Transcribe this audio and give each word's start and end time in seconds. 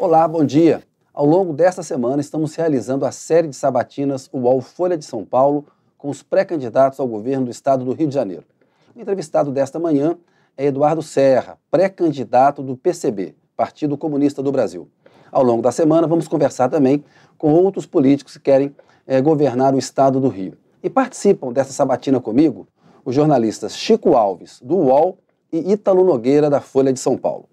Olá, 0.00 0.28
bom 0.28 0.44
dia. 0.44 0.84
Ao 1.12 1.26
longo 1.26 1.52
desta 1.52 1.82
semana, 1.82 2.20
estamos 2.20 2.54
realizando 2.54 3.04
a 3.04 3.10
série 3.10 3.48
de 3.48 3.56
sabatinas 3.56 4.30
UOL 4.32 4.60
Folha 4.60 4.96
de 4.96 5.04
São 5.04 5.24
Paulo 5.24 5.66
com 5.98 6.08
os 6.08 6.22
pré-candidatos 6.22 7.00
ao 7.00 7.08
governo 7.08 7.46
do 7.46 7.50
estado 7.50 7.84
do 7.84 7.92
Rio 7.92 8.06
de 8.06 8.14
Janeiro. 8.14 8.44
O 8.94 9.00
entrevistado 9.00 9.50
desta 9.50 9.76
manhã 9.80 10.16
é 10.56 10.66
Eduardo 10.66 11.02
Serra, 11.02 11.58
pré-candidato 11.68 12.62
do 12.62 12.76
PCB, 12.76 13.34
Partido 13.56 13.98
Comunista 13.98 14.40
do 14.40 14.52
Brasil. 14.52 14.88
Ao 15.32 15.42
longo 15.42 15.62
da 15.62 15.72
semana, 15.72 16.06
vamos 16.06 16.28
conversar 16.28 16.68
também 16.68 17.02
com 17.36 17.52
outros 17.52 17.84
políticos 17.84 18.34
que 18.34 18.44
querem 18.44 18.72
é, 19.04 19.20
governar 19.20 19.74
o 19.74 19.78
estado 19.80 20.20
do 20.20 20.28
Rio. 20.28 20.56
E 20.80 20.88
participam 20.88 21.52
dessa 21.52 21.72
sabatina 21.72 22.20
comigo 22.20 22.68
os 23.04 23.16
jornalistas 23.16 23.76
Chico 23.76 24.14
Alves, 24.14 24.60
do 24.62 24.76
UOL, 24.76 25.18
e 25.52 25.72
Ítalo 25.72 26.04
Nogueira, 26.04 26.48
da 26.48 26.60
Folha 26.60 26.92
de 26.92 27.00
São 27.00 27.16
Paulo. 27.16 27.48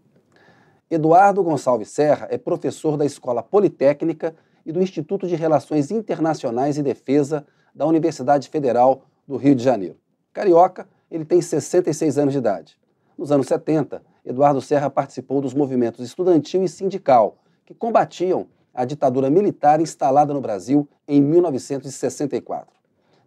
Eduardo 0.89 1.41
Gonçalves 1.41 1.89
Serra 1.89 2.27
é 2.29 2.37
professor 2.37 2.95
da 2.95 3.05
Escola 3.05 3.41
Politécnica 3.41 4.35
e 4.63 4.71
do 4.71 4.79
Instituto 4.81 5.27
de 5.27 5.35
Relações 5.35 5.89
Internacionais 5.89 6.77
e 6.77 6.83
Defesa 6.83 7.43
da 7.73 7.87
Universidade 7.87 8.49
Federal 8.49 9.01
do 9.27 9.35
Rio 9.35 9.55
de 9.55 9.63
Janeiro. 9.63 9.97
Carioca, 10.31 10.87
ele 11.09 11.25
tem 11.25 11.41
66 11.41 12.19
anos 12.19 12.33
de 12.33 12.37
idade. 12.37 12.77
Nos 13.17 13.31
anos 13.31 13.47
70, 13.47 14.03
Eduardo 14.23 14.61
Serra 14.61 14.87
participou 14.87 15.41
dos 15.41 15.55
movimentos 15.55 16.05
estudantil 16.05 16.63
e 16.63 16.69
sindical 16.69 17.37
que 17.65 17.73
combatiam 17.73 18.45
a 18.71 18.85
ditadura 18.85 19.27
militar 19.27 19.81
instalada 19.81 20.35
no 20.35 20.41
Brasil 20.41 20.87
em 21.07 21.19
1964. 21.19 22.75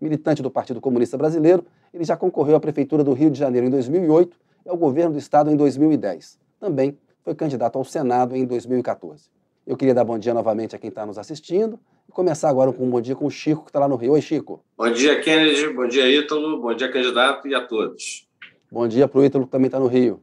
Militante 0.00 0.42
do 0.42 0.50
Partido 0.50 0.80
Comunista 0.80 1.18
Brasileiro, 1.18 1.66
ele 1.92 2.04
já 2.04 2.16
concorreu 2.16 2.54
à 2.54 2.60
Prefeitura 2.60 3.02
do 3.02 3.12
Rio 3.14 3.32
de 3.32 3.38
Janeiro 3.38 3.66
em 3.66 3.70
2008 3.70 4.38
e 4.64 4.68
ao 4.68 4.76
Governo 4.76 5.14
do 5.14 5.18
Estado 5.18 5.50
em 5.50 5.56
2010. 5.56 6.38
Também 6.60 6.96
foi 7.28 7.34
candidato 7.34 7.76
ao 7.76 7.84
Senado 7.84 8.34
em 8.34 8.46
2014. 8.46 9.28
Eu 9.66 9.76
queria 9.76 9.92
dar 9.92 10.02
bom 10.02 10.18
dia 10.18 10.32
novamente 10.32 10.74
a 10.74 10.78
quem 10.78 10.88
está 10.88 11.04
nos 11.04 11.18
assistindo 11.18 11.78
e 12.08 12.12
começar 12.12 12.48
agora 12.48 12.72
com 12.72 12.86
um 12.86 12.88
bom 12.88 13.02
dia 13.02 13.14
com 13.14 13.26
o 13.26 13.30
Chico, 13.30 13.64
que 13.64 13.68
está 13.68 13.78
lá 13.78 13.86
no 13.86 13.96
Rio. 13.96 14.12
Oi, 14.12 14.22
Chico. 14.22 14.64
Bom 14.78 14.90
dia, 14.90 15.20
Kennedy. 15.20 15.68
Bom 15.74 15.86
dia, 15.86 16.08
Ítalo. 16.08 16.58
Bom 16.58 16.74
dia, 16.74 16.90
candidato 16.90 17.46
e 17.46 17.54
a 17.54 17.60
todos. 17.60 18.26
Bom 18.72 18.88
dia 18.88 19.06
para 19.06 19.20
o 19.20 19.24
Ítalo, 19.26 19.44
que 19.44 19.50
também 19.50 19.66
está 19.66 19.78
no 19.78 19.88
Rio. 19.88 20.22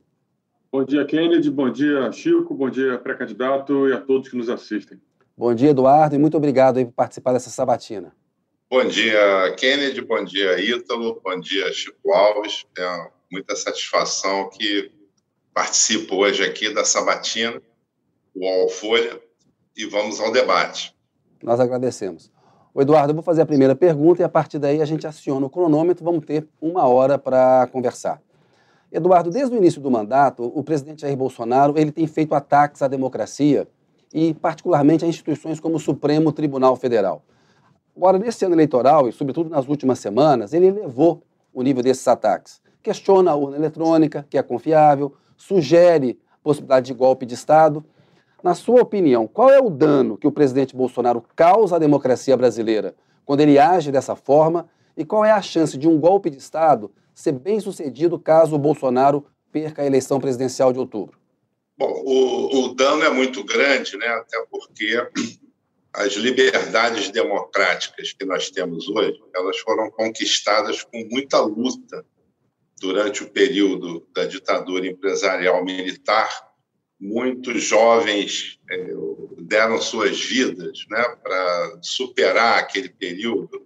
Bom 0.71 0.83
dia, 0.83 1.05
Kennedy. 1.05 1.51
Bom 1.51 1.69
dia, 1.69 2.11
Chico. 2.11 2.55
Bom 2.55 2.71
dia, 2.71 2.97
pré-candidato 2.97 3.87
e 3.87 3.93
a 3.93 4.01
todos 4.01 4.27
que 4.27 4.35
nos 4.35 4.49
assistem. 4.49 4.99
Bom 5.37 5.53
dia, 5.53 5.69
Eduardo, 5.69 6.15
e 6.15 6.17
muito 6.17 6.35
obrigado 6.35 6.77
aí 6.77 6.85
por 6.85 6.93
participar 6.93 7.33
dessa 7.33 7.51
sabatina. 7.51 8.15
Bom 8.67 8.83
dia, 8.83 9.53
Kennedy. 9.59 10.01
Bom 10.01 10.23
dia, 10.23 10.59
Ítalo. 10.59 11.21
Bom 11.23 11.39
dia, 11.39 11.71
Chico 11.71 12.11
Alves. 12.11 12.65
É 12.75 13.07
muita 13.31 13.55
satisfação 13.55 14.49
que 14.49 14.89
participo 15.55 16.17
hoje 16.17 16.43
aqui 16.43 16.73
da 16.73 16.83
Sabatina, 16.83 17.61
o 18.35 18.45
Alfolha, 18.45 19.21
e 19.75 19.85
vamos 19.85 20.19
ao 20.19 20.29
debate. 20.29 20.93
Nós 21.41 21.61
agradecemos. 21.61 22.29
O 22.73 22.81
Eduardo, 22.81 23.11
eu 23.11 23.15
vou 23.15 23.23
fazer 23.23 23.41
a 23.41 23.45
primeira 23.45 23.73
pergunta 23.73 24.21
e 24.21 24.25
a 24.25 24.29
partir 24.29 24.59
daí 24.59 24.81
a 24.81 24.85
gente 24.85 25.07
aciona 25.07 25.45
o 25.45 25.49
cronômetro, 25.49 26.03
vamos 26.03 26.25
ter 26.25 26.45
uma 26.61 26.85
hora 26.85 27.17
para 27.17 27.69
conversar. 27.71 28.21
Eduardo, 28.91 29.29
desde 29.29 29.55
o 29.55 29.57
início 29.57 29.79
do 29.79 29.89
mandato, 29.89 30.43
o 30.43 30.61
presidente 30.61 31.03
Jair 31.03 31.15
Bolsonaro 31.15 31.77
ele 31.77 31.91
tem 31.91 32.05
feito 32.05 32.35
ataques 32.35 32.81
à 32.81 32.89
democracia 32.89 33.65
e, 34.13 34.33
particularmente, 34.33 35.05
a 35.05 35.07
instituições 35.07 35.61
como 35.61 35.77
o 35.77 35.79
Supremo 35.79 36.33
Tribunal 36.33 36.75
Federal. 36.75 37.23
Agora, 37.95 38.19
nesse 38.19 38.43
ano 38.43 38.55
eleitoral, 38.55 39.07
e 39.07 39.13
sobretudo 39.13 39.49
nas 39.49 39.69
últimas 39.69 39.99
semanas, 39.99 40.51
ele 40.51 40.67
elevou 40.67 41.23
o 41.53 41.63
nível 41.63 41.81
desses 41.81 42.05
ataques. 42.09 42.61
Questiona 42.83 43.31
a 43.31 43.35
urna 43.35 43.55
eletrônica, 43.55 44.25
que 44.29 44.37
é 44.37 44.43
confiável, 44.43 45.15
sugere 45.37 46.19
possibilidade 46.45 46.85
de 46.85 46.93
golpe 46.93 47.25
de 47.25 47.33
Estado. 47.33 47.83
Na 48.43 48.53
sua 48.53 48.81
opinião, 48.81 49.25
qual 49.25 49.49
é 49.49 49.59
o 49.59 49.69
dano 49.69 50.15
que 50.15 50.27
o 50.27 50.31
presidente 50.31 50.75
Bolsonaro 50.75 51.23
causa 51.35 51.77
à 51.77 51.79
democracia 51.79 52.37
brasileira 52.37 52.95
quando 53.25 53.41
ele 53.41 53.57
age 53.57 53.91
dessa 53.91 54.15
forma 54.15 54.69
e 54.95 55.03
qual 55.03 55.25
é 55.25 55.31
a 55.31 55.41
chance 55.41 55.75
de 55.77 55.87
um 55.87 55.99
golpe 55.99 56.29
de 56.29 56.37
Estado 56.37 56.91
ser 57.15 57.31
bem 57.31 57.59
sucedido 57.59 58.19
caso 58.19 58.55
o 58.55 58.59
Bolsonaro 58.59 59.25
perca 59.51 59.81
a 59.81 59.85
eleição 59.85 60.19
presidencial 60.19 60.71
de 60.71 60.77
outubro? 60.77 61.17
Bom, 61.77 61.91
o, 62.05 62.65
o 62.65 62.75
dano 62.75 63.03
é 63.03 63.09
muito 63.09 63.43
grande, 63.43 63.97
né? 63.97 64.07
até 64.07 64.37
porque 64.49 65.09
as 65.93 66.13
liberdades 66.13 67.09
democráticas 67.09 68.13
que 68.13 68.25
nós 68.25 68.51
temos 68.51 68.87
hoje, 68.87 69.19
elas 69.33 69.57
foram 69.59 69.89
conquistadas 69.89 70.83
com 70.83 71.07
muita 71.09 71.39
luta 71.39 72.05
durante 72.85 73.23
o 73.23 73.29
período 73.31 74.07
da 74.13 74.25
ditadura 74.25 74.85
empresarial 74.85 75.65
militar, 75.65 76.29
muitos 76.99 77.63
jovens 77.63 78.59
é, 78.69 78.93
deram 79.39 79.81
suas 79.81 80.21
vidas 80.21 80.85
né, 80.87 81.03
para 81.23 81.79
superar 81.81 82.59
aquele 82.59 82.89
período 82.89 83.65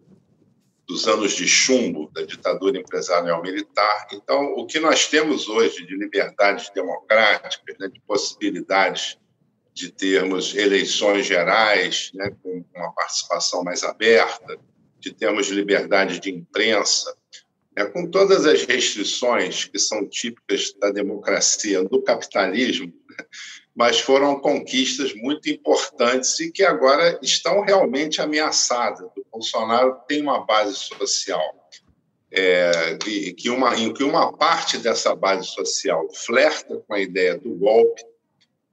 dos 0.88 1.06
anos 1.06 1.34
de 1.34 1.46
chumbo 1.46 2.10
da 2.14 2.24
ditadura 2.24 2.80
empresarial 2.80 3.42
militar. 3.44 4.08
Então, 4.14 4.54
o 4.54 4.66
que 4.66 4.80
nós 4.80 5.10
temos 5.10 5.50
hoje 5.50 5.86
de 5.86 5.98
liberdades 5.98 6.70
democráticas, 6.74 7.78
né, 7.78 7.90
de 7.90 8.00
possibilidades 8.08 9.18
de 9.74 9.92
termos 9.92 10.56
eleições 10.56 11.26
gerais 11.26 12.10
né, 12.14 12.32
com 12.42 12.64
uma 12.74 12.94
participação 12.94 13.66
mais 13.66 13.84
aberta, 13.84 14.58
de 14.98 15.14
termos 15.14 15.50
liberdade 15.50 16.22
de 16.22 16.32
imprensa, 16.32 17.14
é, 17.80 17.86
com 17.86 18.06
todas 18.06 18.46
as 18.46 18.66
restrições 18.66 19.64
que 19.64 19.80
são 19.80 20.06
típicas 20.06 20.74
da 20.74 20.92
democracia, 20.92 21.82
do 21.82 22.02
capitalismo, 22.02 22.92
mas 23.74 24.02
foram 24.02 24.38
conquistas 24.42 25.14
muito 25.14 25.50
importantes 25.50 26.38
e 26.42 26.52
que 26.52 26.62
agora 26.62 27.18
estão 27.22 27.62
realmente 27.62 28.20
ameaçadas. 28.20 29.08
O 29.16 29.26
Bolsonaro 29.32 29.96
tem 30.10 30.22
uma 30.22 30.46
base 30.46 30.76
social 30.76 31.42
é, 32.30 32.98
e 33.08 33.32
que 33.32 33.50
uma, 33.50 33.74
em 33.80 33.94
que 33.94 34.04
uma 34.04 34.34
parte 34.34 34.78
dessa 34.78 35.16
base 35.16 35.48
social 35.48 36.06
flerta 36.14 36.84
com 36.86 36.94
a 36.94 37.00
ideia 37.00 37.38
do 37.38 37.56
golpe, 37.56 38.04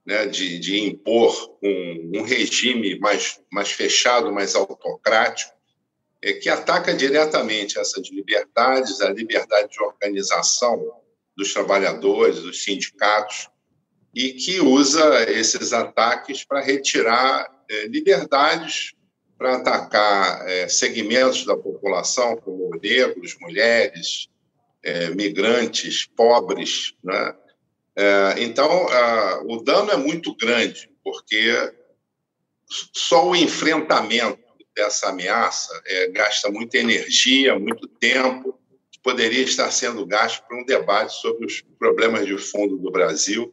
né, 0.05 0.27
de, 0.27 0.59
de 0.59 0.81
impor 0.81 1.57
um, 1.63 2.11
um 2.17 2.23
regime 2.23 2.99
mais, 2.99 3.41
mais 3.53 3.71
fechado, 3.71 4.33
mais 4.33 4.57
autocrático, 4.57 5.56
é, 6.27 6.33
que 6.33 6.49
ataca 6.49 6.93
diretamente 6.93 7.79
essas 7.79 8.11
liberdades, 8.11 9.01
a 9.01 9.11
liberdade 9.11 9.71
de 9.71 9.81
organização 9.81 10.93
dos 11.37 11.53
trabalhadores, 11.53 12.41
dos 12.41 12.65
sindicatos, 12.65 13.49
e 14.13 14.33
que 14.33 14.59
usa 14.61 15.31
esses 15.31 15.73
ataques 15.73 16.43
para 16.43 16.61
retirar 16.61 17.49
é, 17.71 17.87
liberdades, 17.87 18.93
para 19.39 19.55
atacar 19.55 20.49
é, 20.49 20.67
segmentos 20.67 21.45
da 21.45 21.57
população, 21.57 22.37
como 22.39 22.71
negros, 22.83 23.37
mulheres, 23.41 24.29
é, 24.83 25.11
migrantes, 25.11 26.07
pobres. 26.07 26.95
Né? 27.05 27.35
Então, 28.39 28.89
a, 28.89 29.43
o 29.45 29.63
dano 29.63 29.93
é 29.93 29.97
muito 29.97 30.35
grande, 30.37 30.91
porque 31.03 31.73
só 32.69 33.29
o 33.29 33.37
enfrentamento 33.37 34.46
dessa 34.77 35.09
ameaça 35.09 35.83
é, 35.87 36.09
gasta 36.09 36.51
muita 36.51 36.77
energia, 36.77 37.59
muito 37.59 37.89
tempo, 37.89 38.61
que 38.93 39.01
poderia 39.01 39.43
estar 39.43 39.71
sendo 39.71 40.07
gasto 40.07 40.47
para 40.47 40.59
um 40.59 40.65
debate 40.67 41.15
sobre 41.15 41.47
os 41.47 41.63
problemas 41.79 42.27
de 42.27 42.37
fundo 42.37 42.77
do 42.77 42.91
Brasil 42.91 43.53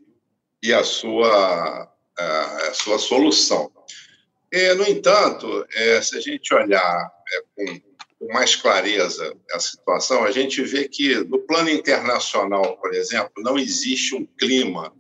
e 0.62 0.74
a 0.74 0.84
sua, 0.84 1.90
a, 2.20 2.58
a 2.68 2.74
sua 2.74 3.00
solução. 3.00 3.72
E, 4.52 4.74
no 4.76 4.86
entanto, 4.86 5.66
é, 5.74 6.02
se 6.02 6.18
a 6.18 6.20
gente 6.20 6.54
olhar 6.54 7.12
é, 7.32 7.44
com, 7.56 7.80
com 8.20 8.34
mais 8.34 8.56
clareza 8.56 9.34
a 9.54 9.60
situação, 9.60 10.26
a 10.26 10.32
gente 10.32 10.62
vê 10.62 10.90
que, 10.90 11.16
no 11.24 11.40
plano 11.40 11.70
internacional, 11.70 12.78
por 12.78 12.94
exemplo, 12.94 13.32
não 13.38 13.58
existe 13.58 14.14
um 14.14 14.26
clima 14.26 14.94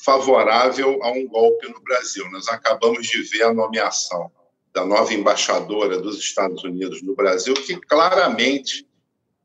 favorável 0.00 1.02
a 1.02 1.10
um 1.10 1.26
golpe 1.26 1.68
no 1.68 1.80
Brasil. 1.82 2.30
Nós 2.30 2.48
acabamos 2.48 3.06
de 3.08 3.22
ver 3.22 3.42
a 3.42 3.52
nomeação 3.52 4.30
da 4.76 4.84
nova 4.84 5.14
embaixadora 5.14 5.98
dos 5.98 6.18
Estados 6.18 6.62
Unidos 6.62 7.00
no 7.00 7.14
Brasil, 7.16 7.54
que 7.54 7.80
claramente 7.80 8.86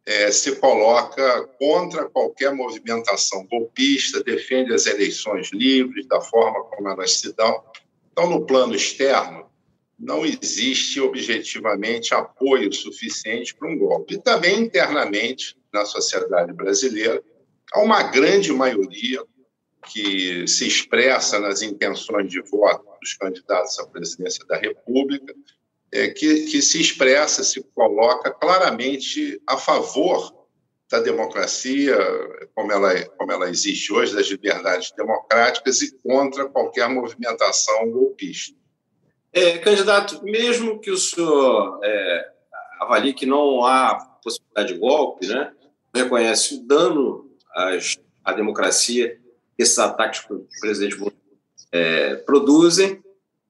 é, 0.06 0.30
se 0.30 0.58
coloca 0.58 1.48
contra 1.58 2.10
qualquer 2.10 2.54
movimentação 2.54 3.48
golpista, 3.50 4.22
defende 4.22 4.74
as 4.74 4.88
eleições 4.88 5.50
livres, 5.54 6.06
da 6.06 6.20
forma 6.20 6.66
como 6.66 6.90
elas 6.90 7.14
se 7.14 7.34
dão. 7.34 7.64
Então, 8.12 8.30
no 8.30 8.46
plano 8.46 8.76
externo, 8.76 9.50
não 9.98 10.26
existe 10.26 11.00
objetivamente 11.00 12.14
apoio 12.14 12.74
suficiente 12.74 13.56
para 13.56 13.70
um 13.70 13.78
golpe. 13.78 14.16
E 14.16 14.22
também 14.22 14.60
internamente, 14.60 15.56
na 15.74 15.86
sociedade 15.86 16.52
brasileira, 16.52 17.24
há 17.72 17.80
uma 17.80 18.04
grande 18.04 18.52
maioria 18.52 19.24
que 19.94 20.46
se 20.46 20.68
expressa 20.68 21.40
nas 21.40 21.62
intenções 21.62 22.30
de 22.30 22.42
voto 22.42 22.91
dos 23.02 23.14
candidatos 23.16 23.80
à 23.80 23.88
presidência 23.88 24.46
da 24.46 24.58
República, 24.58 25.34
é, 25.92 26.08
que, 26.10 26.46
que 26.46 26.62
se 26.62 26.80
expressa, 26.80 27.44
se 27.44 27.62
coloca 27.76 28.32
claramente 28.32 29.42
a 29.48 29.58
favor 29.58 30.42
da 30.90 31.00
democracia, 31.00 31.98
como 32.54 32.72
ela, 32.72 33.06
como 33.18 33.32
ela 33.32 33.50
existe 33.50 33.92
hoje, 33.94 34.14
das 34.14 34.28
liberdades 34.28 34.92
democráticas 34.92 35.82
e 35.82 35.98
contra 36.00 36.50
qualquer 36.50 36.88
movimentação 36.90 37.90
golpista. 37.90 38.56
É, 39.34 39.58
candidato, 39.60 40.22
mesmo 40.24 40.80
que 40.80 40.92
o 40.92 40.98
senhor 40.98 41.80
é, 41.84 42.32
avalie 42.82 43.14
que 43.14 43.26
não 43.26 43.66
há 43.66 43.96
possibilidade 44.22 44.74
de 44.74 44.80
golpe, 44.80 45.28
né, 45.28 45.54
reconhece 45.96 46.56
o 46.56 46.68
dano 46.68 47.32
às, 47.54 47.98
à 48.24 48.34
democracia 48.34 49.18
esses 49.58 49.80
ataques 49.80 50.22
que 50.22 50.34
o 50.34 50.48
presidente 50.60 50.98
é, 51.72 52.16
produzem, 52.16 53.02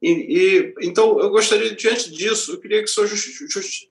e, 0.02 0.10
e, 0.10 0.88
então, 0.88 1.20
eu 1.20 1.30
gostaria, 1.30 1.76
diante 1.76 2.10
disso, 2.10 2.54
eu 2.54 2.60
queria 2.60 2.80
que 2.80 2.86
o 2.86 2.88
senhor 2.88 3.08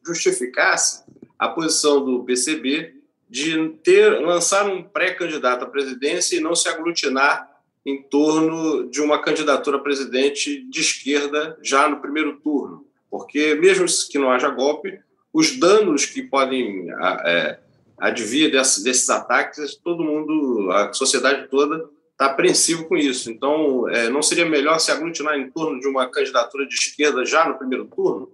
justificasse 0.04 1.04
a 1.38 1.48
posição 1.48 2.04
do 2.04 2.24
PCB 2.24 2.94
de 3.28 3.68
ter 3.84 4.20
lançar 4.20 4.68
um 4.68 4.82
pré-candidato 4.82 5.64
à 5.64 5.68
presidência 5.68 6.36
e 6.36 6.40
não 6.40 6.54
se 6.54 6.68
aglutinar 6.68 7.48
em 7.86 8.02
torno 8.02 8.90
de 8.90 9.00
uma 9.00 9.22
candidatura 9.22 9.76
a 9.76 9.80
presidente 9.80 10.68
de 10.68 10.80
esquerda 10.80 11.56
já 11.62 11.88
no 11.88 12.00
primeiro 12.00 12.38
turno, 12.40 12.84
porque 13.08 13.54
mesmo 13.54 13.86
que 14.10 14.18
não 14.18 14.30
haja 14.30 14.50
golpe, 14.50 15.00
os 15.32 15.56
danos 15.56 16.04
que 16.04 16.22
podem 16.22 16.90
é, 17.24 17.58
advir 17.96 18.50
desses, 18.50 18.82
desses 18.82 19.08
ataques, 19.08 19.76
todo 19.76 20.04
mundo, 20.04 20.70
a 20.72 20.92
sociedade 20.92 21.48
toda 21.48 21.88
está 22.20 22.26
apreensivo 22.26 22.84
com 22.84 22.98
isso. 22.98 23.30
Então, 23.30 23.88
é, 23.88 24.10
não 24.10 24.20
seria 24.20 24.44
melhor 24.44 24.78
se 24.78 24.90
aglutinar 24.90 25.38
em 25.38 25.50
torno 25.50 25.80
de 25.80 25.88
uma 25.88 26.06
candidatura 26.10 26.68
de 26.68 26.74
esquerda 26.74 27.24
já 27.24 27.48
no 27.48 27.56
primeiro 27.56 27.86
turno? 27.86 28.30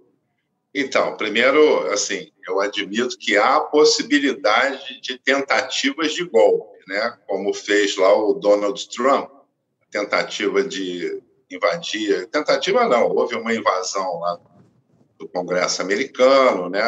Então, 0.75 1.15
primeiro, 1.15 1.87
assim, 1.91 2.29
eu 2.45 2.59
admito 2.59 3.17
que 3.17 3.37
há 3.37 3.61
possibilidade 3.61 4.99
de 5.01 5.17
tentativas 5.17 6.11
de 6.11 6.25
golpe, 6.25 6.77
né? 6.85 7.17
Como 7.25 7.53
fez 7.53 7.95
lá 7.95 8.13
o 8.13 8.33
Donald 8.33 8.87
Trump, 8.89 9.31
tentativa 9.89 10.61
de 10.61 11.23
invadir, 11.49 12.27
tentativa 12.27 12.85
não, 12.87 13.09
houve 13.09 13.35
uma 13.35 13.55
invasão 13.55 14.19
lá 14.19 14.37
do 15.17 15.29
Congresso 15.29 15.81
americano, 15.81 16.69
né? 16.69 16.83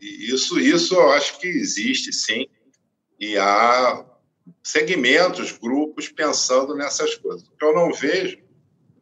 E 0.00 0.32
isso, 0.34 0.58
isso 0.58 0.94
eu 0.94 1.10
acho 1.10 1.38
que 1.38 1.46
existe, 1.46 2.10
sim, 2.14 2.48
e 3.20 3.36
há 3.36 4.04
segmentos, 4.62 5.52
grupos 5.52 6.08
pensando 6.08 6.74
nessas 6.74 7.14
coisas. 7.16 7.46
O 7.48 7.56
que 7.56 7.64
eu 7.64 7.74
não 7.74 7.92
vejo 7.92 8.38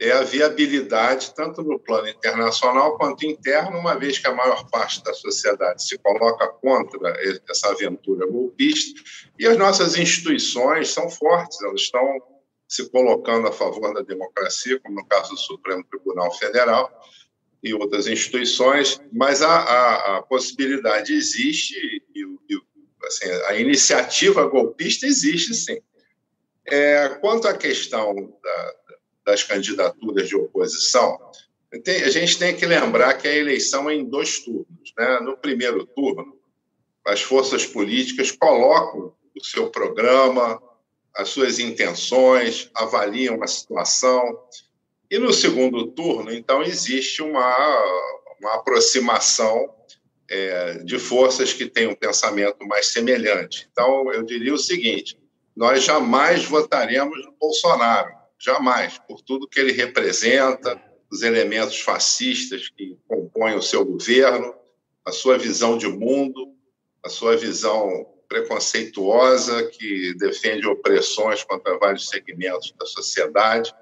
é 0.01 0.13
a 0.13 0.23
viabilidade, 0.23 1.35
tanto 1.35 1.63
no 1.63 1.79
plano 1.79 2.09
internacional 2.09 2.97
quanto 2.97 3.27
interno, 3.27 3.79
uma 3.79 3.99
vez 3.99 4.19
que 4.19 4.29
a 4.29 4.35
maior 4.35 4.69
parte 4.71 5.03
da 5.03 5.13
sociedade 5.13 5.83
se 5.83 5.99
coloca 5.99 6.47
contra 6.47 7.17
essa 7.51 7.71
aventura 7.71 8.27
golpista, 8.27 9.01
e 9.39 9.47
as 9.47 9.57
nossas 9.57 9.97
instituições 9.97 10.91
são 10.91 11.11
fortes, 11.11 11.61
elas 11.63 11.81
estão 11.81 12.21
se 12.69 12.89
colocando 12.91 13.49
a 13.49 13.53
favor 13.53 13.93
da 13.93 14.03
democracia, 14.03 14.79
como 14.81 14.95
no 14.95 15.07
caso 15.07 15.31
do 15.31 15.39
Supremo 15.39 15.83
Tribunal 15.85 16.33
Federal 16.35 16.91
e 17.63 17.75
outras 17.75 18.07
instituições, 18.07 19.01
mas 19.13 19.43
a, 19.43 19.49
a, 19.49 20.19
a 20.19 20.23
possibilidade 20.23 21.13
existe 21.13 21.75
e, 22.15 22.21
e 22.49 22.57
assim, 23.09 23.27
a 23.47 23.57
iniciativa 23.57 24.47
golpista 24.47 25.07
existe, 25.07 25.55
sim. 25.55 25.79
É, 26.67 27.09
quanto 27.21 27.49
à 27.49 27.55
questão 27.55 28.15
da, 28.43 28.75
das 29.27 29.43
candidaturas 29.43 30.29
de 30.29 30.37
oposição, 30.37 31.19
tem, 31.83 32.03
a 32.03 32.11
gente 32.11 32.39
tem 32.39 32.55
que 32.55 32.65
lembrar 32.65 33.15
que 33.15 33.27
a 33.27 33.35
eleição 33.35 33.91
é 33.91 33.95
em 33.95 34.05
dois 34.05 34.39
turnos. 34.41 34.93
Né? 34.97 35.21
No 35.21 35.37
primeiro 35.37 35.85
turno, 35.87 36.39
as 37.07 37.23
forças 37.23 37.67
políticas 37.67 38.31
colocam 38.31 39.15
o 39.35 39.45
seu 39.45 39.71
programa, 39.71 40.63
as 41.15 41.31
suas 41.31 41.59
intenções, 41.59 42.71
avaliam 42.75 43.43
a 43.43 43.47
situação. 43.47 44.39
E 45.11 45.19
no 45.19 45.33
segundo 45.33 45.89
turno, 45.89 46.33
então, 46.33 46.63
existe 46.63 47.23
uma, 47.23 47.57
uma 48.41 48.55
aproximação 48.57 49.75
é, 50.29 50.79
de 50.85 50.99
forças 50.99 51.53
que 51.53 51.67
têm 51.67 51.87
um 51.87 51.95
pensamento 51.95 52.67
mais 52.67 52.87
semelhante. 52.87 53.69
Então, 53.73 54.13
eu 54.13 54.23
diria 54.23 54.53
o 54.53 54.59
seguinte: 54.59 55.19
nós 55.57 55.83
jamais 55.83 56.45
votaremos 56.45 57.25
no 57.25 57.33
Bolsonaro, 57.33 58.13
jamais, 58.39 58.99
por 59.09 59.23
tudo 59.23 59.49
que 59.49 59.59
ele 59.59 59.73
representa, 59.73 60.81
os 61.11 61.23
elementos 61.23 61.81
fascistas 61.81 62.69
que 62.69 62.99
compõem 63.09 63.55
o 63.55 63.63
seu 63.63 63.85
governo, 63.85 64.55
a 65.05 65.11
sua 65.11 65.39
visão 65.39 65.79
de 65.79 65.89
mundo, 65.89 66.55
a 67.03 67.09
sua 67.09 67.37
visão 67.37 68.07
preconceituosa 68.29 69.65
que 69.69 70.15
defende 70.19 70.67
opressões 70.67 71.43
contra 71.43 71.79
vários 71.79 72.09
segmentos 72.09 72.75
da 72.79 72.85
sociedade, 72.85 73.75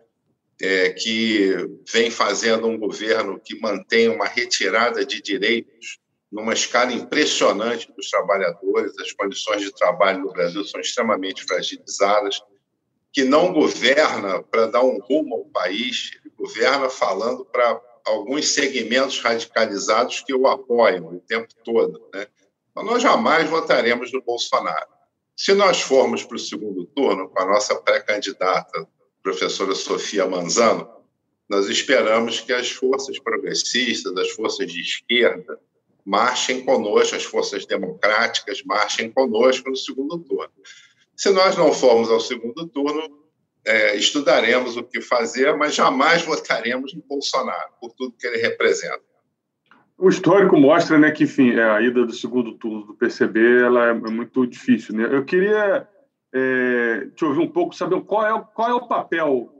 é, 0.63 0.91
que 0.91 1.53
vem 1.93 2.11
fazendo 2.11 2.69
um 2.69 2.79
governo 2.79 3.41
que 3.41 3.59
mantém 3.61 4.09
uma 4.09 4.27
retirada 4.27 5.05
de 5.05 5.21
direitos 5.21 5.99
numa 6.37 6.53
escala 6.53 6.93
impressionante 6.93 7.91
dos 7.97 8.11
trabalhadores, 8.11 8.93
as 8.99 9.11
condições 9.13 9.63
de 9.63 9.73
trabalho 9.73 10.21
no 10.21 10.33
Brasil 10.35 10.63
são 10.67 10.79
extremamente 10.79 11.43
fragilizadas, 11.45 12.43
que 13.11 13.25
não 13.25 13.55
governa 13.55 14.43
para 14.43 14.67
dar 14.67 14.83
um 14.83 14.99
rumo 14.99 15.37
ao 15.37 15.45
país, 15.47 16.11
ele 16.13 16.31
governa 16.37 16.91
falando 16.91 17.43
para 17.47 17.81
alguns 18.05 18.49
segmentos 18.49 19.19
radicalizados 19.19 20.21
que 20.21 20.35
o 20.35 20.47
apoiam 20.47 21.07
o 21.07 21.21
tempo 21.21 21.49
todo. 21.65 22.07
Né? 22.13 22.27
Então, 22.71 22.85
nós 22.85 23.03
jamais 23.03 23.49
votaremos 23.49 24.13
no 24.13 24.21
Bolsonaro. 24.21 24.89
Se 25.35 25.55
nós 25.55 25.81
formos 25.81 26.23
para 26.23 26.37
o 26.37 26.39
segundo 26.39 26.85
turno 26.85 27.31
com 27.31 27.41
a 27.41 27.47
nossa 27.47 27.75
pré-candidata, 27.77 28.87
professora 29.23 29.75
Sofia 29.75 30.27
Manzano, 30.27 30.87
nós 31.49 31.67
esperamos 31.71 32.41
que 32.41 32.53
as 32.53 32.71
forças 32.71 33.19
progressistas, 33.19 34.15
as 34.19 34.29
forças 34.33 34.71
de 34.71 34.83
esquerda, 34.83 35.59
marchem 36.07 36.65
conosco, 36.65 37.17
as 37.17 37.25
forças 37.25 37.67
democráticas 37.67 38.63
marchem 38.63 39.11
conosco 39.11 39.69
no 39.69 39.77
segundo 39.77 40.19
turno. 40.21 40.53
Se 41.17 41.31
nós 41.31 41.57
não 41.57 41.73
formos 41.73 42.09
ao 42.09 42.21
segundo 42.21 42.67
turno, 42.69 43.27
é, 43.67 43.97
estudaremos 43.97 44.77
o 44.77 44.85
que 44.85 45.01
fazer, 45.01 45.57
mas 45.57 45.75
jamais 45.75 46.23
votaremos 46.23 46.95
no 46.95 47.03
Bolsonaro, 47.03 47.73
por 47.81 47.93
tudo 47.93 48.17
que 48.17 48.27
ele 48.27 48.39
representa. 48.39 49.03
O 49.99 50.09
histórico 50.09 50.57
mostra 50.57 50.97
né, 50.99 51.11
que, 51.11 51.25
enfim, 51.25 51.55
é, 51.55 51.65
a 51.65 51.81
ida 51.81 52.05
do 52.07 52.13
segundo 52.13 52.53
turno 52.53 52.87
do 52.87 52.95
PCB 52.95 53.65
ela 53.65 53.87
é 53.87 53.95
muito 53.95 54.47
difícil. 54.47 54.95
Né? 54.95 55.09
Eu 55.11 55.25
queria 55.25 55.89
é, 56.33 57.09
te 57.17 57.25
ouvir 57.25 57.41
um 57.41 57.51
pouco, 57.51 57.75
saber 57.75 58.01
qual 58.03 58.25
é, 58.25 58.45
qual 58.55 58.71
é 58.71 58.75
o 58.75 58.87
papel 58.87 59.53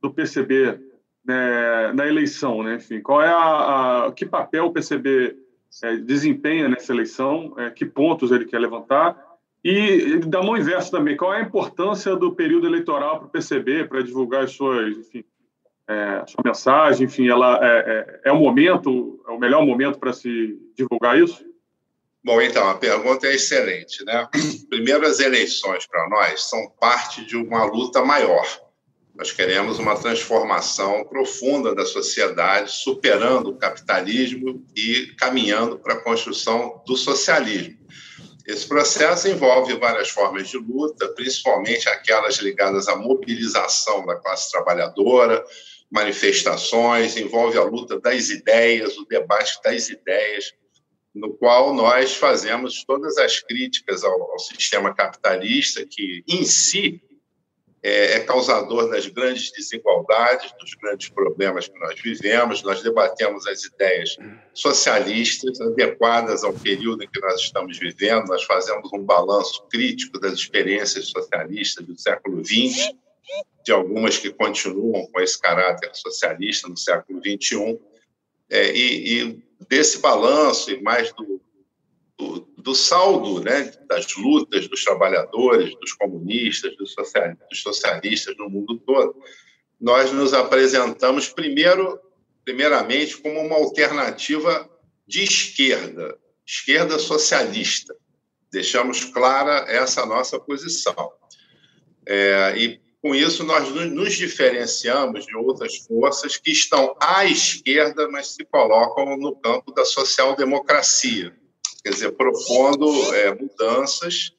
do 0.00 0.10
PCB 0.14 0.80
né, 1.24 1.92
na 1.92 2.06
eleição, 2.06 2.62
né? 2.62 2.76
Enfim, 2.76 3.02
qual 3.02 3.20
é 3.20 3.28
a, 3.28 4.06
a 4.06 4.12
que 4.12 4.24
papel 4.24 4.66
o 4.66 4.72
PCB 4.72 5.36
é, 5.82 5.96
desempenha 5.96 6.68
nessa 6.68 6.92
eleição, 6.92 7.54
é, 7.58 7.70
que 7.70 7.84
pontos 7.84 8.30
ele 8.30 8.44
quer 8.44 8.58
levantar. 8.58 9.16
E 9.62 10.18
da 10.26 10.42
mão 10.42 10.56
inversa 10.56 10.90
também, 10.90 11.16
qual 11.16 11.34
é 11.34 11.38
a 11.38 11.44
importância 11.44 12.16
do 12.16 12.34
período 12.34 12.66
eleitoral 12.66 13.18
para 13.18 13.26
o 13.26 13.30
PCB, 13.30 13.84
para 13.84 14.02
divulgar 14.02 14.44
as 14.44 14.52
suas, 14.52 14.96
enfim, 14.96 15.24
é, 15.86 16.24
sua 16.26 16.42
mensagem, 16.44 17.06
enfim, 17.06 17.28
ela 17.28 17.58
é, 17.62 18.20
é, 18.24 18.30
é 18.30 18.32
o 18.32 18.38
momento, 18.38 19.22
é 19.28 19.30
o 19.30 19.38
melhor 19.38 19.64
momento 19.64 19.98
para 19.98 20.12
se 20.12 20.58
divulgar 20.76 21.18
isso? 21.18 21.44
Bom, 22.22 22.40
então, 22.40 22.68
a 22.68 22.74
pergunta 22.74 23.26
é 23.26 23.34
excelente, 23.34 24.04
né? 24.04 24.28
Primeiro, 24.68 25.06
as 25.06 25.20
eleições 25.20 25.86
para 25.86 26.08
nós 26.08 26.48
são 26.48 26.70
parte 26.78 27.24
de 27.24 27.36
uma 27.36 27.64
luta 27.64 28.04
maior 28.04 28.44
nós 29.20 29.32
queremos 29.32 29.78
uma 29.78 30.00
transformação 30.00 31.04
profunda 31.04 31.74
da 31.74 31.84
sociedade, 31.84 32.72
superando 32.72 33.50
o 33.50 33.54
capitalismo 33.58 34.64
e 34.74 35.08
caminhando 35.18 35.78
para 35.78 35.92
a 35.92 36.00
construção 36.00 36.82
do 36.86 36.96
socialismo. 36.96 37.76
Esse 38.46 38.66
processo 38.66 39.28
envolve 39.28 39.74
várias 39.74 40.08
formas 40.08 40.48
de 40.48 40.56
luta, 40.56 41.06
principalmente 41.08 41.86
aquelas 41.86 42.36
ligadas 42.36 42.88
à 42.88 42.96
mobilização 42.96 44.06
da 44.06 44.16
classe 44.16 44.50
trabalhadora, 44.50 45.44
manifestações, 45.90 47.18
envolve 47.18 47.58
a 47.58 47.62
luta 47.62 48.00
das 48.00 48.30
ideias, 48.30 48.96
o 48.96 49.04
debate 49.04 49.60
das 49.62 49.90
ideias, 49.90 50.54
no 51.14 51.34
qual 51.34 51.74
nós 51.74 52.16
fazemos 52.16 52.84
todas 52.86 53.18
as 53.18 53.38
críticas 53.38 54.02
ao, 54.02 54.32
ao 54.32 54.38
sistema 54.38 54.94
capitalista, 54.94 55.84
que 55.84 56.24
em 56.26 56.42
si 56.42 57.02
é, 57.82 58.16
é, 58.16 58.20
causador 58.20 58.90
das 58.90 59.06
grandes 59.06 59.50
desigualdades, 59.52 60.52
dos 60.60 60.74
grandes 60.74 61.08
problemas 61.08 61.66
que 61.66 61.78
nós 61.78 61.98
vivemos. 61.98 62.62
Nós 62.62 62.82
debatemos 62.82 63.46
as 63.46 63.64
ideias 63.64 64.16
socialistas 64.52 65.60
adequadas 65.60 66.44
ao 66.44 66.52
período 66.52 67.02
em 67.02 67.08
que 67.08 67.20
nós 67.20 67.40
estamos 67.40 67.78
vivendo. 67.78 68.26
Nós 68.28 68.44
fazemos 68.44 68.92
um 68.92 69.02
balanço 69.02 69.66
crítico 69.70 70.20
das 70.20 70.34
experiências 70.34 71.06
socialistas 71.06 71.86
do 71.86 71.98
século 71.98 72.44
XX, 72.44 72.92
de 73.64 73.72
algumas 73.72 74.18
que 74.18 74.30
continuam 74.30 75.06
com 75.06 75.20
esse 75.20 75.40
caráter 75.40 75.90
socialista 75.94 76.68
no 76.68 76.76
século 76.76 77.20
XXI. 77.20 77.78
É, 78.50 78.72
e, 78.76 79.22
e 79.22 79.44
desse 79.68 80.00
balanço 80.00 80.70
e 80.70 80.82
mais 80.82 81.12
do 81.12 81.40
do, 82.20 82.40
do, 82.58 82.74
saldo 82.74 83.40
né, 83.40 83.72
das 83.88 84.14
lutas 84.14 84.68
dos 84.68 84.84
trabalhadores, 84.84 85.74
dos 85.80 85.94
comunistas, 85.94 86.76
dos, 86.76 86.94
dos 86.94 87.62
socialistas 87.62 88.36
no 88.36 88.50
mundo 88.50 88.78
todo, 88.78 89.16
nós 89.80 90.12
nos 90.12 90.34
apresentamos 90.34 91.28
primeiro, 91.28 91.98
primeiramente 92.44 93.16
como 93.16 93.40
uma 93.40 93.56
alternativa 93.56 94.68
de 95.06 95.24
esquerda, 95.24 96.18
esquerda 96.46 96.98
socialista. 96.98 97.96
Deixamos 98.52 99.04
clara 99.04 99.64
essa 99.68 100.04
nossa 100.04 100.38
posição. 100.38 101.12
É, 102.06 102.54
e 102.56 102.80
com 103.00 103.14
isso 103.14 103.44
nós 103.44 103.70
nos 103.70 104.14
diferenciamos 104.14 105.24
de 105.24 105.34
outras 105.34 105.78
forças 105.86 106.36
que 106.36 106.50
estão 106.50 106.94
à 107.00 107.24
esquerda, 107.24 108.08
mas 108.08 108.34
se 108.34 108.44
colocam 108.44 109.16
no 109.16 109.34
campo 109.36 109.72
da 109.72 109.86
social-democracia, 109.86 111.34
quer 111.80 111.90
dizer, 111.90 112.12
propondo 112.12 113.14
é, 113.14 113.34
mudanças, 113.34 114.32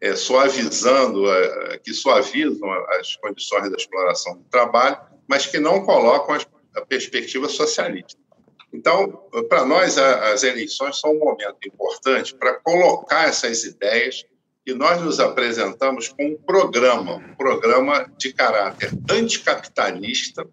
é, 0.00 0.14
suavizando, 0.14 1.30
é, 1.30 1.78
que 1.78 1.92
suavizam 1.92 2.70
as 2.98 3.16
condições 3.16 3.70
da 3.70 3.76
exploração 3.76 4.36
do 4.36 4.44
trabalho, 4.44 4.98
mas 5.28 5.46
que 5.46 5.58
não 5.58 5.84
colocam 5.84 6.38
a 6.74 6.80
perspectiva 6.82 7.48
socialista. 7.48 8.18
Então, 8.72 9.28
para 9.48 9.64
nós, 9.64 9.96
as 9.96 10.42
eleições 10.42 11.00
são 11.00 11.12
um 11.12 11.18
momento 11.18 11.56
importante 11.66 12.34
para 12.34 12.54
colocar 12.54 13.28
essas 13.28 13.64
ideias 13.64 14.24
e 14.66 14.74
nós 14.74 15.00
nos 15.00 15.20
apresentamos 15.20 16.08
com 16.08 16.26
um 16.26 16.36
programa, 16.36 17.16
um 17.16 17.34
programa 17.36 18.10
de 18.18 18.32
caráter 18.32 18.90
anticapitalista, 19.08 20.46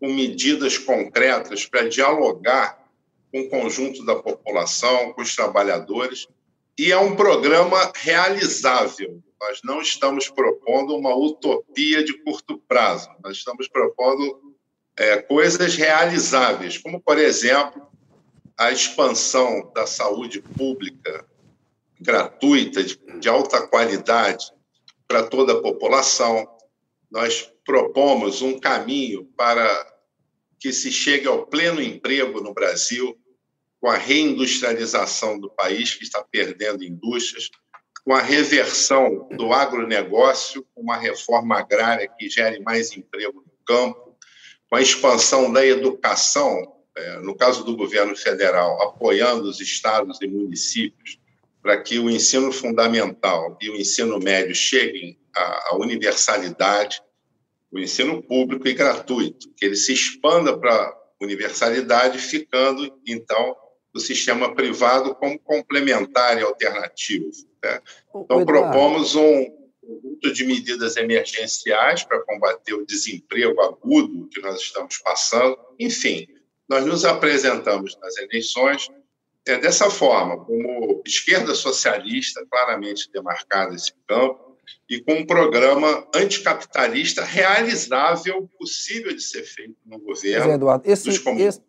com 0.00 0.12
medidas 0.12 0.78
concretas 0.78 1.66
para 1.66 1.88
dialogar 1.88 2.81
com 3.32 3.40
o 3.40 3.48
conjunto 3.48 4.04
da 4.04 4.14
população, 4.14 5.12
com 5.14 5.22
os 5.22 5.34
trabalhadores, 5.34 6.28
e 6.78 6.92
é 6.92 6.98
um 6.98 7.16
programa 7.16 7.90
realizável. 7.94 9.22
Nós 9.40 9.60
não 9.64 9.80
estamos 9.80 10.28
propondo 10.28 10.94
uma 10.94 11.16
utopia 11.16 12.04
de 12.04 12.12
curto 12.22 12.58
prazo, 12.68 13.08
nós 13.24 13.38
estamos 13.38 13.66
propondo 13.68 14.54
é, 14.96 15.16
coisas 15.22 15.74
realizáveis, 15.74 16.76
como, 16.78 17.00
por 17.00 17.18
exemplo, 17.18 17.86
a 18.56 18.70
expansão 18.70 19.72
da 19.74 19.86
saúde 19.86 20.40
pública 20.40 21.26
gratuita, 22.00 22.84
de, 22.84 22.98
de 23.18 23.28
alta 23.28 23.66
qualidade 23.66 24.52
para 25.08 25.22
toda 25.22 25.54
a 25.54 25.60
população. 25.62 26.46
Nós 27.10 27.50
propomos 27.64 28.42
um 28.42 28.58
caminho 28.58 29.24
para 29.36 29.92
que 30.58 30.72
se 30.72 30.92
chegue 30.92 31.26
ao 31.26 31.46
pleno 31.46 31.82
emprego 31.82 32.40
no 32.40 32.54
Brasil, 32.54 33.18
com 33.82 33.88
a 33.88 33.96
reindustrialização 33.96 35.40
do 35.40 35.50
país, 35.50 35.92
que 35.96 36.04
está 36.04 36.24
perdendo 36.30 36.84
indústrias, 36.84 37.50
com 38.04 38.14
a 38.14 38.22
reversão 38.22 39.28
do 39.36 39.52
agronegócio, 39.52 40.64
uma 40.76 40.96
reforma 40.96 41.58
agrária 41.58 42.08
que 42.16 42.30
gere 42.30 42.60
mais 42.60 42.96
emprego 42.96 43.40
no 43.44 43.52
campo, 43.66 44.16
com 44.70 44.76
a 44.76 44.80
expansão 44.80 45.52
da 45.52 45.66
educação, 45.66 46.76
é, 46.96 47.18
no 47.18 47.34
caso 47.34 47.64
do 47.64 47.76
governo 47.76 48.14
federal, 48.14 48.80
apoiando 48.82 49.48
os 49.48 49.60
estados 49.60 50.16
e 50.22 50.28
municípios 50.28 51.18
para 51.60 51.80
que 51.82 51.98
o 51.98 52.08
ensino 52.08 52.52
fundamental 52.52 53.58
e 53.60 53.68
o 53.68 53.74
ensino 53.74 54.20
médio 54.20 54.54
cheguem 54.54 55.18
à 55.34 55.76
universalidade, 55.76 57.02
o 57.72 57.80
ensino 57.80 58.22
público 58.22 58.68
e 58.68 58.74
gratuito, 58.74 59.52
que 59.56 59.64
ele 59.64 59.76
se 59.76 59.92
expanda 59.92 60.56
para 60.56 60.72
a 60.72 60.94
universalidade, 61.20 62.18
ficando, 62.18 62.96
então, 63.04 63.56
o 63.94 64.00
sistema 64.00 64.54
privado 64.54 65.14
como 65.14 65.38
complementar 65.38 66.38
e 66.38 66.42
alternativo. 66.42 67.30
Né? 67.62 67.80
Então, 68.14 68.44
propomos 68.44 69.14
um 69.14 69.62
conjunto 69.80 70.32
de 70.32 70.44
medidas 70.44 70.96
emergenciais 70.96 72.04
para 72.04 72.20
combater 72.20 72.74
o 72.74 72.86
desemprego 72.86 73.60
agudo 73.60 74.28
que 74.28 74.40
nós 74.40 74.60
estamos 74.60 74.98
passando. 74.98 75.58
Enfim, 75.78 76.26
nós 76.68 76.86
nos 76.86 77.04
apresentamos 77.04 77.98
nas 78.00 78.16
eleições 78.16 78.88
é 79.44 79.58
dessa 79.58 79.90
forma, 79.90 80.44
como 80.44 81.02
esquerda 81.04 81.52
socialista, 81.54 82.46
claramente 82.48 83.10
demarcada 83.12 83.74
esse 83.74 83.92
campo, 84.06 84.56
e 84.88 85.00
com 85.00 85.14
um 85.14 85.26
programa 85.26 86.06
anticapitalista 86.14 87.24
realizável, 87.24 88.48
possível 88.56 89.12
de 89.12 89.22
ser 89.22 89.42
feito 89.42 89.74
no 89.84 89.98
governo. 89.98 90.46
Mas, 90.46 90.54
Eduardo, 90.54 90.88
esse, 90.88 91.10
esse, 91.10 91.60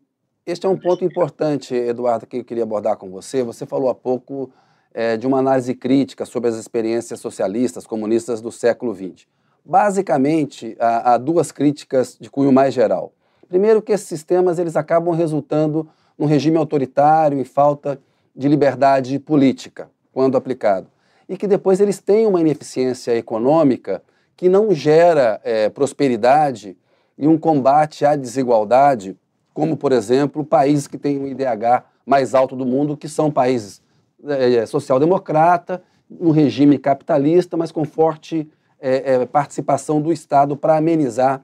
este 0.46 0.66
é 0.66 0.70
um 0.70 0.78
ponto 0.78 1.06
importante, 1.06 1.74
Eduardo, 1.74 2.28
que 2.28 2.38
eu 2.38 2.44
queria 2.44 2.64
abordar 2.64 2.98
com 2.98 3.10
você. 3.10 3.44
Você 3.44 3.66
falou 3.66 3.90
há 3.90 3.96
pouco 3.96 4.52
é, 4.94 5.16
de 5.16 5.26
uma 5.26 5.40
análise 5.40 5.74
crítica 5.74 6.26
sobre 6.26 6.50
as 6.50 6.56
experiências 6.56 7.20
socialistas, 7.20 7.88
comunistas 7.88 8.42
do 8.42 8.52
século 8.52 8.94
XX. 8.94 9.26
Basicamente, 9.64 10.76
há, 10.80 11.14
há 11.14 11.18
duas 11.18 11.52
críticas 11.52 12.18
de 12.20 12.30
cunho 12.30 12.52
mais 12.52 12.74
geral. 12.74 13.14
Primeiro, 13.48 13.82
que 13.82 13.94
esses 13.94 14.08
sistemas 14.08 14.60
eles 14.60 14.76
acabam 14.76 15.16
resultando 15.16 15.88
num 16.18 16.26
regime 16.26 16.58
autoritário 16.58 17.40
e 17.40 17.46
falta 17.46 18.00
de 18.36 18.48
liberdade 18.50 19.18
política, 19.20 19.90
quando 20.12 20.36
aplicado. 20.36 20.88
E 21.30 21.38
que 21.38 21.48
depois 21.48 21.80
eles 21.80 22.00
têm 22.00 22.28
uma 22.28 22.42
ineficiência 22.42 23.16
econômica 23.16 24.04
que 24.36 24.50
não 24.50 24.74
gera 24.74 25.40
é, 25.44 25.70
prosperidade 25.70 26.76
e 27.18 27.28
um 27.28 27.38
combate 27.38 28.06
à 28.06 28.16
desigualdade, 28.16 29.16
como, 29.54 29.78
por 29.78 29.92
exemplo, 29.92 30.44
países 30.44 30.88
que 30.88 30.98
têm 30.98 31.20
o 31.20 31.28
IDH 31.28 31.84
mais 32.06 32.34
alto 32.34 32.56
do 32.56 32.66
mundo, 32.66 32.98
que 32.98 33.08
são 33.08 33.32
países 33.32 33.82
é, 34.26 34.56
é 34.56 34.66
social-democrata, 34.66 35.82
um 36.10 36.32
regime 36.32 36.78
capitalista, 36.78 37.56
mas 37.56 37.72
com 37.72 37.86
forte 37.86 38.50
é, 38.80 39.14
é, 39.14 39.26
participação 39.26 40.02
do 40.02 40.12
Estado 40.12 40.58
para 40.58 40.78
amenizar 40.78 41.44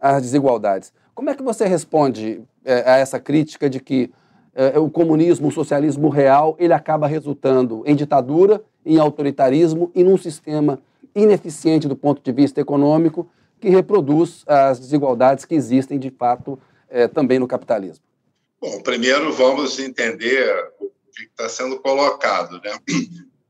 as 0.00 0.22
desigualdades. 0.22 0.92
Como 1.14 1.30
é 1.30 1.34
que 1.34 1.42
você 1.42 1.66
responde 1.66 2.42
é, 2.64 2.90
a 2.90 2.96
essa 2.96 3.20
crítica 3.20 3.68
de 3.68 3.80
que 3.80 4.10
é, 4.54 4.78
o 4.78 4.90
comunismo, 4.90 5.48
o 5.48 5.52
socialismo 5.52 6.08
real, 6.08 6.56
ele 6.58 6.72
acaba 6.72 7.06
resultando 7.06 7.82
em 7.86 7.94
ditadura, 7.94 8.62
em 8.84 8.98
autoritarismo 8.98 9.90
e 9.94 10.02
num 10.02 10.16
sistema 10.16 10.80
ineficiente 11.14 11.86
do 11.86 11.96
ponto 11.96 12.22
de 12.22 12.32
vista 12.32 12.60
econômico 12.60 13.28
que 13.60 13.68
reproduz 13.68 14.42
as 14.46 14.80
desigualdades 14.80 15.44
que 15.44 15.54
existem 15.54 15.98
de 15.98 16.10
fato 16.10 16.58
é, 16.90 17.08
também 17.08 17.38
no 17.38 17.48
capitalismo? 17.48 18.04
Bom, 18.60 18.82
primeiro 18.82 19.32
vamos 19.32 19.78
entender 19.78 20.72
o 20.78 20.90
que 21.14 21.24
está 21.24 21.48
sendo 21.48 21.78
colocado, 21.80 22.60
né? 22.62 22.78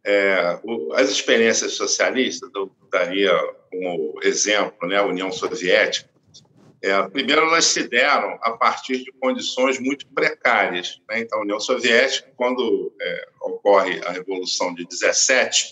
É, 0.02 0.59
o, 0.62 0.94
as 0.94 1.11
experiências 1.11 1.73
socialistas, 1.73 2.49
eu 2.54 2.70
daria 2.90 3.32
como 3.70 4.18
exemplo, 4.23 4.88
né, 4.88 4.97
a 4.97 5.04
União 5.04 5.30
Soviética, 5.30 6.09
é, 6.82 7.02
primeiro, 7.09 7.42
elas 7.42 7.66
se 7.66 7.87
deram 7.87 8.38
a 8.40 8.52
partir 8.52 9.04
de 9.04 9.12
condições 9.12 9.78
muito 9.78 10.06
precárias. 10.09 11.00
Né? 11.09 11.20
Então, 11.20 11.38
a 11.38 11.42
União 11.42 11.61
Soviética, 11.61 12.32
quando 12.37 12.92
é, 13.00 13.28
ocorre 13.42 14.00
a 14.06 14.12
Revolução 14.12 14.75
de 14.75 14.87
17, 14.87 15.68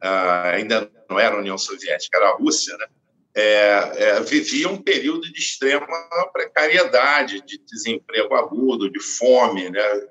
ah, 0.00 0.50
ainda 0.50 0.90
não 1.10 1.18
era 1.18 1.34
a 1.34 1.40
União 1.40 1.58
Soviética, 1.58 2.18
era 2.18 2.28
a 2.28 2.36
Rússia, 2.36 2.76
né? 2.76 2.86
É, 3.34 3.92
é, 3.94 4.20
vivia 4.20 4.68
um 4.68 4.78
período 4.78 5.32
de 5.32 5.38
extrema 5.38 5.86
precariedade, 6.32 7.44
de 7.44 7.58
desemprego 7.58 8.34
agudo, 8.34 8.90
de 8.90 9.00
fome, 9.00 9.70
né? 9.70 10.08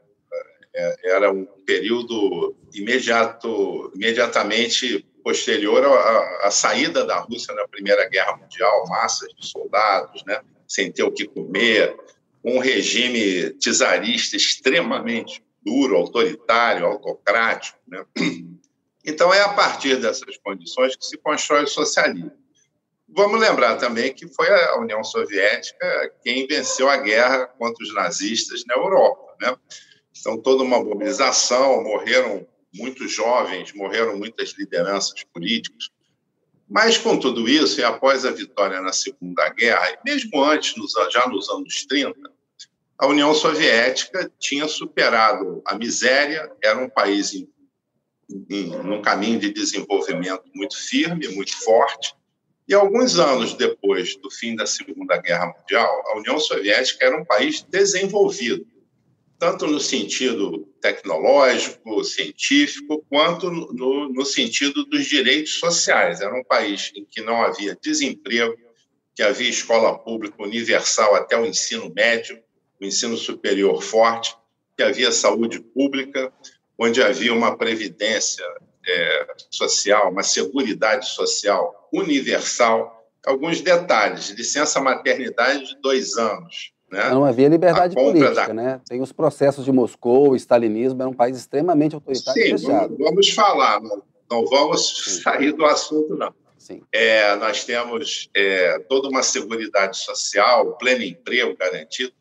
É, 0.74 1.10
era 1.10 1.32
um 1.32 1.46
período 1.66 2.56
imediato, 2.74 3.92
imediatamente 3.96 5.04
posterior 5.24 5.84
à, 5.84 6.48
à, 6.48 6.52
saída 6.52 7.04
da 7.04 7.20
Rússia 7.20 7.54
na 7.54 7.68
Primeira 7.68 8.08
Guerra 8.08 8.38
Mundial, 8.38 8.86
massas 8.88 9.28
de 9.34 9.46
soldados, 9.46 10.24
né, 10.26 10.40
sem 10.68 10.92
ter 10.92 11.04
o 11.04 11.12
que 11.12 11.28
comer, 11.28 11.98
um 12.44 12.60
regime 12.60 13.52
czarista 13.60 14.38
extremamente 14.38 15.44
duro, 15.66 15.98
autoritário, 15.98 16.86
autocrático. 16.86 17.78
Né? 17.88 18.06
Então, 19.04 19.34
é 19.34 19.42
a 19.42 19.50
partir 19.50 19.98
dessas 19.98 20.38
condições 20.38 20.96
que 20.96 21.06
se 21.06 21.18
constrói 21.18 21.64
o 21.64 21.68
socialismo. 21.68 22.32
Vamos 23.10 23.40
lembrar 23.40 23.78
também 23.78 24.14
que 24.14 24.28
foi 24.28 24.48
a 24.50 24.78
União 24.78 25.04
Soviética 25.04 26.14
quem 26.24 26.46
venceu 26.46 26.90
a 26.90 26.98
guerra 26.98 27.48
contra 27.48 27.84
os 27.84 27.94
nazistas 27.94 28.64
na 28.68 28.76
Europa. 28.76 29.36
Né? 29.42 29.56
Então, 30.20 30.38
toda 30.42 30.64
uma 30.64 30.84
mobilização, 30.84 31.84
morreram 31.84 32.46
muitos 32.74 33.12
jovens, 33.12 33.74
morreram 33.74 34.18
muitas 34.18 34.54
lideranças 34.58 35.24
políticas. 35.34 35.90
Mas, 36.70 36.98
com 36.98 37.18
tudo 37.18 37.48
isso, 37.48 37.80
e 37.80 37.84
após 37.84 38.26
a 38.26 38.32
vitória 38.32 38.82
na 38.82 38.92
Segunda 38.92 39.48
Guerra, 39.50 39.90
e 39.92 39.98
mesmo 40.04 40.44
antes, 40.44 40.74
já 41.12 41.28
nos 41.28 41.50
anos 41.50 41.86
30, 41.86 42.20
a 42.98 43.08
União 43.08 43.34
Soviética 43.34 44.30
tinha 44.38 44.68
superado 44.68 45.62
a 45.66 45.76
miséria, 45.76 46.52
era 46.62 46.78
um 46.78 46.90
país 46.90 47.34
em, 47.34 47.48
em, 48.50 48.68
num 48.84 49.02
caminho 49.02 49.40
de 49.40 49.54
desenvolvimento 49.54 50.44
muito 50.54 50.78
firme, 50.78 51.30
muito 51.30 51.56
forte. 51.64 52.14
E 52.68 52.74
alguns 52.74 53.18
anos 53.18 53.54
depois 53.54 54.18
do 54.18 54.30
fim 54.30 54.56
da 54.56 54.66
Segunda 54.66 55.18
Guerra 55.18 55.56
Mundial, 55.58 56.04
a 56.08 56.18
União 56.18 56.38
Soviética 56.38 57.06
era 57.06 57.18
um 57.18 57.24
país 57.24 57.62
desenvolvido 57.62 58.68
tanto 59.40 59.68
no 59.68 59.80
sentido 59.80 60.68
tecnológico, 60.82 62.04
científico, 62.04 63.06
quanto 63.08 63.52
no, 63.52 64.10
no, 64.10 64.26
sentido 64.26 64.84
dos 64.86 65.06
direitos 65.06 65.60
sociais. 65.60 66.22
Era 66.22 66.34
um 66.34 66.44
país 66.44 66.92
em 66.96 67.06
que 67.06 67.22
não 67.22 67.44
havia 67.44 67.78
desemprego, 67.80 68.58
que 69.16 69.22
havia 69.22 69.50
escola 69.50 69.98
pública 69.98 70.42
universal 70.42 71.16
até 71.16 71.38
o 71.38 71.46
ensino 71.46 71.92
médio, 71.96 72.42
o 72.82 72.86
ensino 72.86 73.16
superior 73.16 73.82
forte, 73.82 74.36
que 74.76 74.84
havia 74.84 75.12
saúde 75.12 75.60
pública, 75.60 76.34
onde 76.78 77.02
havia 77.02 77.34
uma 77.34 77.56
previdência 77.56 78.46
é, 78.88 79.28
social, 79.52 80.12
uma 80.12 80.24
seguridade 80.24 81.10
social 81.10 81.77
universal. 81.94 82.96
Alguns 83.26 83.62
detalhes: 83.62 84.30
licença 84.30 84.80
maternidade 84.80 85.68
de 85.68 85.82
dois 85.82 86.18
anos, 86.18 86.72
né? 86.92 87.10
Não 87.10 87.26
havia 87.26 87.50
liberdade 87.50 87.96
política, 87.96 88.48
da... 88.48 88.54
né? 88.54 88.82
Tem 88.88 89.02
os 89.02 89.12
processos 89.12 89.66
de 89.66 89.72
Moscou, 89.72 90.32
o 90.32 90.36
stalinismo, 90.36 91.02
era 91.02 91.10
um 91.10 91.14
país 91.14 91.38
extremamente 91.38 91.96
autoritário 91.96 92.42
Sim, 92.42 92.48
e 92.48 92.58
fechado. 92.58 92.98
Vamos 92.98 93.30
falar, 93.30 93.82
não, 93.82 94.02
não 94.32 94.46
vamos 94.46 95.04
Sim. 95.04 95.22
sair 95.22 95.52
do 95.52 95.66
assunto, 95.66 96.16
não. 96.16 96.34
Sim. 96.58 96.82
É, 96.92 97.36
nós 97.36 97.64
temos 97.66 98.30
é, 98.36 98.80
toda 98.90 99.10
uma 99.10 99.24
segurança 99.24 99.94
social, 99.94 100.78
pleno 100.78 101.04
emprego 101.04 101.56
garantido. 101.58 102.14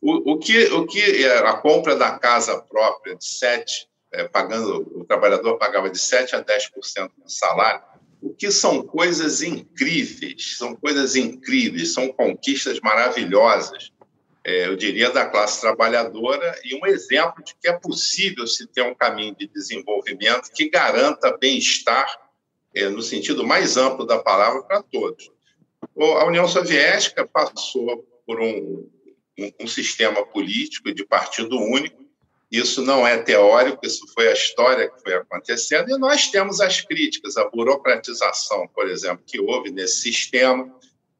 O, 0.00 0.32
o, 0.32 0.38
que, 0.38 0.64
o 0.72 0.86
que 0.86 1.24
é, 1.24 1.38
a 1.38 1.54
compra 1.54 1.94
da 1.94 2.18
casa 2.18 2.58
própria 2.62 3.14
de 3.16 3.24
7, 3.24 3.88
é, 4.12 4.24
pagando, 4.28 4.90
o 4.98 5.04
trabalhador 5.04 5.58
pagava 5.58 5.90
de 5.90 5.98
7 5.98 6.36
a 6.36 6.42
10% 6.42 7.10
do 7.22 7.30
salário, 7.30 7.82
o 8.22 8.34
que 8.34 8.50
são 8.50 8.82
coisas 8.82 9.42
incríveis, 9.42 10.56
são 10.58 10.76
coisas 10.76 11.16
incríveis, 11.16 11.92
são 11.94 12.08
conquistas 12.12 12.80
maravilhosas 12.80 13.92
é, 14.44 14.66
eu 14.66 14.76
diria, 14.76 15.10
da 15.10 15.26
classe 15.26 15.60
trabalhadora 15.60 16.58
e 16.64 16.74
um 16.74 16.86
exemplo 16.86 17.44
de 17.44 17.54
que 17.60 17.68
é 17.68 17.72
possível 17.72 18.46
se 18.46 18.66
ter 18.66 18.82
um 18.82 18.94
caminho 18.94 19.34
de 19.36 19.46
desenvolvimento 19.46 20.50
que 20.54 20.70
garanta 20.70 21.36
bem-estar, 21.36 22.08
é, 22.74 22.88
no 22.88 23.02
sentido 23.02 23.46
mais 23.46 23.76
amplo 23.76 24.06
da 24.06 24.18
palavra, 24.18 24.62
para 24.62 24.82
todos. 24.82 25.30
A 26.18 26.24
União 26.24 26.48
Soviética 26.48 27.26
passou 27.26 27.98
por 28.26 28.40
um, 28.40 28.88
um, 29.38 29.52
um 29.60 29.66
sistema 29.66 30.24
político 30.24 30.92
de 30.94 31.04
partido 31.04 31.58
único, 31.58 31.99
isso 32.50 32.82
não 32.82 33.06
é 33.06 33.16
teórico, 33.18 33.86
isso 33.86 34.04
foi 34.12 34.28
a 34.28 34.32
história 34.32 34.90
que 34.90 35.00
foi 35.02 35.14
acontecendo, 35.14 35.90
e 35.90 35.98
nós 35.98 36.28
temos 36.28 36.60
as 36.60 36.80
críticas, 36.80 37.36
a 37.36 37.48
burocratização, 37.48 38.66
por 38.74 38.88
exemplo, 38.88 39.22
que 39.24 39.40
houve 39.40 39.70
nesse 39.70 40.00
sistema, 40.00 40.68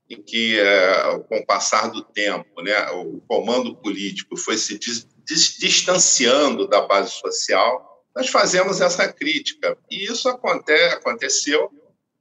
em 0.08 0.20
que, 0.20 0.58
é, 0.58 1.18
com 1.28 1.38
o 1.38 1.46
passar 1.46 1.88
do 1.88 2.02
tempo, 2.02 2.60
né, 2.62 2.90
o 2.90 3.20
comando 3.28 3.76
político 3.76 4.36
foi 4.36 4.56
se 4.56 4.76
dis 4.76 5.06
distanciando 5.60 6.66
da 6.66 6.80
base 6.80 7.12
social, 7.12 8.04
nós 8.16 8.28
fazemos 8.28 8.80
essa 8.80 9.06
crítica. 9.12 9.78
E 9.88 10.04
isso 10.04 10.28
aconte 10.28 10.72
aconteceu 10.72 11.70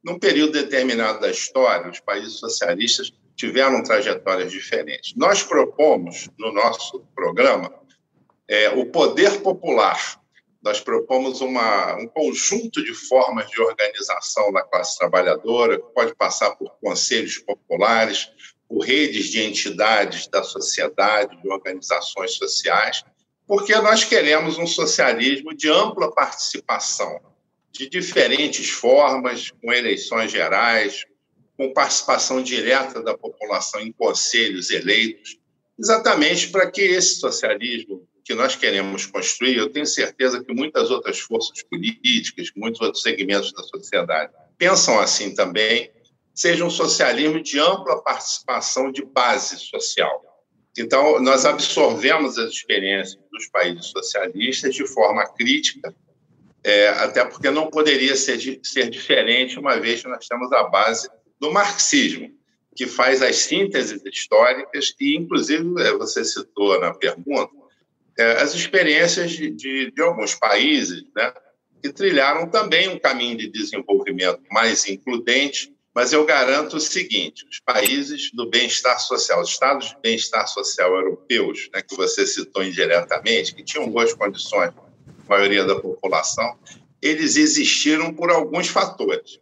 num 0.03 0.19
período 0.19 0.51
determinado 0.51 1.19
da 1.19 1.31
história, 1.31 1.89
os 1.89 1.99
países 1.99 2.33
socialistas 2.33 3.11
tiveram 3.35 3.81
trajetórias 3.81 4.51
diferentes. 4.51 5.15
Nós 5.15 5.41
propomos, 5.41 6.29
no 6.37 6.53
nosso 6.53 6.99
programa, 7.15 7.73
é, 8.49 8.69
o 8.71 8.87
poder 8.87 9.41
popular. 9.41 10.19
Nós 10.61 10.81
propomos 10.81 11.39
uma, 11.39 11.95
um 11.95 12.07
conjunto 12.07 12.83
de 12.83 12.93
formas 12.93 13.49
de 13.49 13.61
organização 13.61 14.51
da 14.51 14.63
classe 14.63 14.97
trabalhadora, 14.97 15.79
que 15.79 15.93
pode 15.93 16.15
passar 16.15 16.55
por 16.55 16.71
conselhos 16.81 17.37
populares, 17.37 18.29
por 18.67 18.79
redes 18.79 19.27
de 19.27 19.41
entidades 19.41 20.27
da 20.27 20.43
sociedade, 20.43 21.39
de 21.41 21.47
organizações 21.47 22.33
sociais, 22.33 23.03
porque 23.47 23.73
nós 23.75 24.03
queremos 24.03 24.57
um 24.57 24.67
socialismo 24.67 25.55
de 25.55 25.69
ampla 25.69 26.11
participação, 26.13 27.21
de 27.71 27.87
diferentes 27.87 28.69
formas, 28.69 29.51
com 29.61 29.71
eleições 29.71 30.31
gerais, 30.31 31.05
com 31.55 31.71
participação 31.71 32.41
direta 32.41 33.01
da 33.01 33.17
população 33.17 33.79
em 33.79 33.91
conselhos 33.91 34.71
eleitos, 34.71 35.39
exatamente 35.79 36.49
para 36.49 36.69
que 36.69 36.81
esse 36.81 37.19
socialismo 37.19 38.08
que 38.29 38.35
nós 38.35 38.55
queremos 38.55 39.07
construir, 39.07 39.57
eu 39.57 39.71
tenho 39.71 39.87
certeza 39.87 40.43
que 40.43 40.53
muitas 40.53 40.91
outras 40.91 41.19
forças 41.19 41.63
políticas, 41.63 42.51
muitos 42.55 42.79
outros 42.79 43.01
segmentos 43.01 43.51
da 43.53 43.63
sociedade 43.63 44.31
pensam 44.55 44.99
assim 44.99 45.33
também, 45.33 45.91
seja 46.31 46.63
um 46.63 46.69
socialismo 46.69 47.41
de 47.41 47.59
ampla 47.59 48.03
participação 48.03 48.91
de 48.91 49.03
base 49.03 49.57
social. 49.57 50.23
Então, 50.77 51.19
nós 51.19 51.43
absorvemos 51.43 52.37
as 52.37 52.51
experiências 52.51 53.19
dos 53.31 53.47
países 53.49 53.87
socialistas 53.87 54.75
de 54.75 54.85
forma 54.85 55.25
crítica, 55.33 55.91
é, 56.63 56.89
até 56.89 57.25
porque 57.25 57.49
não 57.49 57.71
poderia 57.71 58.15
ser, 58.15 58.59
ser 58.61 58.91
diferente, 58.91 59.57
uma 59.57 59.79
vez 59.79 60.03
que 60.03 60.07
nós 60.07 60.27
temos 60.27 60.51
a 60.51 60.65
base 60.65 61.09
do 61.39 61.51
marxismo, 61.51 62.29
que 62.75 62.85
faz 62.85 63.23
as 63.23 63.37
sínteses 63.37 63.99
históricas, 64.05 64.93
e, 64.99 65.17
inclusive, 65.17 65.81
é, 65.81 65.93
você 65.93 66.23
citou 66.23 66.79
na 66.79 66.93
pergunta, 66.93 67.58
as 68.23 68.53
experiências 68.53 69.31
de, 69.31 69.49
de, 69.49 69.91
de, 69.91 70.01
alguns 70.01 70.35
países, 70.35 71.03
né, 71.15 71.33
que 71.81 71.91
trilharam 71.91 72.49
também 72.49 72.89
um 72.89 72.99
caminho 72.99 73.37
de 73.37 73.49
desenvolvimento 73.49 74.41
mais 74.51 74.87
includente, 74.87 75.73
mas 75.95 76.11
eu 76.11 76.25
garanto 76.25 76.77
o 76.77 76.79
seguinte: 76.79 77.45
os 77.49 77.59
países 77.59 78.31
do 78.33 78.49
bem-estar 78.49 78.99
social, 78.99 79.41
os 79.41 79.49
estados 79.49 79.89
de 79.89 79.97
bem-estar 80.01 80.47
social 80.47 80.93
europeus, 80.93 81.69
né, 81.73 81.81
que 81.81 81.95
você 81.95 82.25
citou 82.27 82.63
indiretamente, 82.63 83.55
que 83.55 83.63
tinham 83.63 83.89
boas 83.89 84.13
condições, 84.13 84.71
maioria 85.27 85.63
da 85.63 85.79
população, 85.79 86.57
eles 87.01 87.37
existiram 87.37 88.13
por 88.13 88.29
alguns 88.29 88.67
fatores 88.67 89.39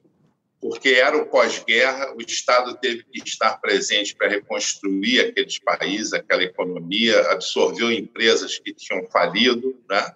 porque 0.60 0.90
era 0.90 1.16
o 1.18 1.28
pós-guerra, 1.28 2.14
o 2.16 2.22
Estado 2.22 2.76
teve 2.78 3.04
que 3.04 3.22
estar 3.28 3.58
presente 3.58 4.16
para 4.16 4.28
reconstruir 4.28 5.22
aqueles 5.22 5.60
países, 5.60 6.14
aquela 6.14 6.44
economia, 6.44 7.20
absorveu 7.32 7.92
empresas 7.92 8.58
que 8.58 8.74
tinham 8.74 9.06
falido, 9.12 9.80
né? 9.90 10.16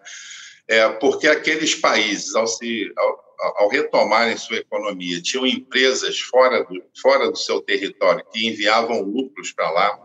É, 0.67 0.87
porque 0.87 1.27
aqueles 1.27 1.75
países, 1.75 2.33
ao, 2.33 2.47
se, 2.47 2.91
ao, 2.97 3.23
ao, 3.57 3.69
retomarem 3.69 4.37
sua 4.37 4.57
economia, 4.57 5.21
tinham 5.21 5.45
empresas 5.45 6.19
fora 6.19 6.63
do, 6.63 6.81
fora 6.99 7.29
do 7.29 7.37
seu 7.37 7.61
território 7.61 8.25
que 8.31 8.47
enviavam 8.47 9.01
lucros 9.01 9.51
para 9.51 9.69
lá, 9.69 10.01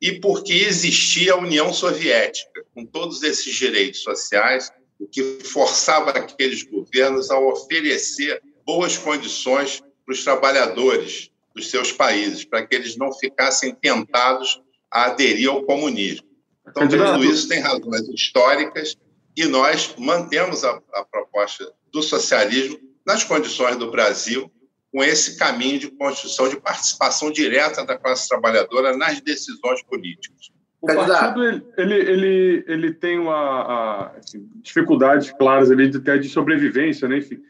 e 0.00 0.20
porque 0.20 0.52
existia 0.52 1.32
a 1.32 1.38
União 1.38 1.72
Soviética, 1.72 2.64
com 2.74 2.84
todos 2.86 3.22
esses 3.22 3.54
direitos 3.54 4.02
sociais, 4.02 4.70
o 4.98 5.06
que 5.06 5.38
forçava 5.42 6.10
aqueles 6.10 6.62
governos 6.62 7.30
a 7.30 7.38
oferecer 7.38 8.42
boas 8.64 8.96
condições 8.96 9.82
para 10.04 10.12
os 10.12 10.24
trabalhadores 10.24 11.30
dos 11.54 11.70
seus 11.70 11.92
países, 11.92 12.44
para 12.44 12.66
que 12.66 12.74
eles 12.74 12.96
não 12.96 13.12
ficassem 13.12 13.74
tentados 13.74 14.60
a 14.90 15.06
aderir 15.06 15.48
ao 15.48 15.62
comunismo. 15.62 16.26
Então, 16.66 16.86
tudo 16.86 17.24
isso 17.24 17.48
tem 17.48 17.60
razões 17.60 18.08
históricas 18.08 18.96
e 19.36 19.44
nós 19.46 19.94
mantemos 19.98 20.64
a, 20.64 20.80
a 20.94 21.04
proposta 21.04 21.72
do 21.92 22.02
socialismo 22.02 22.78
nas 23.06 23.24
condições 23.24 23.76
do 23.76 23.90
Brasil, 23.90 24.50
com 24.92 25.02
esse 25.02 25.38
caminho 25.38 25.78
de 25.78 25.90
construção 25.90 26.48
de 26.48 26.60
participação 26.60 27.30
direta 27.30 27.84
da 27.84 27.96
classe 27.96 28.28
trabalhadora 28.28 28.96
nas 28.96 29.20
decisões 29.20 29.82
políticas. 29.82 30.50
O 30.80 30.86
partido 30.86 31.44
ele, 31.76 31.94
ele, 31.94 32.64
ele, 32.66 32.94
tem 32.94 33.18
uma, 33.18 34.12
assim, 34.16 34.48
dificuldades 34.62 35.30
claras 35.32 35.70
ali 35.70 35.88
de, 35.88 35.98
de 35.98 36.28
sobrevivência, 36.28 37.06
né? 37.06 37.18
Enfim, 37.18 37.42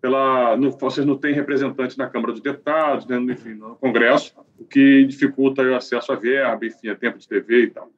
pela, 0.00 0.56
no, 0.56 0.70
vocês 0.70 1.06
não 1.06 1.16
têm 1.16 1.34
representante 1.34 1.98
na 1.98 2.08
Câmara 2.08 2.32
dos 2.32 2.42
Deputados, 2.42 3.06
né, 3.06 3.16
enfim, 3.16 3.54
no 3.54 3.76
Congresso, 3.76 4.34
o 4.58 4.64
que 4.64 5.04
dificulta 5.04 5.62
o 5.62 5.74
acesso 5.74 6.12
à 6.12 6.16
verba, 6.16 6.64
enfim, 6.66 6.88
a 6.88 6.96
tempo 6.96 7.18
de 7.18 7.28
TV 7.28 7.64
e 7.64 7.70
tal. 7.70 7.90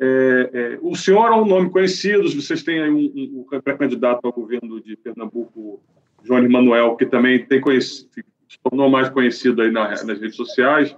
É, 0.00 0.50
é, 0.52 0.78
o 0.80 0.94
senhor 0.94 1.32
é 1.32 1.34
um 1.34 1.44
nome 1.44 1.70
conhecido, 1.70 2.30
vocês 2.30 2.62
têm 2.62 2.82
aí 2.82 2.90
um, 2.90 2.98
um, 2.98 3.46
um 3.52 3.76
candidato 3.76 4.24
ao 4.24 4.32
governo 4.32 4.80
de 4.80 4.96
Pernambuco, 4.96 5.82
João 6.22 6.48
Manuel, 6.48 6.96
que 6.96 7.06
também 7.06 7.44
tem 7.44 7.60
conhecido, 7.60 8.08
se 8.48 8.58
tornou 8.62 8.88
mais 8.88 9.08
conhecido 9.08 9.62
aí 9.62 9.70
na, 9.70 9.90
nas 9.90 10.20
redes 10.20 10.36
sociais. 10.36 10.96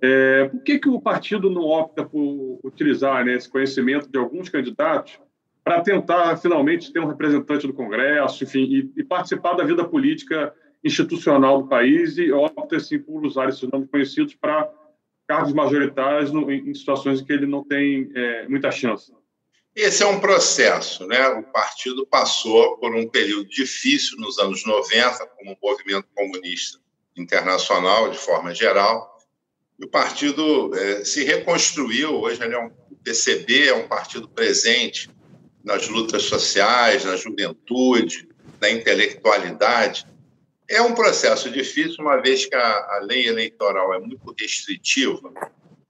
É, 0.00 0.44
por 0.48 0.62
que, 0.62 0.78
que 0.78 0.88
o 0.88 1.00
partido 1.00 1.50
não 1.50 1.62
opta 1.62 2.04
por 2.04 2.60
utilizar 2.62 3.24
né, 3.24 3.34
esse 3.34 3.48
conhecimento 3.48 4.08
de 4.08 4.18
alguns 4.18 4.48
candidatos 4.48 5.18
para 5.66 5.80
tentar 5.80 6.36
finalmente 6.36 6.92
ter 6.92 7.00
um 7.00 7.08
representante 7.08 7.66
do 7.66 7.74
Congresso, 7.74 8.44
enfim, 8.44 8.62
e, 8.62 9.00
e, 9.00 9.02
participar 9.02 9.54
da 9.54 9.64
vida 9.64 9.84
política 9.84 10.54
institucional 10.84 11.60
do 11.60 11.68
país 11.68 12.16
e 12.18 12.30
opta 12.30 12.76
assim, 12.76 13.00
por 13.00 13.26
usar 13.26 13.48
esses 13.48 13.68
nomes 13.68 13.90
conhecidos 13.90 14.32
para 14.36 14.70
cargos 15.26 15.52
majoritários 15.52 16.30
no, 16.30 16.52
em, 16.52 16.72
situações 16.72 17.20
em 17.20 17.24
que 17.24 17.32
ele 17.32 17.46
não 17.46 17.64
tem 17.64 18.08
é, 18.14 18.46
muita 18.46 18.70
chance. 18.70 19.12
Esse 19.74 20.04
é 20.04 20.06
um 20.06 20.20
processo, 20.20 21.04
né? 21.04 21.28
O 21.30 21.42
partido 21.42 22.06
passou 22.06 22.78
por 22.78 22.94
um 22.94 23.08
período 23.08 23.48
difícil 23.48 24.18
nos 24.20 24.38
anos 24.38 24.64
90, 24.64 25.26
como 25.36 25.50
o 25.50 25.68
movimento 25.68 26.06
comunista 26.14 26.78
internacional, 27.16 28.08
de 28.08 28.18
forma 28.18 28.54
geral, 28.54 29.18
e 29.80 29.84
o 29.84 29.88
partido 29.88 30.72
é, 30.76 31.04
se 31.04 31.24
reconstruiu. 31.24 32.20
Hoje 32.20 32.40
ele 32.40 32.54
é 32.54 32.58
um 32.60 32.70
PCB 33.02 33.68
é 33.68 33.74
um 33.74 33.88
partido 33.88 34.28
presente 34.28 35.10
nas 35.66 35.88
lutas 35.88 36.22
sociais, 36.22 37.04
na 37.04 37.16
juventude, 37.16 38.28
na 38.60 38.70
intelectualidade. 38.70 40.06
É 40.70 40.80
um 40.80 40.94
processo 40.94 41.50
difícil, 41.50 41.96
uma 41.98 42.16
vez 42.22 42.46
que 42.46 42.54
a, 42.54 42.96
a 42.96 43.00
lei 43.02 43.26
eleitoral 43.26 43.92
é 43.92 43.98
muito 43.98 44.32
restritiva 44.38 45.32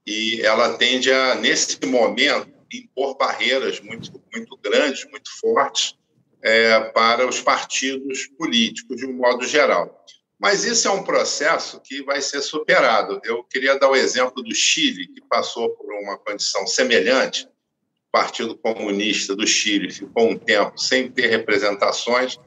e 0.05 0.41
ela 0.41 0.75
tende 0.77 1.11
a, 1.11 1.35
nesse 1.35 1.77
momento, 1.85 2.51
impor 2.73 3.15
barreiras 3.17 3.79
muito, 3.79 4.11
muito 4.33 4.57
grandes, 4.57 5.05
muito 5.11 5.29
fortes 5.39 5.95
é, 6.41 6.79
para 6.79 7.27
os 7.27 7.39
partidos 7.39 8.25
políticos, 8.35 8.97
de 8.97 9.05
um 9.05 9.13
modo 9.13 9.45
geral. 9.45 10.03
Mas 10.39 10.63
isso 10.63 10.87
é 10.87 10.91
um 10.91 11.03
processo 11.03 11.79
que 11.81 12.03
vai 12.03 12.21
ser 12.21 12.41
superado. 12.41 13.21
Eu 13.23 13.43
queria 13.43 13.77
dar 13.77 13.89
o 13.89 13.95
exemplo 13.95 14.43
do 14.43 14.53
Chile, 14.53 15.07
que 15.07 15.21
passou 15.21 15.69
por 15.69 15.93
uma 15.93 16.17
condição 16.17 16.65
semelhante. 16.65 17.47
Partido 18.17 18.57
Comunista 18.57 19.35
do 19.35 19.45
Chile 19.45 19.91
ficou 19.91 20.29
um 20.29 20.37
tempo 20.37 20.77
sem 20.79 21.09
ter 21.09 21.27
representações. 21.27 22.39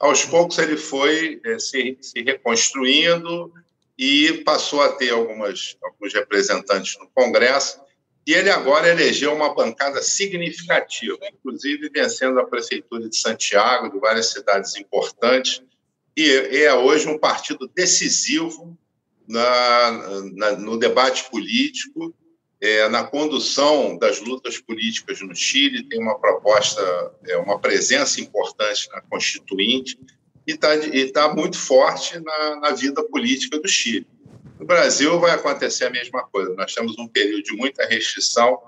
Aos 0.00 0.24
poucos, 0.24 0.58
ele 0.58 0.76
foi 0.76 1.40
é, 1.44 1.58
se, 1.58 1.98
se 2.00 2.22
reconstruindo 2.22 3.52
e 3.98 4.42
passou 4.44 4.82
a 4.82 4.92
ter 4.92 5.10
algumas, 5.10 5.76
alguns 5.82 6.14
representantes 6.14 6.98
no 6.98 7.08
Congresso. 7.14 7.80
E 8.26 8.32
ele 8.32 8.50
agora 8.50 8.88
elegeu 8.88 9.34
uma 9.34 9.54
bancada 9.54 10.00
significativa, 10.02 11.18
inclusive 11.32 11.90
vencendo 11.90 12.38
a 12.40 12.46
Prefeitura 12.46 13.08
de 13.08 13.16
Santiago, 13.16 13.90
de 13.90 13.98
várias 13.98 14.30
cidades 14.32 14.74
importantes 14.76 15.62
e 16.16 16.64
é 16.64 16.74
hoje 16.74 17.08
um 17.08 17.18
partido 17.18 17.70
decisivo 17.74 18.76
na, 19.26 19.90
na, 20.34 20.56
no 20.56 20.78
debate 20.78 21.30
político, 21.30 22.14
é, 22.60 22.88
na 22.88 23.04
condução 23.04 23.96
das 23.96 24.20
lutas 24.20 24.58
políticas 24.58 25.20
no 25.20 25.34
Chile, 25.34 25.88
tem 25.88 26.00
uma 26.00 26.18
proposta, 26.18 26.80
é, 27.26 27.36
uma 27.38 27.58
presença 27.58 28.20
importante 28.20 28.88
na 28.92 29.00
Constituinte 29.00 29.98
e 30.46 30.52
está 30.52 30.68
tá 31.12 31.34
muito 31.34 31.58
forte 31.58 32.18
na, 32.20 32.56
na 32.56 32.70
vida 32.72 33.02
política 33.04 33.58
do 33.58 33.68
Chile. 33.68 34.06
No 34.58 34.66
Brasil 34.66 35.18
vai 35.18 35.30
acontecer 35.30 35.86
a 35.86 35.90
mesma 35.90 36.22
coisa. 36.24 36.54
Nós 36.54 36.74
temos 36.74 36.98
um 36.98 37.08
período 37.08 37.42
de 37.44 37.56
muita 37.56 37.86
restrição, 37.86 38.58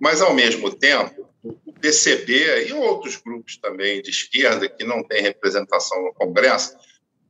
mas, 0.00 0.22
ao 0.22 0.32
mesmo 0.32 0.72
tempo, 0.74 1.28
o 1.44 1.72
PCB 1.74 2.68
e 2.68 2.72
outros 2.72 3.16
grupos 3.16 3.58
também 3.58 4.00
de 4.00 4.10
esquerda 4.10 4.68
que 4.68 4.84
não 4.84 5.02
têm 5.02 5.22
representação 5.22 6.02
no 6.02 6.14
Congresso 6.14 6.74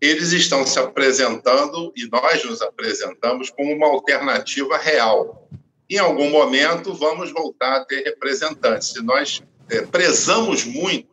eles 0.03 0.33
estão 0.33 0.67
se 0.67 0.81
apresentando 0.81 1.93
e 1.97 2.09
nós 2.09 2.45
nos 2.45 2.61
apresentamos 2.61 3.51
como 3.51 3.73
uma 3.73 3.87
alternativa 3.87 4.77
real. 4.77 5.42
Em 5.93 5.99
algum 5.99 6.31
momento, 6.31 6.95
vamos 6.95 7.31
voltar 7.31 7.77
a 7.77 7.85
ter 7.85 8.03
representantes. 8.03 8.97
E 8.97 9.03
nós 9.03 9.43
é, 9.69 9.83
prezamos 9.83 10.65
muito 10.65 11.07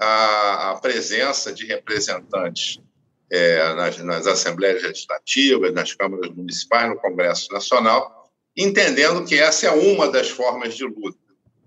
a, 0.00 0.70
a, 0.70 0.76
presença 0.76 1.52
de 1.52 1.66
representantes 1.66 2.80
é, 3.30 3.74
nas, 3.74 3.98
nas 3.98 4.26
assembleias 4.26 4.82
legislativas, 4.82 5.74
nas 5.74 5.92
câmaras 5.92 6.34
municipais, 6.34 6.88
no 6.88 6.96
Congresso 6.96 7.52
Nacional, 7.52 8.30
entendendo 8.56 9.22
que 9.26 9.38
essa 9.38 9.66
é 9.66 9.70
uma 9.70 10.10
das 10.10 10.30
formas 10.30 10.74
de 10.74 10.84
luta. 10.84 11.18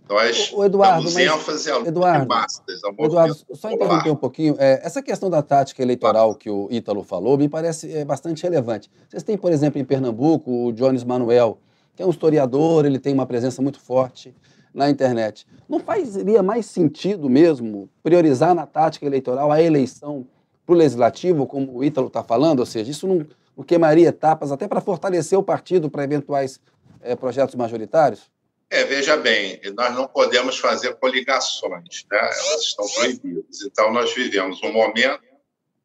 Nós 0.10 0.52
o 0.52 0.66
Eduardo, 0.66 1.04
damos 1.04 1.16
ênfase 1.16 1.70
a 1.70 1.78
Eduardo, 1.82 2.28
mastas, 2.28 2.82
Eduardo, 3.00 3.38
só 3.54 3.72
interromper 3.72 4.10
um 4.10 4.16
pouquinho. 4.16 4.56
É, 4.58 4.82
essa 4.84 5.04
questão 5.04 5.30
da 5.30 5.44
tática 5.44 5.84
eleitoral 5.84 6.34
que 6.34 6.50
o 6.50 6.68
Ítalo 6.72 7.04
falou 7.04 7.38
me 7.38 7.48
parece 7.48 7.96
é, 7.96 8.04
bastante 8.04 8.42
relevante. 8.42 8.90
Vocês 9.08 9.22
têm, 9.22 9.38
por 9.38 9.52
exemplo, 9.52 9.80
em 9.80 9.86
Pernambuco, 9.86 10.66
o 10.66 10.74
Jones 10.74 11.04
Manuel, 11.04 11.60
que 11.96 12.02
é 12.02 12.06
um 12.06 12.10
historiador, 12.10 12.86
ele 12.86 13.00
tem 13.00 13.14
uma 13.14 13.26
presença 13.26 13.62
muito 13.62 13.80
forte 13.80 14.34
na 14.74 14.90
internet. 14.90 15.46
Não 15.70 15.80
faria 15.80 16.42
mais 16.42 16.66
sentido 16.66 17.30
mesmo 17.30 17.90
priorizar 18.02 18.56
na 18.56 18.66
tática 18.66 19.06
eleitoral 19.06 19.52
a 19.52 19.62
eleição 19.62 20.28
para 20.66 20.74
o 20.74 20.78
legislativo, 20.78 21.46
como 21.46 21.78
o 21.78 21.84
Ítalo 21.84 22.08
está 22.08 22.24
falando? 22.24 22.60
Ou 22.60 22.66
seja, 22.66 22.90
isso 22.90 23.08
não, 23.08 23.26
não 23.56 23.64
queimaria 23.64 24.10
etapas 24.10 24.52
até 24.52 24.68
para 24.68 24.82
fortalecer 24.82 25.38
o 25.38 25.44
partido 25.44 25.90
para 25.90 26.04
eventuais 26.04 26.60
é, 27.02 27.16
projetos 27.16 27.56
majoritários? 27.56 28.32
É, 28.70 28.84
veja 28.86 29.16
bem, 29.16 29.62
nós 29.76 29.94
não 29.94 30.08
podemos 30.08 30.58
fazer 30.58 30.96
coligações, 30.96 32.06
né? 32.12 32.18
elas 32.18 32.62
estão 32.62 32.88
proibidas. 32.96 33.62
Então, 33.64 33.94
nós 33.94 34.16
vivemos 34.16 34.64
um 34.64 34.74
momento 34.74 35.22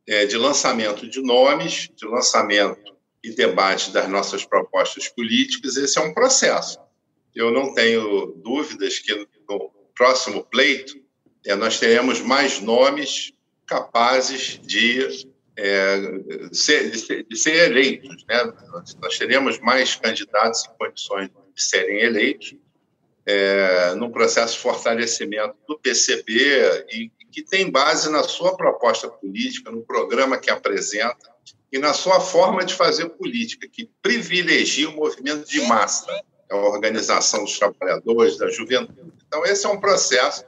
é, 0.07 0.25
de 0.25 0.39
lançamento 0.39 1.07
de 1.07 1.21
nomes, 1.21 1.91
de 1.95 2.07
lançamento 2.07 2.97
e 3.23 3.35
debate 3.35 3.91
das 3.91 4.09
nossas 4.09 4.45
propostas 4.45 5.09
políticas. 5.09 5.77
Esse 5.77 5.99
é 5.99 6.03
um 6.03 6.15
processo. 6.15 6.79
Eu 7.35 7.51
não 7.51 7.75
tenho 7.75 8.33
dúvidas 8.43 8.99
que 8.99 9.15
no 9.49 9.71
próximo 9.95 10.45
pleito 10.45 10.95
é, 11.45 11.55
nós 11.55 11.79
teremos 11.79 12.21
mais 12.21 12.61
nomes 12.61 13.33
capazes 13.67 14.59
de, 14.63 15.27
é, 15.57 16.01
ser, 16.53 16.91
de, 16.91 16.99
ser, 16.99 17.27
de 17.29 17.37
ser, 17.37 17.71
eleitos. 17.71 18.25
Né? 18.29 18.53
Nós 19.01 19.19
teremos 19.19 19.59
mais 19.59 19.95
candidatos 19.95 20.65
em 20.65 20.79
condições 20.79 21.29
de 21.55 21.63
serem 21.63 22.01
eleitos 22.01 22.57
é, 23.29 23.95
processo 24.19 24.55
de 24.55 24.61
fortalecimento 24.61 25.55
do 25.69 25.79
PCB 25.79 26.87
e 26.91 27.11
que 27.31 27.43
tem 27.43 27.71
base 27.71 28.11
na 28.11 28.23
sua 28.23 28.57
proposta 28.57 29.09
política, 29.09 29.71
no 29.71 29.83
programa 29.83 30.39
que 30.39 30.51
apresenta 30.51 31.31
e 31.71 31.79
na 31.79 31.93
sua 31.93 32.21
forma 32.21 32.65
de 32.65 32.75
fazer 32.75 33.09
política, 33.11 33.69
que 33.71 33.91
privilegia 34.03 34.89
o 34.89 34.97
movimento 34.97 35.49
de 35.49 35.61
massa, 35.63 36.07
a 36.51 36.57
organização 36.57 37.45
dos 37.45 37.59
trabalhadores, 37.59 38.39
da 38.39 38.51
juventude. 38.51 39.13
Então, 39.27 39.45
esse 39.45 39.67
é 39.67 39.69
um 39.69 39.81
processo 39.81 40.45